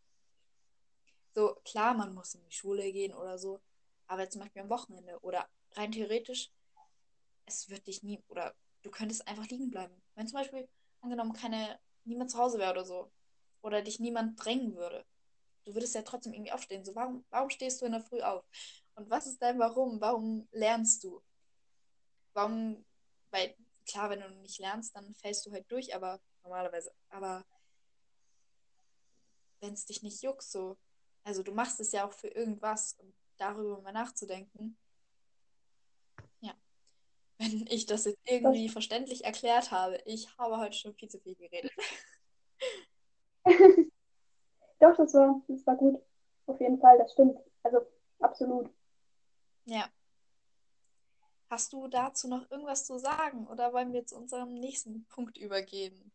So, 1.37 1.53
klar, 1.63 1.93
man 1.93 2.15
muss 2.15 2.33
in 2.33 2.43
die 2.45 2.51
Schule 2.51 2.91
gehen 2.91 3.13
oder 3.13 3.37
so, 3.37 3.61
aber 4.07 4.27
zum 4.27 4.41
Beispiel 4.41 4.63
am 4.63 4.71
Wochenende 4.71 5.19
oder 5.19 5.47
rein 5.73 5.91
theoretisch, 5.91 6.49
es 7.45 7.69
wird 7.69 7.85
dich 7.85 8.01
nie, 8.01 8.23
oder 8.27 8.55
du 8.81 8.89
könntest 8.89 9.27
einfach 9.27 9.47
liegen 9.47 9.69
bleiben. 9.69 10.01
Wenn 10.15 10.27
zum 10.27 10.39
Beispiel, 10.39 10.67
angenommen, 10.99 11.33
keine, 11.33 11.79
niemand 12.05 12.31
zu 12.31 12.39
Hause 12.39 12.57
wäre 12.57 12.71
oder 12.71 12.85
so, 12.85 13.11
oder 13.61 13.83
dich 13.83 13.99
niemand 13.99 14.43
drängen 14.43 14.75
würde, 14.75 15.05
du 15.65 15.75
würdest 15.75 15.93
ja 15.93 16.01
trotzdem 16.01 16.33
irgendwie 16.33 16.53
aufstehen. 16.53 16.83
So, 16.83 16.95
warum, 16.95 17.23
warum 17.29 17.51
stehst 17.51 17.83
du 17.83 17.85
in 17.85 17.91
der 17.91 18.01
Früh 18.01 18.21
auf? 18.21 18.43
Und 18.95 19.07
was 19.11 19.27
ist 19.27 19.39
dein 19.39 19.59
Warum? 19.59 20.01
Warum 20.01 20.47
lernst 20.51 21.03
du? 21.03 21.21
Warum, 22.33 22.83
weil, 23.29 23.55
klar, 23.85 24.09
wenn 24.09 24.21
du 24.21 24.29
nicht 24.41 24.57
lernst, 24.57 24.95
dann 24.95 25.13
fällst 25.13 25.45
du 25.45 25.51
halt 25.51 25.71
durch, 25.71 25.93
aber 25.93 26.19
normalerweise, 26.41 26.91
aber 27.09 27.45
wenn 29.59 29.73
es 29.73 29.85
dich 29.85 30.01
nicht 30.01 30.23
juckt, 30.23 30.41
so, 30.41 30.79
also 31.27 31.43
du 31.43 31.51
machst 31.51 31.79
es 31.81 31.91
ja 31.91 32.07
auch 32.07 32.13
für 32.13 32.29
irgendwas 32.29 32.93
und 32.99 33.13
darüber 33.35 33.81
mal 33.81 33.91
nachzudenken. 33.91 34.77
Ja. 36.39 36.53
Wenn 37.37 37.65
ich 37.67 37.85
das 37.85 38.05
jetzt 38.05 38.21
irgendwie 38.23 38.67
das... 38.67 38.71
verständlich 38.71 39.25
erklärt 39.25 39.71
habe, 39.71 40.01
ich 40.05 40.29
habe 40.37 40.57
heute 40.57 40.77
schon 40.77 40.93
viel 40.93 41.09
zu 41.09 41.19
viel 41.19 41.35
geredet. 41.35 41.73
Doch, 44.79 44.95
das 44.95 45.13
war, 45.13 45.41
das 45.49 45.67
war 45.67 45.75
gut. 45.75 46.01
Auf 46.45 46.61
jeden 46.61 46.79
Fall, 46.79 46.97
das 46.97 47.11
stimmt. 47.11 47.37
Also 47.63 47.79
absolut. 48.19 48.69
Ja. 49.65 49.89
Hast 51.49 51.73
du 51.73 51.89
dazu 51.89 52.29
noch 52.29 52.49
irgendwas 52.49 52.85
zu 52.85 52.97
sagen 52.99 53.47
oder 53.47 53.73
wollen 53.73 53.91
wir 53.91 54.05
zu 54.05 54.15
unserem 54.15 54.53
nächsten 54.53 55.05
Punkt 55.07 55.37
übergehen? 55.37 56.13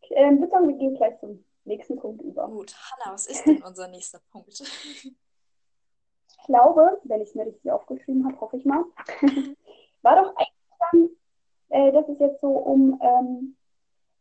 Ich 0.00 0.10
äh, 0.10 0.36
würde 0.36 0.50
sagen, 0.50 0.68
wir 0.68 0.76
gehen 0.78 0.96
gleich 0.96 1.16
zum 1.20 1.44
nächsten 1.68 1.96
Punkt 1.96 2.22
über. 2.22 2.48
Gut, 2.48 2.74
Hanna, 2.74 3.14
was 3.14 3.26
ist 3.26 3.44
denn 3.46 3.62
unser 3.62 3.88
nächster 3.88 4.20
Punkt? 4.30 4.60
Ich 4.60 5.14
glaube, 6.46 7.00
wenn 7.04 7.20
ich 7.20 7.28
es 7.28 7.34
mir 7.34 7.46
richtig 7.46 7.70
aufgeschrieben 7.70 8.24
habe, 8.26 8.40
hoffe 8.40 8.56
ich 8.56 8.64
mal, 8.64 8.84
war 10.02 10.22
doch 10.22 10.36
eigentlich 10.36 10.52
dann, 10.90 11.10
äh, 11.68 11.92
dass 11.92 12.08
es 12.08 12.18
jetzt 12.18 12.40
so 12.40 12.48
um 12.48 13.00
ähm, 13.02 13.56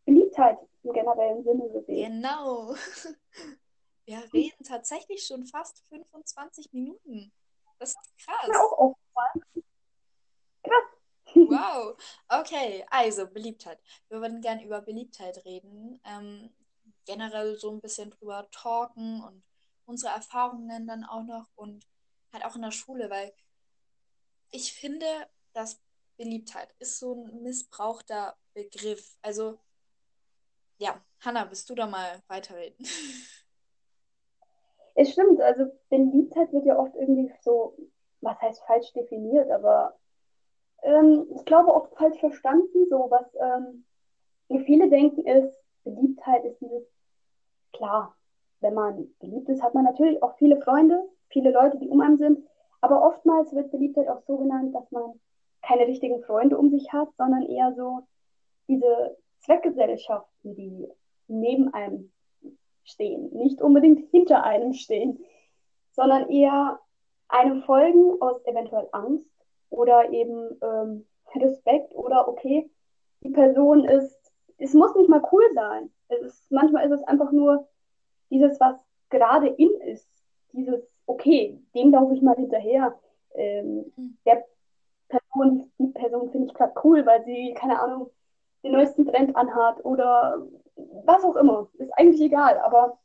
Beliebtheit 0.06 0.58
im 0.84 0.94
generellen 0.94 1.44
Sinne 1.44 1.70
geht. 1.70 2.08
Genau. 2.08 2.76
Wir 4.06 4.24
reden 4.34 4.64
tatsächlich 4.64 5.26
schon 5.26 5.46
fast 5.46 5.84
25 5.90 6.72
Minuten. 6.72 7.34
Das 7.78 7.90
ist 7.90 8.18
krass. 8.26 8.48
Mir 8.48 8.58
auch 8.58 8.78
aufgefallen. 8.78 9.66
Krass. 10.64 10.98
Wow. 11.36 11.98
Okay, 12.30 12.86
also 12.90 13.28
Beliebtheit. 13.28 13.80
Wir 14.10 14.22
würden 14.22 14.42
gerne 14.42 14.64
über 14.64 14.82
Beliebtheit 14.82 15.44
reden. 15.46 16.00
Ähm, 16.06 16.50
generell 17.08 17.56
so 17.56 17.72
ein 17.72 17.82
bisschen 17.82 18.12
drüber 18.12 18.48
talken 18.52 19.24
und 19.24 19.44
unsere 19.86 20.14
Erfahrungen 20.14 20.86
dann 20.86 21.04
auch 21.04 21.24
noch 21.24 21.48
und 21.56 21.88
halt 22.32 22.46
auch 22.46 22.56
in 22.56 22.62
der 22.62 22.72
Schule, 22.72 23.10
weil 23.10 23.34
ich 24.52 24.74
finde, 24.74 25.06
dass 25.54 25.82
Beliebtheit 26.18 26.74
ist 26.80 27.00
so 27.00 27.14
ein 27.14 27.42
missbrauchter 27.42 28.36
Begriff. 28.54 29.18
Also, 29.22 29.58
ja, 30.78 31.02
Hanna, 31.22 31.46
bist 31.46 31.70
du 31.70 31.76
da 31.76 31.88
mal 31.88 32.22
weiterreden? 32.28 32.86
Es 35.00 35.12
stimmt, 35.12 35.40
also 35.42 35.66
Beliebtheit 35.90 36.52
wird 36.52 36.66
ja 36.66 36.76
oft 36.76 36.96
irgendwie 36.96 37.32
so, 37.44 37.78
was 38.22 38.42
heißt 38.42 38.64
falsch 38.66 38.92
definiert, 38.94 39.48
aber 39.52 39.96
ähm, 40.82 41.28
ich 41.36 41.46
glaube 41.46 41.72
oft 41.72 41.96
falsch 41.96 42.20
verstanden, 42.20 42.88
so 42.90 43.06
was 43.12 43.28
ähm, 43.36 43.86
viele 44.66 44.90
denken 44.90 45.24
ist, 45.28 45.56
Beliebtheit 45.84 46.46
ist 46.46 46.60
dieses, 46.62 46.84
klar, 47.78 48.16
wenn 48.60 48.74
man 48.74 49.08
beliebt 49.20 49.50
ist, 49.50 49.62
hat 49.62 49.74
man 49.74 49.86
natürlich 49.86 50.22
auch 50.24 50.36
viele 50.38 50.60
Freunde, 50.62 51.08
viele 51.30 51.52
Leute, 51.52 51.78
die 51.78 51.90
um 51.90 52.02
einen 52.02 52.18
sind, 52.18 52.46
aber 52.82 53.04
oftmals 53.04 53.54
wird 53.54 53.72
Beliebtheit 53.72 54.08
auch 54.08 54.22
so 54.28 54.38
genannt, 54.38 54.74
dass 54.76 54.92
man 54.92 55.20
keine 55.62 55.88
richtigen 55.88 56.22
Freunde 56.24 56.58
um 56.58 56.70
sich 56.70 56.92
hat, 56.94 57.10
sondern 57.18 57.44
eher 57.44 57.74
so 57.76 58.02
diese 58.68 59.18
Zweckgesellschaften, 59.40 60.56
die 60.56 60.88
neben 61.28 61.74
einem 61.74 62.12
stehen, 62.84 63.30
nicht 63.34 63.62
unbedingt 63.62 64.10
hinter 64.12 64.44
einem 64.44 64.74
stehen, 64.74 65.20
sondern 65.92 66.30
eher 66.30 66.80
einem 67.28 67.64
folgen 67.64 68.22
aus 68.22 68.44
eventuell 68.46 68.88
Angst 68.92 69.30
oder 69.70 70.10
eben 70.12 70.58
ähm, 70.62 71.06
Respekt 71.36 71.94
oder 71.96 72.28
okay, 72.28 72.70
die 73.24 73.30
Person 73.30 73.84
ist, 73.84 74.32
es 74.58 74.74
muss 74.74 74.96
nicht 74.96 75.10
mal 75.10 75.22
cool 75.32 75.44
sein. 75.54 75.92
Es 76.10 76.22
ist, 76.22 76.52
manchmal 76.52 76.86
ist 76.86 77.00
es 77.00 77.04
einfach 77.04 77.32
nur 77.32 77.68
dieses, 78.30 78.60
was 78.60 78.76
gerade 79.10 79.48
in 79.48 79.70
ist, 79.82 80.08
dieses, 80.54 80.82
okay, 81.06 81.60
dem 81.76 81.92
laufe 81.92 82.14
ich 82.14 82.22
mal 82.22 82.36
hinterher. 82.36 82.98
Ähm, 83.36 83.92
mhm. 83.96 84.18
Der 84.26 84.46
Person, 85.08 85.72
die 85.78 85.88
Person 85.88 86.32
finde 86.32 86.48
ich 86.48 86.54
gerade 86.54 86.74
cool, 86.84 87.06
weil 87.06 87.24
sie, 87.24 87.54
keine 87.54 87.80
Ahnung, 87.80 88.10
den 88.64 88.74
neuesten 88.74 89.06
Trend 89.06 89.36
anhat 89.36 89.84
oder 89.86 90.46
was 91.06 91.24
auch 91.24 91.36
immer. 91.36 91.70
Ist 91.78 91.92
eigentlich 91.98 92.22
egal, 92.22 92.58
aber 92.60 92.98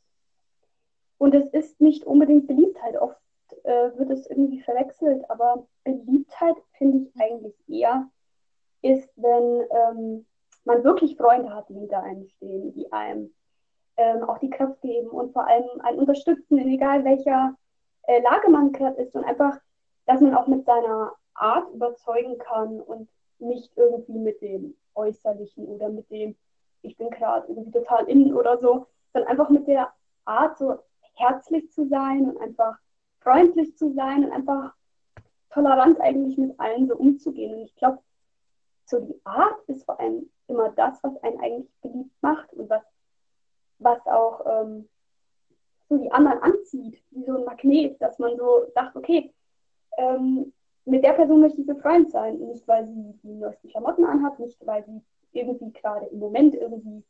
und 1.19 1.35
es 1.37 1.47
ist 1.53 1.81
nicht 1.81 2.05
unbedingt 2.05 2.49
Beliebtheit. 2.49 2.97
Oft 2.97 3.17
äh, 3.63 3.97
wird 3.97 4.11
es 4.11 4.27
irgendwie 4.29 4.61
verwechselt, 4.61 5.29
aber 5.31 5.67
Beliebtheit 5.85 6.57
finde 6.79 6.99
ich 6.99 7.21
eigentlich 7.21 7.55
eher 7.69 8.09
ist, 8.83 9.09
wenn 9.17 9.63
ähm, 9.71 10.27
man 10.65 10.85
wirklich 10.85 11.17
Freunde 11.17 11.55
hat, 11.55 11.69
die 11.69 11.75
hinter 11.75 12.03
einem 12.03 12.27
stehen, 12.29 12.73
die 12.73 12.93
einem 12.93 13.33
ähm, 13.97 14.25
auch 14.25 14.39
die 14.39 14.51
Kraft 14.51 14.81
geben 14.81 15.09
und 15.09 15.33
vor 15.33 15.47
allem 15.47 15.81
einen 15.81 15.99
unterstützen, 15.99 16.59
in 16.59 16.69
egal 16.69 17.05
welcher 17.05 17.55
äh, 18.05 18.21
Lage 18.23 18.51
man 18.51 18.73
gerade 18.73 19.01
ist 19.03 19.15
und 19.15 19.25
einfach, 19.25 19.59
dass 20.07 20.21
man 20.21 20.35
auch 20.35 20.47
mit 20.47 20.65
seiner 20.65 21.13
Art 21.35 21.73
überzeugen 21.73 22.39
kann 22.39 22.81
und 22.81 23.09
nicht 23.39 23.73
irgendwie 23.77 24.19
mit 24.19 24.41
dem 24.41 24.77
Äußerlichen 24.95 25.67
oder 25.67 25.89
mit 25.89 26.11
dem, 26.11 26.37
ich 26.83 26.97
bin 26.97 27.11
gerade 27.11 27.47
irgendwie 27.49 27.71
total 27.71 28.09
innen 28.09 28.35
oder 28.35 28.59
so, 28.59 28.87
sondern 29.13 29.31
einfach 29.31 29.51
mit 29.51 29.67
der 29.67 29.93
Art 30.25 30.59
so 30.59 30.79
herzlich 31.15 31.71
zu 31.71 31.87
sein 31.89 32.31
und 32.31 32.41
einfach 32.41 32.79
freundlich 33.21 33.77
zu 33.77 33.93
sein 33.93 34.25
und 34.25 34.33
einfach 34.33 34.75
tolerant 35.51 36.01
eigentlich 36.01 36.39
mit 36.39 36.59
allen 36.59 36.89
so 36.89 36.97
umzugehen. 36.97 37.55
Und 37.55 37.63
ich 37.63 37.75
glaube, 37.77 37.99
so 38.87 39.01
die 39.01 39.21
Art 39.25 39.61
ist 39.67 39.85
vor 39.85 40.01
allem 40.01 40.31
immer 40.49 40.71
das, 40.71 41.03
was 41.03 41.17
einen 41.23 41.41
eigentlich 41.41 41.71
beliebt 41.81 42.23
macht 42.23 42.53
und 42.55 42.69
was, 42.69 42.83
was 43.79 44.05
auch 44.07 44.45
ähm, 44.47 44.89
so 45.89 45.99
die 45.99 46.11
anderen 46.11 46.41
anzieht, 46.41 47.03
wie 47.11 47.25
so 47.25 47.37
ein 47.37 47.45
Magnet, 47.45 48.01
dass 48.01 48.19
man 48.19 48.37
so 48.37 48.67
sagt, 48.75 48.97
okay, 48.97 49.33
ähm, 49.99 50.53
mit 50.85 51.05
der 51.05 51.13
Person 51.13 51.41
möchte 51.41 51.61
ich 51.61 51.67
befreundet 51.67 52.11
sein. 52.11 52.39
Nicht, 52.39 52.67
weil 52.67 52.87
sie 52.87 53.19
die 53.23 53.35
neuesten 53.35 53.69
Klamotten 53.69 54.05
anhat, 54.05 54.39
nicht, 54.39 54.65
weil 54.67 54.85
sie 54.85 55.01
irgendwie 55.33 55.73
gerade 55.73 56.07
im 56.07 56.19
Moment 56.19 56.55
irgendwie 56.55 57.05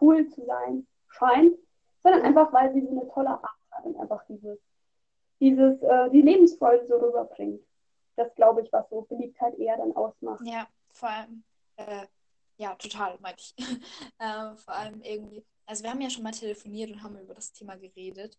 cool 0.00 0.26
zu 0.28 0.44
sein 0.44 0.86
scheint, 1.08 1.56
sondern 2.02 2.22
einfach, 2.22 2.52
weil 2.52 2.72
sie 2.72 2.82
so 2.82 2.90
eine 2.90 3.08
tolle 3.08 3.30
Art 3.30 3.58
hat 3.70 3.84
und 3.84 3.96
einfach 3.98 4.24
dieses, 4.26 4.58
dieses, 5.40 5.82
äh, 5.82 6.10
die 6.10 6.22
Lebensfreude 6.22 6.86
so 6.86 6.96
rüberbringt. 6.96 7.62
Das 8.16 8.34
glaube 8.34 8.62
ich, 8.62 8.72
was 8.72 8.88
so 8.90 9.02
Beliebtheit 9.02 9.54
eher 9.58 9.76
dann 9.76 9.94
ausmacht. 9.94 10.40
Ja, 10.44 10.66
vor 10.90 11.08
allem, 11.08 11.44
äh, 11.76 12.06
ja, 12.58 12.74
total, 12.74 13.18
meinte 13.20 13.42
ich. 13.42 13.54
äh, 14.18 14.56
vor 14.56 14.74
allem 14.74 15.00
irgendwie, 15.02 15.44
also 15.64 15.84
wir 15.84 15.90
haben 15.90 16.00
ja 16.00 16.10
schon 16.10 16.24
mal 16.24 16.32
telefoniert 16.32 16.90
und 16.90 17.02
haben 17.02 17.18
über 17.18 17.34
das 17.34 17.52
Thema 17.52 17.76
geredet. 17.76 18.36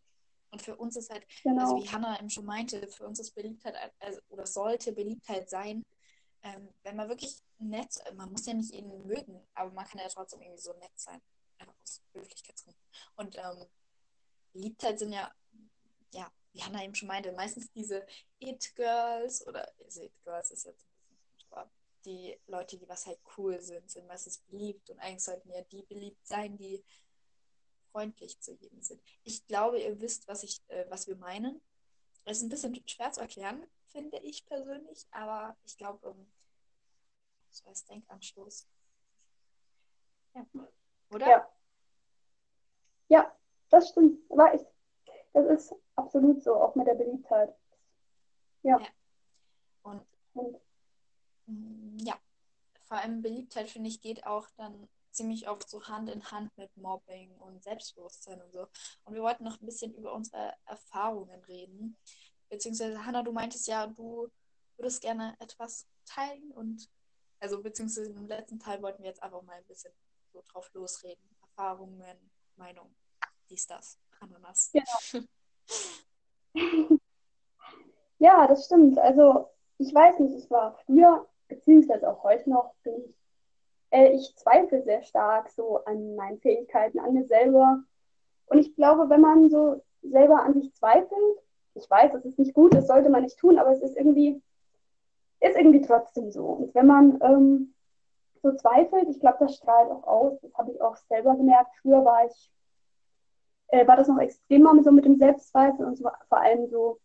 Und 0.52 0.62
für 0.62 0.76
uns 0.76 0.96
ist 0.96 1.10
halt, 1.10 1.24
also 1.24 1.42
genau. 1.44 1.62
also 1.62 1.84
wie 1.84 1.90
Hannah 1.90 2.20
eben 2.20 2.30
schon 2.30 2.46
meinte, 2.46 2.88
für 2.88 3.06
uns 3.08 3.20
ist 3.20 3.34
Beliebtheit, 3.36 3.76
also, 4.00 4.20
oder 4.30 4.46
sollte 4.46 4.92
Beliebtheit 4.92 5.50
sein, 5.50 5.84
ähm, 6.42 6.70
wenn 6.84 6.96
man 6.96 7.08
wirklich 7.08 7.42
nett, 7.60 7.96
man 8.16 8.32
muss 8.32 8.46
ja 8.46 8.54
nicht 8.54 8.74
ihn 8.74 8.88
mögen, 9.06 9.46
aber 9.54 9.72
man 9.72 9.86
kann 9.86 10.00
ja 10.00 10.08
trotzdem 10.10 10.42
irgendwie 10.42 10.62
so 10.62 10.74
nett 10.74 10.92
sein, 10.96 11.22
einfach 11.58 11.76
aus 11.82 12.02
Höflichkeitsgründen. 12.14 12.82
Und 13.16 13.38
ähm, 13.38 13.68
Beliebtheit 14.54 15.00
sind 15.00 15.14
ja, 15.14 15.32
ja, 16.14 16.32
wie 16.54 16.64
Hannah 16.64 16.84
eben 16.84 16.96
schon 16.96 17.08
meinte, 17.08 17.32
meistens 17.34 17.72
diese 17.72 18.06
It-Girls 18.40 19.46
oder, 19.48 19.72
also 19.84 20.02
It-Girls 20.02 20.52
ist 20.52 20.66
jetzt 20.66 20.84
ein 20.84 21.16
bisschen, 21.16 21.52
aber 21.52 21.70
die 22.06 22.40
Leute, 22.48 22.78
die 22.78 22.88
was 22.88 23.06
halt 23.06 23.20
cool 23.38 23.62
sind, 23.62 23.90
sind 23.90 24.08
meistens 24.08 24.40
beliebt 24.40 24.90
und 24.90 25.00
eigentlich 25.00 25.24
sollten 25.24 25.50
ja 25.52 25.62
die 25.64 25.84
beliebt 25.84 26.26
sein, 26.26 26.58
die 26.58 26.84
freundlich 27.92 28.40
zu 28.40 28.54
jedem 28.54 28.82
sind. 28.82 29.02
Ich 29.24 29.46
glaube, 29.48 29.80
ihr 29.80 30.00
wisst, 30.00 30.28
was, 30.28 30.44
ich, 30.44 30.62
äh, 30.68 30.86
was 30.90 31.08
wir 31.08 31.16
meinen. 31.16 31.62
Es 32.26 32.38
ist 32.38 32.44
ein 32.44 32.50
bisschen 32.50 32.88
schwer 32.88 33.12
zu 33.12 33.22
erklären, 33.22 33.66
finde 33.88 34.18
ich 34.20 34.46
persönlich, 34.46 35.08
aber 35.12 35.58
ich 35.64 35.78
glaube, 35.78 36.08
ähm, 36.08 36.32
so 37.50 37.68
als 37.68 37.86
Denkanstoß. 37.86 38.68
Ja. 40.36 40.46
Oder? 41.12 41.28
Ja. 41.28 41.50
ja, 43.08 43.38
das 43.70 43.90
stimmt. 43.90 44.30
Weiß. 44.30 44.66
Das 45.34 45.46
ist 45.48 45.76
absolut 45.96 46.44
so, 46.44 46.56
auch 46.56 46.76
mit 46.76 46.88
der 46.88 46.96
Beliebtheit. 46.96 47.56
Ja. 48.62 48.80
ja. 48.80 48.88
Und, 49.84 50.06
Und 50.34 50.60
ja, 51.98 52.18
vor 52.84 52.98
allem 52.98 53.22
Beliebtheit, 53.22 53.70
finde 53.70 53.90
ich, 53.90 54.02
geht 54.02 54.26
auch 54.26 54.48
dann 54.58 54.90
ziemlich 55.12 55.50
oft 55.50 55.70
so 55.70 55.84
Hand 55.84 56.10
in 56.10 56.32
Hand 56.32 56.56
mit 56.58 56.76
Mobbing 56.78 57.36
und 57.38 57.64
Selbstbewusstsein 57.64 58.42
und 58.42 58.52
so. 58.52 58.68
Und 59.04 59.14
wir 59.14 59.22
wollten 59.22 59.44
noch 59.44 59.60
ein 59.60 59.66
bisschen 59.66 59.94
über 59.94 60.14
unsere 60.14 60.54
Erfahrungen 60.66 61.44
reden. 61.44 61.98
Beziehungsweise, 62.50 63.06
Hanna, 63.06 63.24
du 63.24 63.32
meintest 63.32 63.68
ja, 63.68 63.88
du 63.88 64.30
würdest 64.78 65.02
gerne 65.02 65.36
etwas 65.40 65.88
teilen 66.06 66.52
und, 66.52 66.90
also, 67.40 67.62
beziehungsweise 67.62 68.12
im 68.12 68.28
letzten 68.28 68.60
Teil 68.60 68.82
wollten 68.82 69.04
wir 69.04 69.10
jetzt 69.10 69.22
einfach 69.24 69.42
mal 69.44 69.58
ein 69.58 69.66
bisschen 69.66 69.94
so 70.34 70.44
drauf 70.52 70.72
losreden. 70.74 71.24
Erfahrungen, 71.42 72.32
Meinung, 72.56 72.94
dies, 73.50 73.68
das, 73.68 74.00
Ananas. 74.20 74.72
Genau. 74.72 75.26
ja, 78.20 78.48
das 78.48 78.66
stimmt. 78.66 78.98
Also, 79.00 79.50
ich 79.78 79.94
weiß 79.94 80.20
nicht, 80.20 80.44
ich 80.44 80.50
war 80.50 80.78
früher, 80.86 81.28
beziehungsweise 81.50 82.10
auch 82.10 82.24
heute 82.24 82.50
noch, 82.50 82.74
bin 82.84 82.96
ich 82.96 83.20
äh, 83.92 84.10
ich 84.14 84.36
zweifle 84.36 84.84
sehr 84.84 85.04
stark 85.04 85.50
so 85.50 85.84
an 85.86 86.16
meinen 86.16 86.40
Fähigkeiten, 86.40 87.00
an 87.00 87.14
mir 87.14 87.26
selber. 87.26 87.84
Und 88.48 88.60
ich 88.60 88.76
glaube, 88.76 89.10
wenn 89.10 89.22
man 89.22 89.50
so 89.50 89.82
selber 90.02 90.42
an 90.44 90.54
sich 90.54 90.74
zweifelt, 90.76 91.38
ich 91.76 91.90
weiß, 91.90 92.14
es 92.16 92.26
ist 92.26 92.40
nicht 92.40 92.54
gut, 92.54 92.74
das 92.74 92.88
sollte 92.88 93.10
man 93.10 93.24
nicht 93.24 93.38
tun, 93.38 93.58
aber 93.58 93.72
es 93.72 93.82
ist 93.82 93.96
irgendwie, 93.96 94.42
ist 95.40 95.56
irgendwie 95.56 95.82
trotzdem 95.82 96.32
so. 96.32 96.46
Und 96.46 96.76
wenn 96.76 96.88
man 96.88 97.20
ähm, 97.22 97.74
so 98.42 98.54
zweifelt, 98.56 99.10
ich 99.10 99.20
glaube, 99.20 99.38
das 99.42 99.56
strahlt 99.56 99.92
auch 99.92 100.04
aus. 100.04 100.40
Das 100.42 100.54
habe 100.56 100.72
ich 100.72 100.82
auch 100.82 100.96
selber 100.96 101.36
gemerkt. 101.36 101.72
Früher 101.82 102.04
war 102.04 102.26
ich, 102.26 102.52
äh, 103.68 103.88
war 103.88 103.98
das 103.98 104.08
noch 104.08 104.20
extremer 104.20 104.82
so 104.84 104.92
mit 104.92 105.06
dem 105.06 105.18
Selbstzweifel 105.18 105.86
und 105.86 105.98
so, 105.98 106.10
vor 106.28 106.40
allem 106.40 106.68
so 106.70 107.00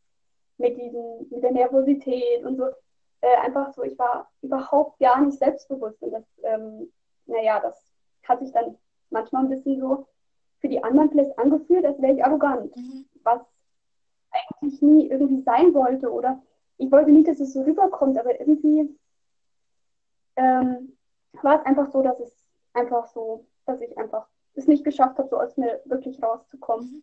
mit 0.56 0.76
diesen, 0.76 1.28
mit 1.30 1.42
der 1.42 1.52
Nervosität 1.52 2.44
und 2.44 2.56
so 2.56 2.66
äh, 3.24 3.36
einfach 3.36 3.72
so, 3.72 3.82
ich 3.82 3.98
war 3.98 4.30
überhaupt 4.42 4.98
gar 4.98 5.20
nicht 5.20 5.38
selbstbewusst. 5.38 6.02
Und 6.02 6.12
das, 6.12 6.24
ähm, 6.42 6.92
naja, 7.26 7.58
das 7.60 7.74
hat 8.24 8.40
sich 8.40 8.52
dann 8.52 8.76
manchmal 9.10 9.44
ein 9.44 9.48
bisschen 9.48 9.80
so 9.80 10.06
für 10.60 10.68
die 10.68 10.82
anderen 10.82 11.10
vielleicht 11.10 11.38
angefühlt, 11.38 11.86
als 11.86 12.00
wäre 12.02 12.12
ich 12.12 12.24
arrogant. 12.24 12.76
Mhm. 12.76 13.06
Was 13.22 13.40
eigentlich 14.30 14.82
nie 14.82 15.08
irgendwie 15.08 15.42
sein 15.42 15.72
wollte. 15.72 16.12
Oder 16.12 16.42
ich 16.76 16.92
wollte 16.92 17.10
nicht, 17.10 17.28
dass 17.28 17.40
es 17.40 17.54
so 17.54 17.62
rüberkommt, 17.62 18.18
aber 18.18 18.38
irgendwie 18.38 18.94
ähm, 20.36 20.96
war 21.40 21.60
es 21.60 21.66
einfach 21.66 21.90
so, 21.92 22.02
dass 22.02 22.20
es 22.20 22.32
einfach 22.74 23.06
so, 23.06 23.46
dass 23.64 23.80
ich 23.80 23.96
einfach 23.96 24.26
es 24.54 24.66
nicht 24.66 24.84
geschafft 24.84 25.18
habe, 25.18 25.28
so 25.28 25.40
aus 25.40 25.56
mir 25.56 25.80
wirklich 25.86 26.22
rauszukommen. 26.22 26.86
Mhm. 26.86 27.02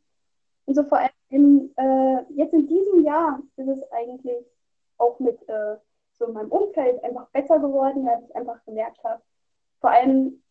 Und 0.66 0.76
so 0.76 0.84
vor 0.84 1.00
allem 1.00 1.10
in, 1.30 1.74
äh, 1.78 2.24
jetzt 2.30 2.54
in 2.54 2.68
diesem 2.68 3.04
Jahr 3.04 3.42
ist 3.56 3.68
es 3.68 3.92
eigentlich 3.92 4.46
auch 4.98 5.20
mit 5.20 5.38
äh, 5.50 5.78
so 6.22 6.28
in 6.28 6.34
meinem 6.34 6.52
Umfeld 6.52 7.04
einfach 7.04 7.28
besser 7.30 7.60
geworden, 7.60 8.06
weil 8.06 8.24
ich 8.24 8.36
einfach 8.36 8.64
gemerkt 8.66 9.04
habe, 9.04 9.22
vor 9.80 9.90
allem, 9.90 10.42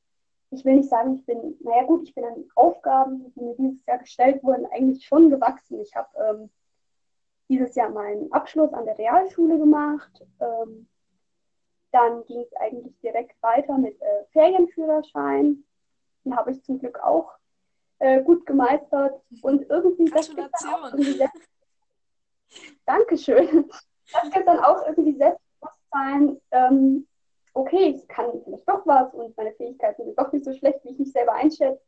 ich 0.50 0.64
will 0.64 0.76
nicht 0.76 0.90
sagen, 0.90 1.14
ich 1.14 1.24
bin, 1.24 1.56
naja 1.60 1.84
gut, 1.84 2.02
ich 2.02 2.14
bin 2.14 2.24
an 2.24 2.44
Aufgaben, 2.56 3.32
die 3.34 3.40
mir 3.40 3.54
dieses 3.54 3.86
Jahr 3.86 3.98
gestellt 3.98 4.42
wurden, 4.42 4.66
eigentlich 4.66 5.06
schon 5.06 5.30
gewachsen. 5.30 5.80
Ich 5.80 5.94
habe 5.94 6.08
ähm, 6.18 6.50
dieses 7.48 7.76
Jahr 7.76 7.90
meinen 7.90 8.32
Abschluss 8.32 8.72
an 8.72 8.84
der 8.84 8.98
Realschule 8.98 9.58
gemacht. 9.58 10.26
Ähm, 10.40 10.88
dann 11.92 12.24
ging 12.24 12.40
es 12.40 12.52
eigentlich 12.56 12.98
direkt 13.00 13.40
weiter 13.42 13.78
mit 13.78 14.00
äh, 14.02 14.24
Ferienführerschein. 14.32 15.64
Den 16.24 16.36
habe 16.36 16.50
ich 16.50 16.62
zum 16.64 16.80
Glück 16.80 16.98
auch 17.00 17.32
äh, 18.00 18.22
gut 18.22 18.44
gemeistert. 18.44 19.22
Und 19.42 19.68
irgendwie. 19.70 20.10
Das 20.10 20.28
Dankeschön. 22.84 23.70
Das 24.12 24.30
gibt 24.32 24.48
dann 24.48 24.58
auch 24.58 24.84
irgendwie 24.86 25.16
Selbstbewusstsein, 25.90 26.40
ähm, 26.50 27.06
okay, 27.54 27.96
ich 27.96 28.08
kann 28.08 28.26
vielleicht 28.44 28.68
doch 28.68 28.86
was 28.86 29.12
und 29.14 29.36
meine 29.36 29.52
Fähigkeiten 29.52 30.04
sind 30.04 30.18
doch 30.18 30.32
nicht 30.32 30.44
so 30.44 30.52
schlecht, 30.52 30.84
wie 30.84 30.90
ich 30.90 30.98
mich 30.98 31.12
selber 31.12 31.32
einschätze. 31.32 31.80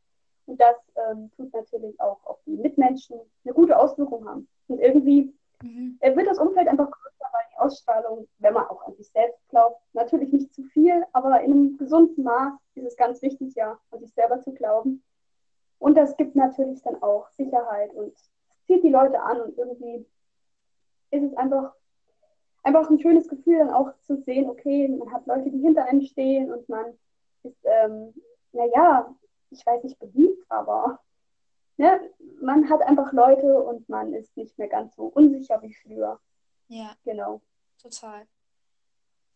Und 0.45 0.59
das 0.59 0.75
ähm, 0.95 1.31
tut 1.35 1.53
natürlich 1.53 1.99
auch 2.01 2.19
auf 2.25 2.37
die 2.45 2.57
Mitmenschen 2.57 3.17
eine 3.45 3.53
gute 3.53 3.77
Auswirkung 3.77 4.27
haben. 4.27 4.47
Und 4.67 4.79
irgendwie 4.79 5.33
mhm. 5.61 5.97
wird 6.01 6.27
das 6.27 6.37
Umfeld 6.37 6.67
einfach 6.67 6.91
größer, 6.91 7.25
weil 7.31 7.41
die 7.51 7.59
Ausstrahlung, 7.59 8.27
wenn 8.39 8.53
man 8.53 8.67
auch 8.67 8.85
an 8.85 8.95
sich 8.95 9.09
selbst 9.09 9.39
glaubt, 9.49 9.81
natürlich 9.93 10.33
nicht 10.33 10.53
zu 10.53 10.63
viel, 10.63 11.05
aber 11.13 11.41
in 11.41 11.51
einem 11.51 11.77
gesunden 11.77 12.23
Maß 12.23 12.53
ist 12.75 12.85
es 12.85 12.97
ganz 12.97 13.21
wichtig, 13.21 13.55
ja, 13.55 13.79
an 13.91 13.99
sich 13.99 14.13
selber 14.13 14.41
zu 14.41 14.53
glauben. 14.53 15.01
Und 15.79 15.95
das 15.95 16.17
gibt 16.17 16.35
natürlich 16.35 16.81
dann 16.81 17.01
auch 17.01 17.29
Sicherheit 17.31 17.93
und 17.93 18.13
zieht 18.67 18.83
die 18.83 18.89
Leute 18.89 19.21
an 19.21 19.41
und 19.41 19.57
irgendwie 19.57 20.05
ist 21.11 21.23
es 21.23 21.37
einfach, 21.37 21.73
einfach 22.63 22.89
ein 22.89 22.99
schönes 22.99 23.27
Gefühl, 23.27 23.59
dann 23.59 23.69
auch 23.69 23.93
zu 24.01 24.21
sehen, 24.23 24.49
okay, 24.49 24.87
man 24.87 25.11
hat 25.11 25.27
Leute, 25.27 25.51
die 25.51 25.59
hinter 25.59 25.85
einem 25.85 26.01
stehen 26.01 26.51
und 26.51 26.67
man 26.69 26.97
ist, 27.43 27.57
ähm, 27.63 28.13
naja, 28.53 29.13
ich 29.49 29.65
weiß 29.65 29.83
nicht 29.83 29.99
beliebt, 29.99 30.43
aber 30.49 30.99
ne, 31.77 31.99
man 32.41 32.69
hat 32.69 32.81
einfach 32.81 33.11
Leute 33.13 33.61
und 33.61 33.87
man 33.89 34.13
ist 34.13 34.35
nicht 34.37 34.57
mehr 34.57 34.69
ganz 34.69 34.95
so 34.95 35.05
unsicher 35.05 35.61
wie 35.61 35.73
früher. 35.73 36.19
Ja. 36.67 36.95
Genau. 37.03 37.41
Total. 37.81 38.25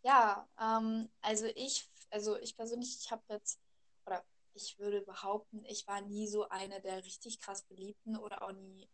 Ja, 0.04 0.48
ähm, 0.60 1.10
also 1.22 1.48
ich, 1.56 1.90
also 2.10 2.38
ich 2.38 2.56
persönlich, 2.56 2.98
ich 3.02 3.12
habe 3.12 3.22
jetzt, 3.30 3.60
oder 4.06 4.24
ich 4.54 4.80
würde 4.80 5.02
behaupten, 5.02 5.66
ich 5.66 5.86
war 5.88 6.02
nie 6.02 6.28
so 6.28 6.48
eine 6.48 6.80
der 6.82 7.04
richtig 7.04 7.42
krass 7.42 7.64
Beliebten 7.64 8.18
oder 8.18 8.42
auch 8.42 8.54
nie 8.54 8.88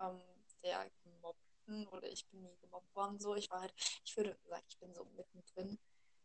ähm, 0.00 0.20
der 0.64 0.90
Gemobbten 1.04 1.51
oder 1.92 2.08
ich 2.08 2.26
bin 2.28 2.42
nie 2.42 2.56
gemobbt 2.60 2.94
worden. 2.94 3.18
So, 3.18 3.34
ich 3.34 3.50
war 3.50 3.60
halt, 3.60 3.74
ich 4.04 4.16
würde 4.16 4.36
sagen, 4.44 4.64
ich 4.68 4.78
bin 4.78 4.94
so 4.94 5.04
mittendrin. 5.16 5.78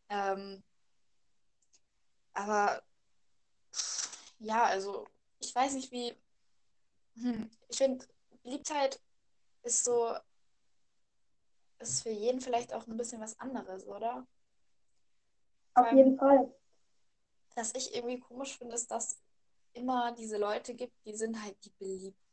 Ähm, 0.10 0.64
aber 2.34 2.84
ja, 4.40 4.64
also 4.66 5.08
ich 5.40 5.54
weiß 5.54 5.74
nicht, 5.74 5.92
wie. 5.92 6.16
Hm, 7.16 7.50
ich 7.70 7.78
finde, 7.78 8.06
Beliebtheit 8.44 9.00
ist 9.64 9.84
so. 9.84 10.16
Ist 11.80 12.02
für 12.02 12.10
jeden 12.10 12.42
vielleicht 12.42 12.74
auch 12.74 12.88
ein 12.88 12.98
bisschen 12.98 13.22
was 13.22 13.40
anderes, 13.40 13.86
oder? 13.86 14.26
Auf 15.76 15.92
jeden 15.92 16.18
Fall. 16.18 16.52
Was 17.56 17.74
ich 17.76 17.94
irgendwie 17.94 18.20
komisch 18.20 18.58
finde, 18.58 18.76
ist, 18.76 18.90
dass 18.90 19.20
immer 19.74 20.12
diese 20.14 20.38
Leute 20.38 20.74
gibt, 20.74 20.94
die 21.06 21.16
sind 21.16 21.42
halt 21.42 21.56
die 21.66 21.70
Beliebten 21.72 22.27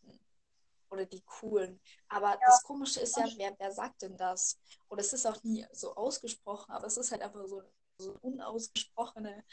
oder 0.94 1.06
die 1.06 1.22
Coolen. 1.22 1.80
Aber 2.08 2.30
ja. 2.30 2.40
das 2.46 2.62
Komische 2.62 3.00
ist 3.00 3.16
ja, 3.16 3.26
wer, 3.36 3.54
wer 3.58 3.72
sagt 3.72 4.02
denn 4.02 4.16
das? 4.16 4.58
Oder 4.88 5.00
es 5.00 5.12
ist 5.12 5.26
auch 5.26 5.42
nie 5.42 5.66
so 5.72 5.94
ausgesprochen, 5.94 6.72
aber 6.72 6.86
es 6.86 6.96
ist 6.96 7.12
halt 7.12 7.22
einfach 7.22 7.46
so, 7.46 7.62
so 7.98 8.16
unausgesprochene 8.22 9.44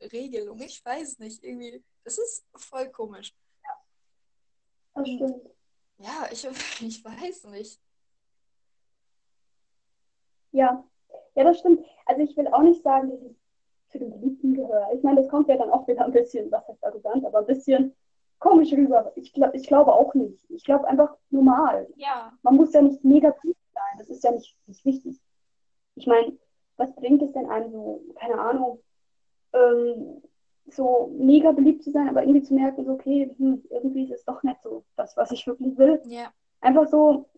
Regelung. 0.00 0.60
Ich 0.60 0.84
weiß 0.84 1.18
nicht, 1.18 1.42
irgendwie, 1.42 1.84
das 2.04 2.18
ist 2.18 2.46
voll 2.54 2.90
komisch. 2.90 3.34
Ja, 3.62 3.70
das 4.94 5.08
stimmt. 5.08 5.50
Ja, 5.98 6.28
ich, 6.30 6.44
ich 6.80 7.04
weiß 7.04 7.44
nicht. 7.44 7.80
Ja, 10.52 10.84
ja, 11.34 11.44
das 11.44 11.58
stimmt. 11.58 11.86
Also 12.06 12.22
ich 12.22 12.36
will 12.36 12.48
auch 12.48 12.62
nicht 12.62 12.82
sagen, 12.82 13.10
dass 13.10 13.20
ich 13.22 13.36
zu 13.88 13.98
den 13.98 14.10
Beliebten 14.10 14.54
gehöre. 14.54 14.90
Ich 14.94 15.02
meine, 15.02 15.20
das 15.20 15.30
kommt 15.30 15.48
ja 15.48 15.56
dann 15.56 15.70
auch 15.70 15.86
wieder 15.86 16.04
ein 16.04 16.12
bisschen, 16.12 16.50
was 16.50 16.66
heißt 16.66 16.82
arrogant, 16.82 17.24
aber 17.24 17.40
ein 17.40 17.46
bisschen 17.46 17.94
komisch 18.38 18.72
rüber. 18.72 19.12
Ich, 19.16 19.32
glaub, 19.32 19.54
ich 19.54 19.66
glaube 19.66 19.92
auch 19.92 20.14
nicht. 20.14 20.44
Ich 20.50 20.64
glaube 20.64 20.86
einfach 20.88 21.16
normal. 21.30 21.88
Ja. 21.96 22.32
Man 22.42 22.56
muss 22.56 22.72
ja 22.72 22.82
nicht 22.82 23.04
negativ 23.04 23.56
sein. 23.74 23.98
Das 23.98 24.08
ist 24.08 24.24
ja 24.24 24.32
nicht, 24.32 24.56
nicht 24.66 24.84
wichtig. 24.84 25.20
Ich 25.94 26.06
meine, 26.06 26.36
was 26.76 26.94
bringt 26.94 27.22
es 27.22 27.32
denn 27.32 27.48
einem 27.48 27.70
so, 27.70 28.00
keine 28.16 28.38
Ahnung, 28.38 28.80
ähm, 29.52 30.22
so 30.68 31.12
mega 31.16 31.52
beliebt 31.52 31.84
zu 31.84 31.90
sein, 31.90 32.08
aber 32.08 32.22
irgendwie 32.22 32.42
zu 32.42 32.54
merken, 32.54 32.84
so, 32.84 32.92
okay, 32.92 33.30
hm, 33.38 33.62
irgendwie 33.70 34.04
ist 34.04 34.10
es 34.10 34.24
doch 34.24 34.42
nicht 34.42 34.60
so 34.62 34.84
das, 34.96 35.16
was 35.16 35.30
ich 35.30 35.46
wirklich 35.46 35.76
will. 35.78 36.00
Ja. 36.06 36.32
Einfach 36.60 36.88
so 36.88 37.28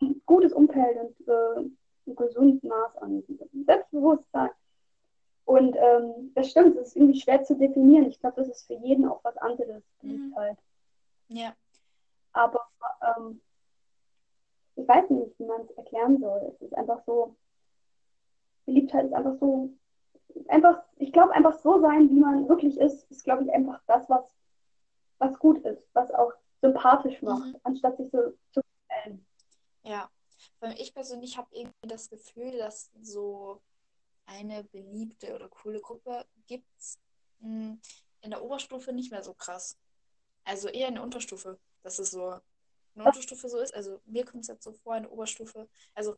ein 0.00 0.20
gutes 0.26 0.52
Umfeld 0.52 0.98
und 0.98 1.28
äh, 1.28 1.70
ein 2.06 2.16
gesundes 2.16 2.62
Maß 2.62 2.98
an 2.98 3.22
Selbstbewusstsein. 3.66 4.50
Und 5.44 5.76
ähm, 5.76 6.32
das 6.34 6.50
stimmt, 6.50 6.76
es 6.76 6.88
ist 6.88 6.96
irgendwie 6.96 7.20
schwer 7.20 7.42
zu 7.42 7.56
definieren. 7.56 8.06
Ich 8.06 8.20
glaube, 8.20 8.36
das 8.36 8.48
ist 8.48 8.66
für 8.66 8.74
jeden 8.74 9.06
auch 9.06 9.22
was 9.24 9.36
anderes, 9.38 9.82
Beliebtheit. 10.00 10.58
Mhm. 11.28 11.36
Ja. 11.36 11.54
Aber 12.32 12.60
ähm, 13.02 13.40
ich 14.76 14.86
weiß 14.86 15.10
nicht, 15.10 15.38
wie 15.38 15.44
man 15.44 15.62
es 15.62 15.70
erklären 15.72 16.18
soll. 16.20 16.52
Es 16.54 16.62
ist 16.62 16.74
einfach 16.74 17.02
so, 17.04 17.34
Beliebtheit 18.64 19.06
ist 19.06 19.12
einfach 19.12 19.36
so 19.38 19.70
einfach, 20.48 20.82
ich 20.96 21.12
glaube, 21.12 21.32
einfach 21.32 21.58
so 21.60 21.80
sein, 21.80 22.08
wie 22.10 22.20
man 22.20 22.48
wirklich 22.48 22.78
ist, 22.78 23.10
ist, 23.10 23.24
glaube 23.24 23.44
ich, 23.44 23.52
einfach 23.52 23.80
das, 23.86 24.08
was, 24.08 24.24
was 25.18 25.38
gut 25.38 25.64
ist, 25.64 25.82
was 25.92 26.10
auch 26.12 26.32
sympathisch 26.60 27.20
macht, 27.22 27.46
mhm. 27.46 27.60
anstatt 27.64 27.96
sich 27.96 28.10
so 28.10 28.32
zu 28.52 28.60
stellen. 28.84 29.26
Ja, 29.82 30.08
weil 30.60 30.74
ich 30.80 30.94
persönlich 30.94 31.36
habe 31.36 31.48
irgendwie 31.52 31.88
das 31.88 32.08
Gefühl, 32.08 32.56
dass 32.58 32.90
so 33.00 33.60
eine 34.26 34.64
beliebte 34.64 35.34
oder 35.34 35.48
coole 35.48 35.80
Gruppe 35.80 36.26
gibt 36.46 36.68
es 36.78 36.98
hm, 37.40 37.80
in 38.20 38.30
der 38.30 38.42
Oberstufe 38.42 38.92
nicht 38.92 39.10
mehr 39.10 39.22
so 39.22 39.34
krass. 39.34 39.78
Also 40.44 40.68
eher 40.68 40.88
in 40.88 40.94
der 40.94 41.02
Unterstufe, 41.02 41.58
dass 41.82 41.98
es 41.98 42.10
so 42.10 42.32
in 42.94 43.00
der 43.00 43.06
Unterstufe 43.06 43.48
so 43.48 43.58
ist. 43.58 43.74
Also 43.74 44.00
mir 44.04 44.24
kommt 44.24 44.42
es 44.42 44.48
jetzt 44.48 44.64
so 44.64 44.72
vor 44.72 44.96
in 44.96 45.04
der 45.04 45.12
Oberstufe. 45.12 45.68
Also 45.94 46.16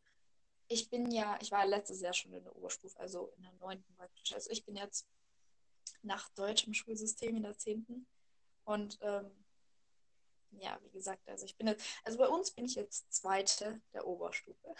ich 0.68 0.90
bin 0.90 1.10
ja, 1.10 1.38
ich 1.40 1.50
war 1.50 1.66
letztes 1.66 2.00
Jahr 2.00 2.14
schon 2.14 2.32
in 2.32 2.42
der 2.42 2.56
Oberstufe, 2.56 2.98
also 2.98 3.32
in 3.36 3.42
der 3.42 3.52
neunten 3.54 3.94
praktisch. 3.94 4.32
Also 4.32 4.50
ich 4.50 4.64
bin 4.64 4.76
jetzt 4.76 5.06
nach 6.02 6.28
deutschem 6.30 6.74
Schulsystem 6.74 7.36
in 7.36 7.42
der 7.42 7.56
zehnten. 7.56 8.06
Und 8.64 8.98
ähm, 9.02 9.30
ja, 10.52 10.78
wie 10.82 10.90
gesagt, 10.90 11.28
also 11.28 11.44
ich 11.44 11.56
bin 11.56 11.66
jetzt, 11.66 11.84
also 12.04 12.18
bei 12.18 12.28
uns 12.28 12.50
bin 12.50 12.64
ich 12.64 12.74
jetzt 12.74 13.12
zweite 13.12 13.80
der 13.92 14.06
Oberstufe. 14.06 14.74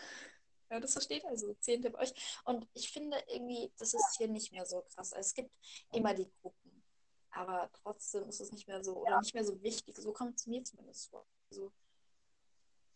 Ja, 0.75 0.81
das 0.81 0.93
versteht 0.93 1.25
also 1.27 1.55
zehnte 1.61 1.89
bei 1.89 2.01
euch. 2.01 2.13
Und 2.47 2.67
ich 2.75 2.91
finde 2.91 3.17
irgendwie, 3.29 3.71
das 3.79 3.95
ist 3.95 4.17
hier 4.19 4.27
nicht 4.27 4.51
mehr 4.51 4.67
so 4.67 4.83
krass. 4.93 5.13
Also 5.13 5.21
es 5.21 5.35
gibt 5.35 5.53
immer 5.93 6.15
die 6.15 6.29
Gruppen, 6.43 6.83
aber 7.31 7.71
trotzdem 7.81 8.29
ist 8.29 8.41
es 8.41 8.51
nicht 8.51 8.67
mehr 8.67 8.83
so 8.83 8.97
oder 8.97 9.21
nicht 9.21 9.35
mehr 9.35 9.45
so 9.45 9.63
wichtig. 9.63 9.97
So 9.97 10.13
kommt 10.13 10.37
es 10.37 10.49
mir 10.49 10.65
zumindest 10.65 11.11
vor. 11.11 11.25
Also, 11.49 11.71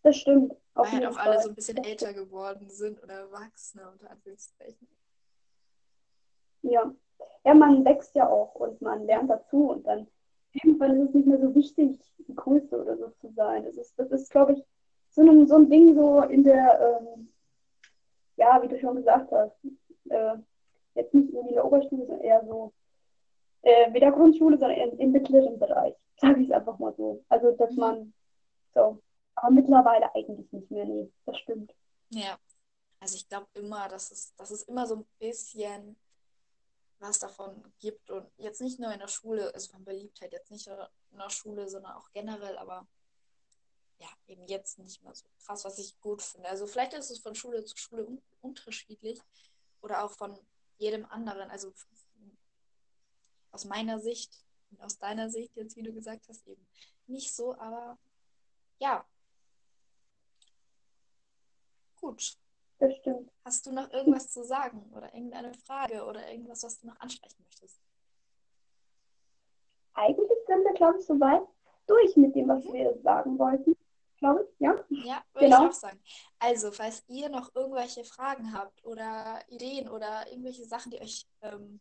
das 0.03 0.17
stimmt. 0.17 0.57
Weil 0.75 0.91
halt 0.91 1.07
auch 1.07 1.19
alle 1.19 1.41
so 1.41 1.51
ein 1.51 1.55
bisschen 1.55 1.77
älter 1.77 2.13
geworden 2.13 2.69
sind 2.69 3.01
oder 3.01 3.15
erwachsener 3.15 3.93
unter 3.93 4.11
Anführungszeichen. 4.11 4.89
Ja. 6.63 6.93
Ja, 7.45 7.55
man 7.55 7.85
wächst 7.85 8.17
ja 8.17 8.29
auch 8.29 8.57
und 8.57 8.83
man 8.83 9.07
lernt 9.07 9.31
dazu 9.31 9.71
und 9.71 9.85
dann 9.87 10.09
irgendwann 10.53 11.01
ist 11.01 11.11
es 11.11 11.15
nicht 11.15 11.29
mehr 11.29 11.41
so 11.41 11.55
wichtig, 11.55 12.01
die 12.27 12.35
Größte 12.35 12.83
oder 12.83 12.97
so 12.97 13.11
zu 13.21 13.33
sein. 13.35 13.63
Das 13.63 13.77
ist, 13.77 13.97
das 13.97 14.11
ist 14.11 14.31
glaube 14.33 14.55
ich, 14.55 14.65
so 15.11 15.23
ein, 15.23 15.47
so 15.47 15.57
ein 15.57 15.71
Ding 15.71 15.95
so 15.95 16.23
in 16.23 16.43
der, 16.43 17.01
ähm, 17.01 17.28
ja, 18.39 18.63
wie 18.63 18.69
du 18.69 18.79
schon 18.81 18.97
gesagt 18.97 19.31
hast, 19.31 19.53
äh, 20.11 20.37
jetzt 20.95 21.13
nicht 21.15 21.33
in 21.33 21.49
der 21.49 21.65
Oberstufe, 21.65 22.07
sondern 22.07 22.25
eher 22.25 22.45
so, 22.47 22.73
äh, 23.63 23.93
wie 23.93 24.01
der 24.01 24.13
Grundschule, 24.13 24.59
sondern 24.59 24.79
im, 24.79 24.99
im 24.99 25.13
mittleren 25.13 25.59
Bereich, 25.59 25.95
sage 26.21 26.41
ich 26.41 26.49
es 26.49 26.55
einfach 26.55 26.79
mal 26.79 26.95
so. 26.97 27.25
Also, 27.29 27.53
dass 27.53 27.73
mhm. 27.73 27.81
man 27.81 28.15
so 28.75 28.99
aber 29.41 29.51
mittlerweile 29.51 30.13
eigentlich 30.15 30.51
nicht 30.53 30.71
mehr, 30.71 30.85
nee, 30.85 31.13
das 31.25 31.39
stimmt. 31.39 31.73
Ja, 32.11 32.39
also 33.01 33.15
ich 33.15 33.29
glaube 33.29 33.47
immer, 33.55 33.89
dass 33.89 34.11
es, 34.11 34.35
dass 34.37 34.51
es 34.51 34.63
immer 34.63 34.87
so 34.87 34.97
ein 34.97 35.07
bisschen 35.19 35.97
was 36.99 37.21
davon 37.21 37.63
gibt 37.79 38.11
und 38.11 38.27
jetzt 38.39 38.61
nicht 38.61 38.81
nur 38.81 38.93
in 38.93 38.99
der 38.99 39.09
Schule, 39.09 39.55
also 39.55 39.71
von 39.71 39.85
Beliebtheit, 39.85 40.33
jetzt 40.33 40.51
nicht 40.51 40.67
nur 40.67 40.91
in 41.13 41.19
der 41.19 41.31
Schule, 41.31 41.69
sondern 41.69 41.93
auch 41.93 42.11
generell, 42.13 42.59
aber 42.59 42.89
ja, 43.99 44.09
eben 44.27 44.47
jetzt 44.47 44.79
nicht 44.79 45.03
mehr 45.03 45.15
so 45.15 45.27
krass, 45.45 45.65
was 45.65 45.79
ich 45.79 45.99
gut 46.01 46.23
finde. 46.23 46.49
Also 46.49 46.67
vielleicht 46.67 46.95
ist 46.95 47.11
es 47.11 47.19
von 47.19 47.35
Schule 47.35 47.65
zu 47.65 47.77
Schule 47.77 48.07
un 48.07 48.23
unterschiedlich 48.41 49.21
oder 49.81 50.05
auch 50.05 50.13
von 50.13 50.39
jedem 50.77 51.05
anderen. 51.07 51.51
Also 51.51 51.73
aus 53.51 53.65
meiner 53.65 53.99
Sicht 53.99 54.45
und 54.71 54.81
aus 54.81 54.99
deiner 54.99 55.31
Sicht, 55.31 55.57
jetzt 55.57 55.77
wie 55.77 55.83
du 55.83 55.93
gesagt 55.93 56.29
hast, 56.29 56.47
eben 56.47 56.67
nicht 57.07 57.35
so, 57.35 57.55
aber 57.57 57.99
ja, 58.79 59.05
Gut. 62.01 62.39
Das 62.79 62.95
stimmt. 62.97 63.31
Hast 63.45 63.67
du 63.67 63.73
noch 63.73 63.91
irgendwas 63.91 64.31
zu 64.31 64.45
sagen 64.45 64.93
oder 64.95 65.13
irgendeine 65.13 65.53
Frage 65.55 66.05
oder 66.05 66.31
irgendwas, 66.31 66.63
was 66.63 66.81
du 66.81 66.87
noch 66.87 67.01
ansprechen 67.01 67.43
möchtest? 67.45 67.81
Eigentlich 69.95 70.39
sind 70.47 70.63
wir, 70.65 70.75
glaube 70.75 70.99
ich, 70.99 71.07
soweit 71.07 71.43
durch 71.89 72.17
mit 72.17 72.37
dem, 72.37 72.49
was 72.49 72.65
mhm. 72.65 72.73
wir 72.73 72.99
sagen 73.03 73.39
wollten. 73.39 73.77
Glaube 74.19 74.49
ich, 74.49 74.61
ja. 74.61 74.75
Ja, 74.89 75.25
würde 75.33 75.47
genau. 75.47 75.65
ich 75.65 75.71
auch 75.71 75.73
sagen. 75.73 76.03
Also, 76.39 76.73
falls 76.73 77.05
ihr 77.09 77.29
noch 77.29 77.55
irgendwelche 77.55 78.05
Fragen 78.05 78.53
habt 78.53 78.85
oder 78.85 79.41
Ideen 79.49 79.89
oder 79.89 80.29
irgendwelche 80.29 80.65
Sachen, 80.65 80.91
die 80.91 81.01
euch 81.01 81.29
ähm, 81.43 81.81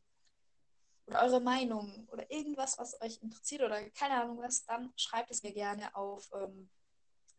oder 1.07 1.23
eure 1.23 1.39
Meinung 1.39 2.07
oder 2.11 2.29
irgendwas, 2.29 2.77
was 2.77 3.01
euch 3.01 3.21
interessiert 3.21 3.63
oder 3.63 3.89
keine 3.91 4.21
Ahnung 4.21 4.37
was, 4.39 4.65
dann 4.65 4.93
schreibt 4.97 5.31
es 5.31 5.41
mir 5.41 5.53
gerne 5.53 5.95
auf, 5.95 6.29
ähm, 6.33 6.69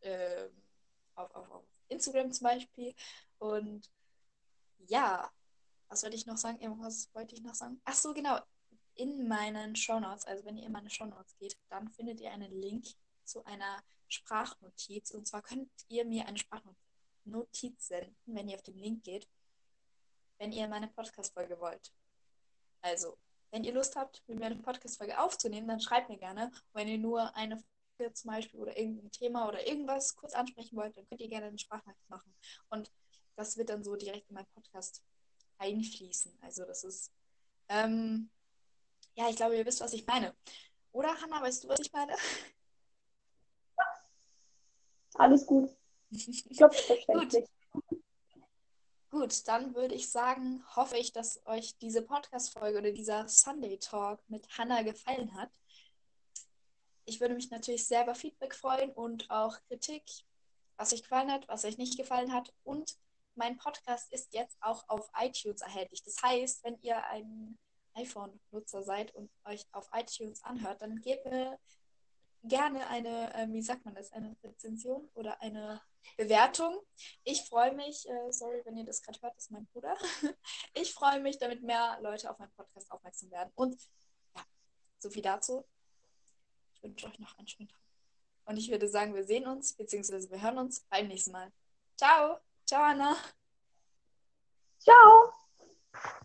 äh, 0.00 0.48
auf, 1.14 1.34
auf, 1.34 1.50
auf 1.50 1.64
Instagram 1.88 2.32
zum 2.32 2.46
Beispiel. 2.46 2.94
Und 3.38 3.88
ja, 4.78 5.30
was 5.88 6.02
wollte 6.02 6.16
ich 6.16 6.26
noch 6.26 6.38
sagen? 6.38 6.60
Irgendwas 6.60 7.10
wollte 7.14 7.34
ich 7.34 7.42
noch 7.42 7.54
sagen. 7.54 7.80
Ach 7.84 7.94
so, 7.94 8.12
genau. 8.14 8.38
In 8.94 9.28
meinen 9.28 9.76
Shownotes, 9.76 10.24
also 10.24 10.44
wenn 10.44 10.56
ihr 10.56 10.66
in 10.66 10.72
meine 10.72 10.90
Shownotes 10.90 11.36
geht, 11.38 11.56
dann 11.68 11.88
findet 11.90 12.20
ihr 12.20 12.32
einen 12.32 12.50
Link 12.50 12.86
zu 13.24 13.44
einer 13.44 13.82
Sprachnotiz. 14.08 15.10
Und 15.12 15.26
zwar 15.26 15.42
könnt 15.42 15.70
ihr 15.88 16.04
mir 16.04 16.26
eine 16.26 16.38
Sprachnotiz 16.38 17.86
senden, 17.86 18.16
wenn 18.26 18.48
ihr 18.48 18.56
auf 18.56 18.62
den 18.62 18.78
Link 18.78 19.04
geht, 19.04 19.28
wenn 20.38 20.52
ihr 20.52 20.68
meine 20.68 20.88
Podcast-Folge 20.88 21.58
wollt. 21.60 21.92
Also, 22.80 23.18
wenn 23.50 23.64
ihr 23.64 23.72
Lust 23.72 23.96
habt, 23.96 24.22
mit 24.26 24.38
mir 24.38 24.46
eine 24.46 24.56
Podcast-Folge 24.56 25.20
aufzunehmen, 25.20 25.68
dann 25.68 25.80
schreibt 25.80 26.08
mir 26.08 26.18
gerne. 26.18 26.46
Und 26.46 26.74
wenn 26.74 26.88
ihr 26.88 26.98
nur 26.98 27.34
eine 27.34 27.62
Folge 27.96 28.12
zum 28.14 28.30
Beispiel 28.30 28.60
oder 28.60 28.76
irgendein 28.78 29.10
Thema 29.10 29.48
oder 29.48 29.66
irgendwas 29.66 30.14
kurz 30.16 30.34
ansprechen 30.34 30.76
wollt, 30.76 30.96
dann 30.96 31.06
könnt 31.08 31.20
ihr 31.20 31.28
gerne 31.28 31.46
eine 31.46 31.58
Sprachnachricht 31.58 32.08
machen. 32.08 32.34
Und 32.70 32.92
das 33.36 33.56
wird 33.56 33.70
dann 33.70 33.82
so 33.82 33.96
direkt 33.96 34.28
in 34.28 34.34
meinen 34.34 34.48
Podcast 34.54 35.02
einfließen. 35.58 36.36
Also 36.40 36.64
das 36.64 36.84
ist, 36.84 37.12
ähm, 37.68 38.30
ja, 39.14 39.28
ich 39.28 39.36
glaube, 39.36 39.56
ihr 39.56 39.66
wisst, 39.66 39.80
was 39.80 39.92
ich 39.92 40.06
meine. 40.06 40.34
Oder 40.92 41.20
Hanna, 41.20 41.42
weißt 41.42 41.64
du, 41.64 41.68
was 41.68 41.80
ich 41.80 41.92
meine? 41.92 42.14
Alles 45.14 45.46
gut. 45.46 45.70
Ich 46.10 46.44
glaube, 46.56 46.74
verständlich. 46.76 47.46
gut. 47.72 47.84
gut, 49.10 49.48
dann 49.48 49.74
würde 49.74 49.94
ich 49.94 50.10
sagen, 50.10 50.64
hoffe 50.74 50.96
ich, 50.96 51.12
dass 51.12 51.44
euch 51.46 51.76
diese 51.78 52.02
Podcast-Folge 52.02 52.78
oder 52.78 52.92
dieser 52.92 53.28
Sunday 53.28 53.78
Talk 53.78 54.20
mit 54.28 54.46
Hanna 54.56 54.82
gefallen 54.82 55.34
hat. 55.34 55.50
Ich 57.04 57.20
würde 57.20 57.34
mich 57.34 57.50
natürlich 57.50 57.86
sehr 57.86 58.02
über 58.02 58.14
Feedback 58.14 58.54
freuen 58.54 58.90
und 58.90 59.30
auch 59.30 59.56
Kritik, 59.68 60.04
was 60.76 60.92
euch 60.92 61.02
gefallen 61.02 61.32
hat, 61.32 61.48
was 61.48 61.64
euch 61.64 61.78
nicht 61.78 61.96
gefallen 61.96 62.32
hat. 62.32 62.52
Und 62.64 62.96
mein 63.34 63.56
Podcast 63.56 64.12
ist 64.12 64.34
jetzt 64.34 64.58
auch 64.60 64.88
auf 64.88 65.10
iTunes 65.18 65.62
erhältlich. 65.62 66.02
Das 66.02 66.22
heißt, 66.22 66.64
wenn 66.64 66.78
ihr 66.82 67.02
ein 67.06 67.58
iPhone-Nutzer 67.94 68.82
seid 68.82 69.14
und 69.14 69.30
euch 69.44 69.66
auf 69.72 69.88
iTunes 69.92 70.42
anhört, 70.44 70.82
dann 70.82 71.00
gebt 71.00 71.24
mir 71.26 71.58
gerne 72.44 72.86
eine, 72.88 73.34
äh, 73.34 73.48
wie 73.50 73.62
sagt 73.62 73.84
man 73.84 73.94
das, 73.94 74.12
eine 74.12 74.36
Rezension 74.42 75.08
oder 75.14 75.40
eine 75.42 75.80
Bewertung. 76.16 76.80
Ich 77.24 77.42
freue 77.42 77.74
mich, 77.74 78.08
äh, 78.08 78.32
sorry, 78.32 78.62
wenn 78.64 78.76
ihr 78.76 78.84
das 78.84 79.02
gerade 79.02 79.20
hört, 79.20 79.36
das 79.36 79.44
ist 79.44 79.50
mein 79.50 79.66
Bruder. 79.66 79.96
Ich 80.74 80.94
freue 80.94 81.20
mich, 81.20 81.38
damit 81.38 81.62
mehr 81.62 81.98
Leute 82.00 82.30
auf 82.30 82.38
meinen 82.38 82.52
Podcast 82.52 82.90
aufmerksam 82.90 83.30
werden. 83.30 83.50
Und 83.54 83.76
ja, 84.36 84.44
so 84.98 85.10
viel 85.10 85.22
dazu. 85.22 85.64
Ich 86.74 86.82
wünsche 86.82 87.06
euch 87.06 87.18
noch 87.18 87.36
einen 87.38 87.48
schönen 87.48 87.68
Tag. 87.68 87.80
Und 88.44 88.56
ich 88.56 88.70
würde 88.70 88.88
sagen, 88.88 89.14
wir 89.14 89.24
sehen 89.24 89.46
uns, 89.46 89.74
beziehungsweise 89.74 90.30
wir 90.30 90.40
hören 90.40 90.58
uns 90.58 90.80
beim 90.88 91.08
nächsten 91.08 91.32
Mal. 91.32 91.52
Ciao, 91.96 92.38
ciao 92.64 92.82
Anna. 92.82 93.16
Ciao. 94.78 95.37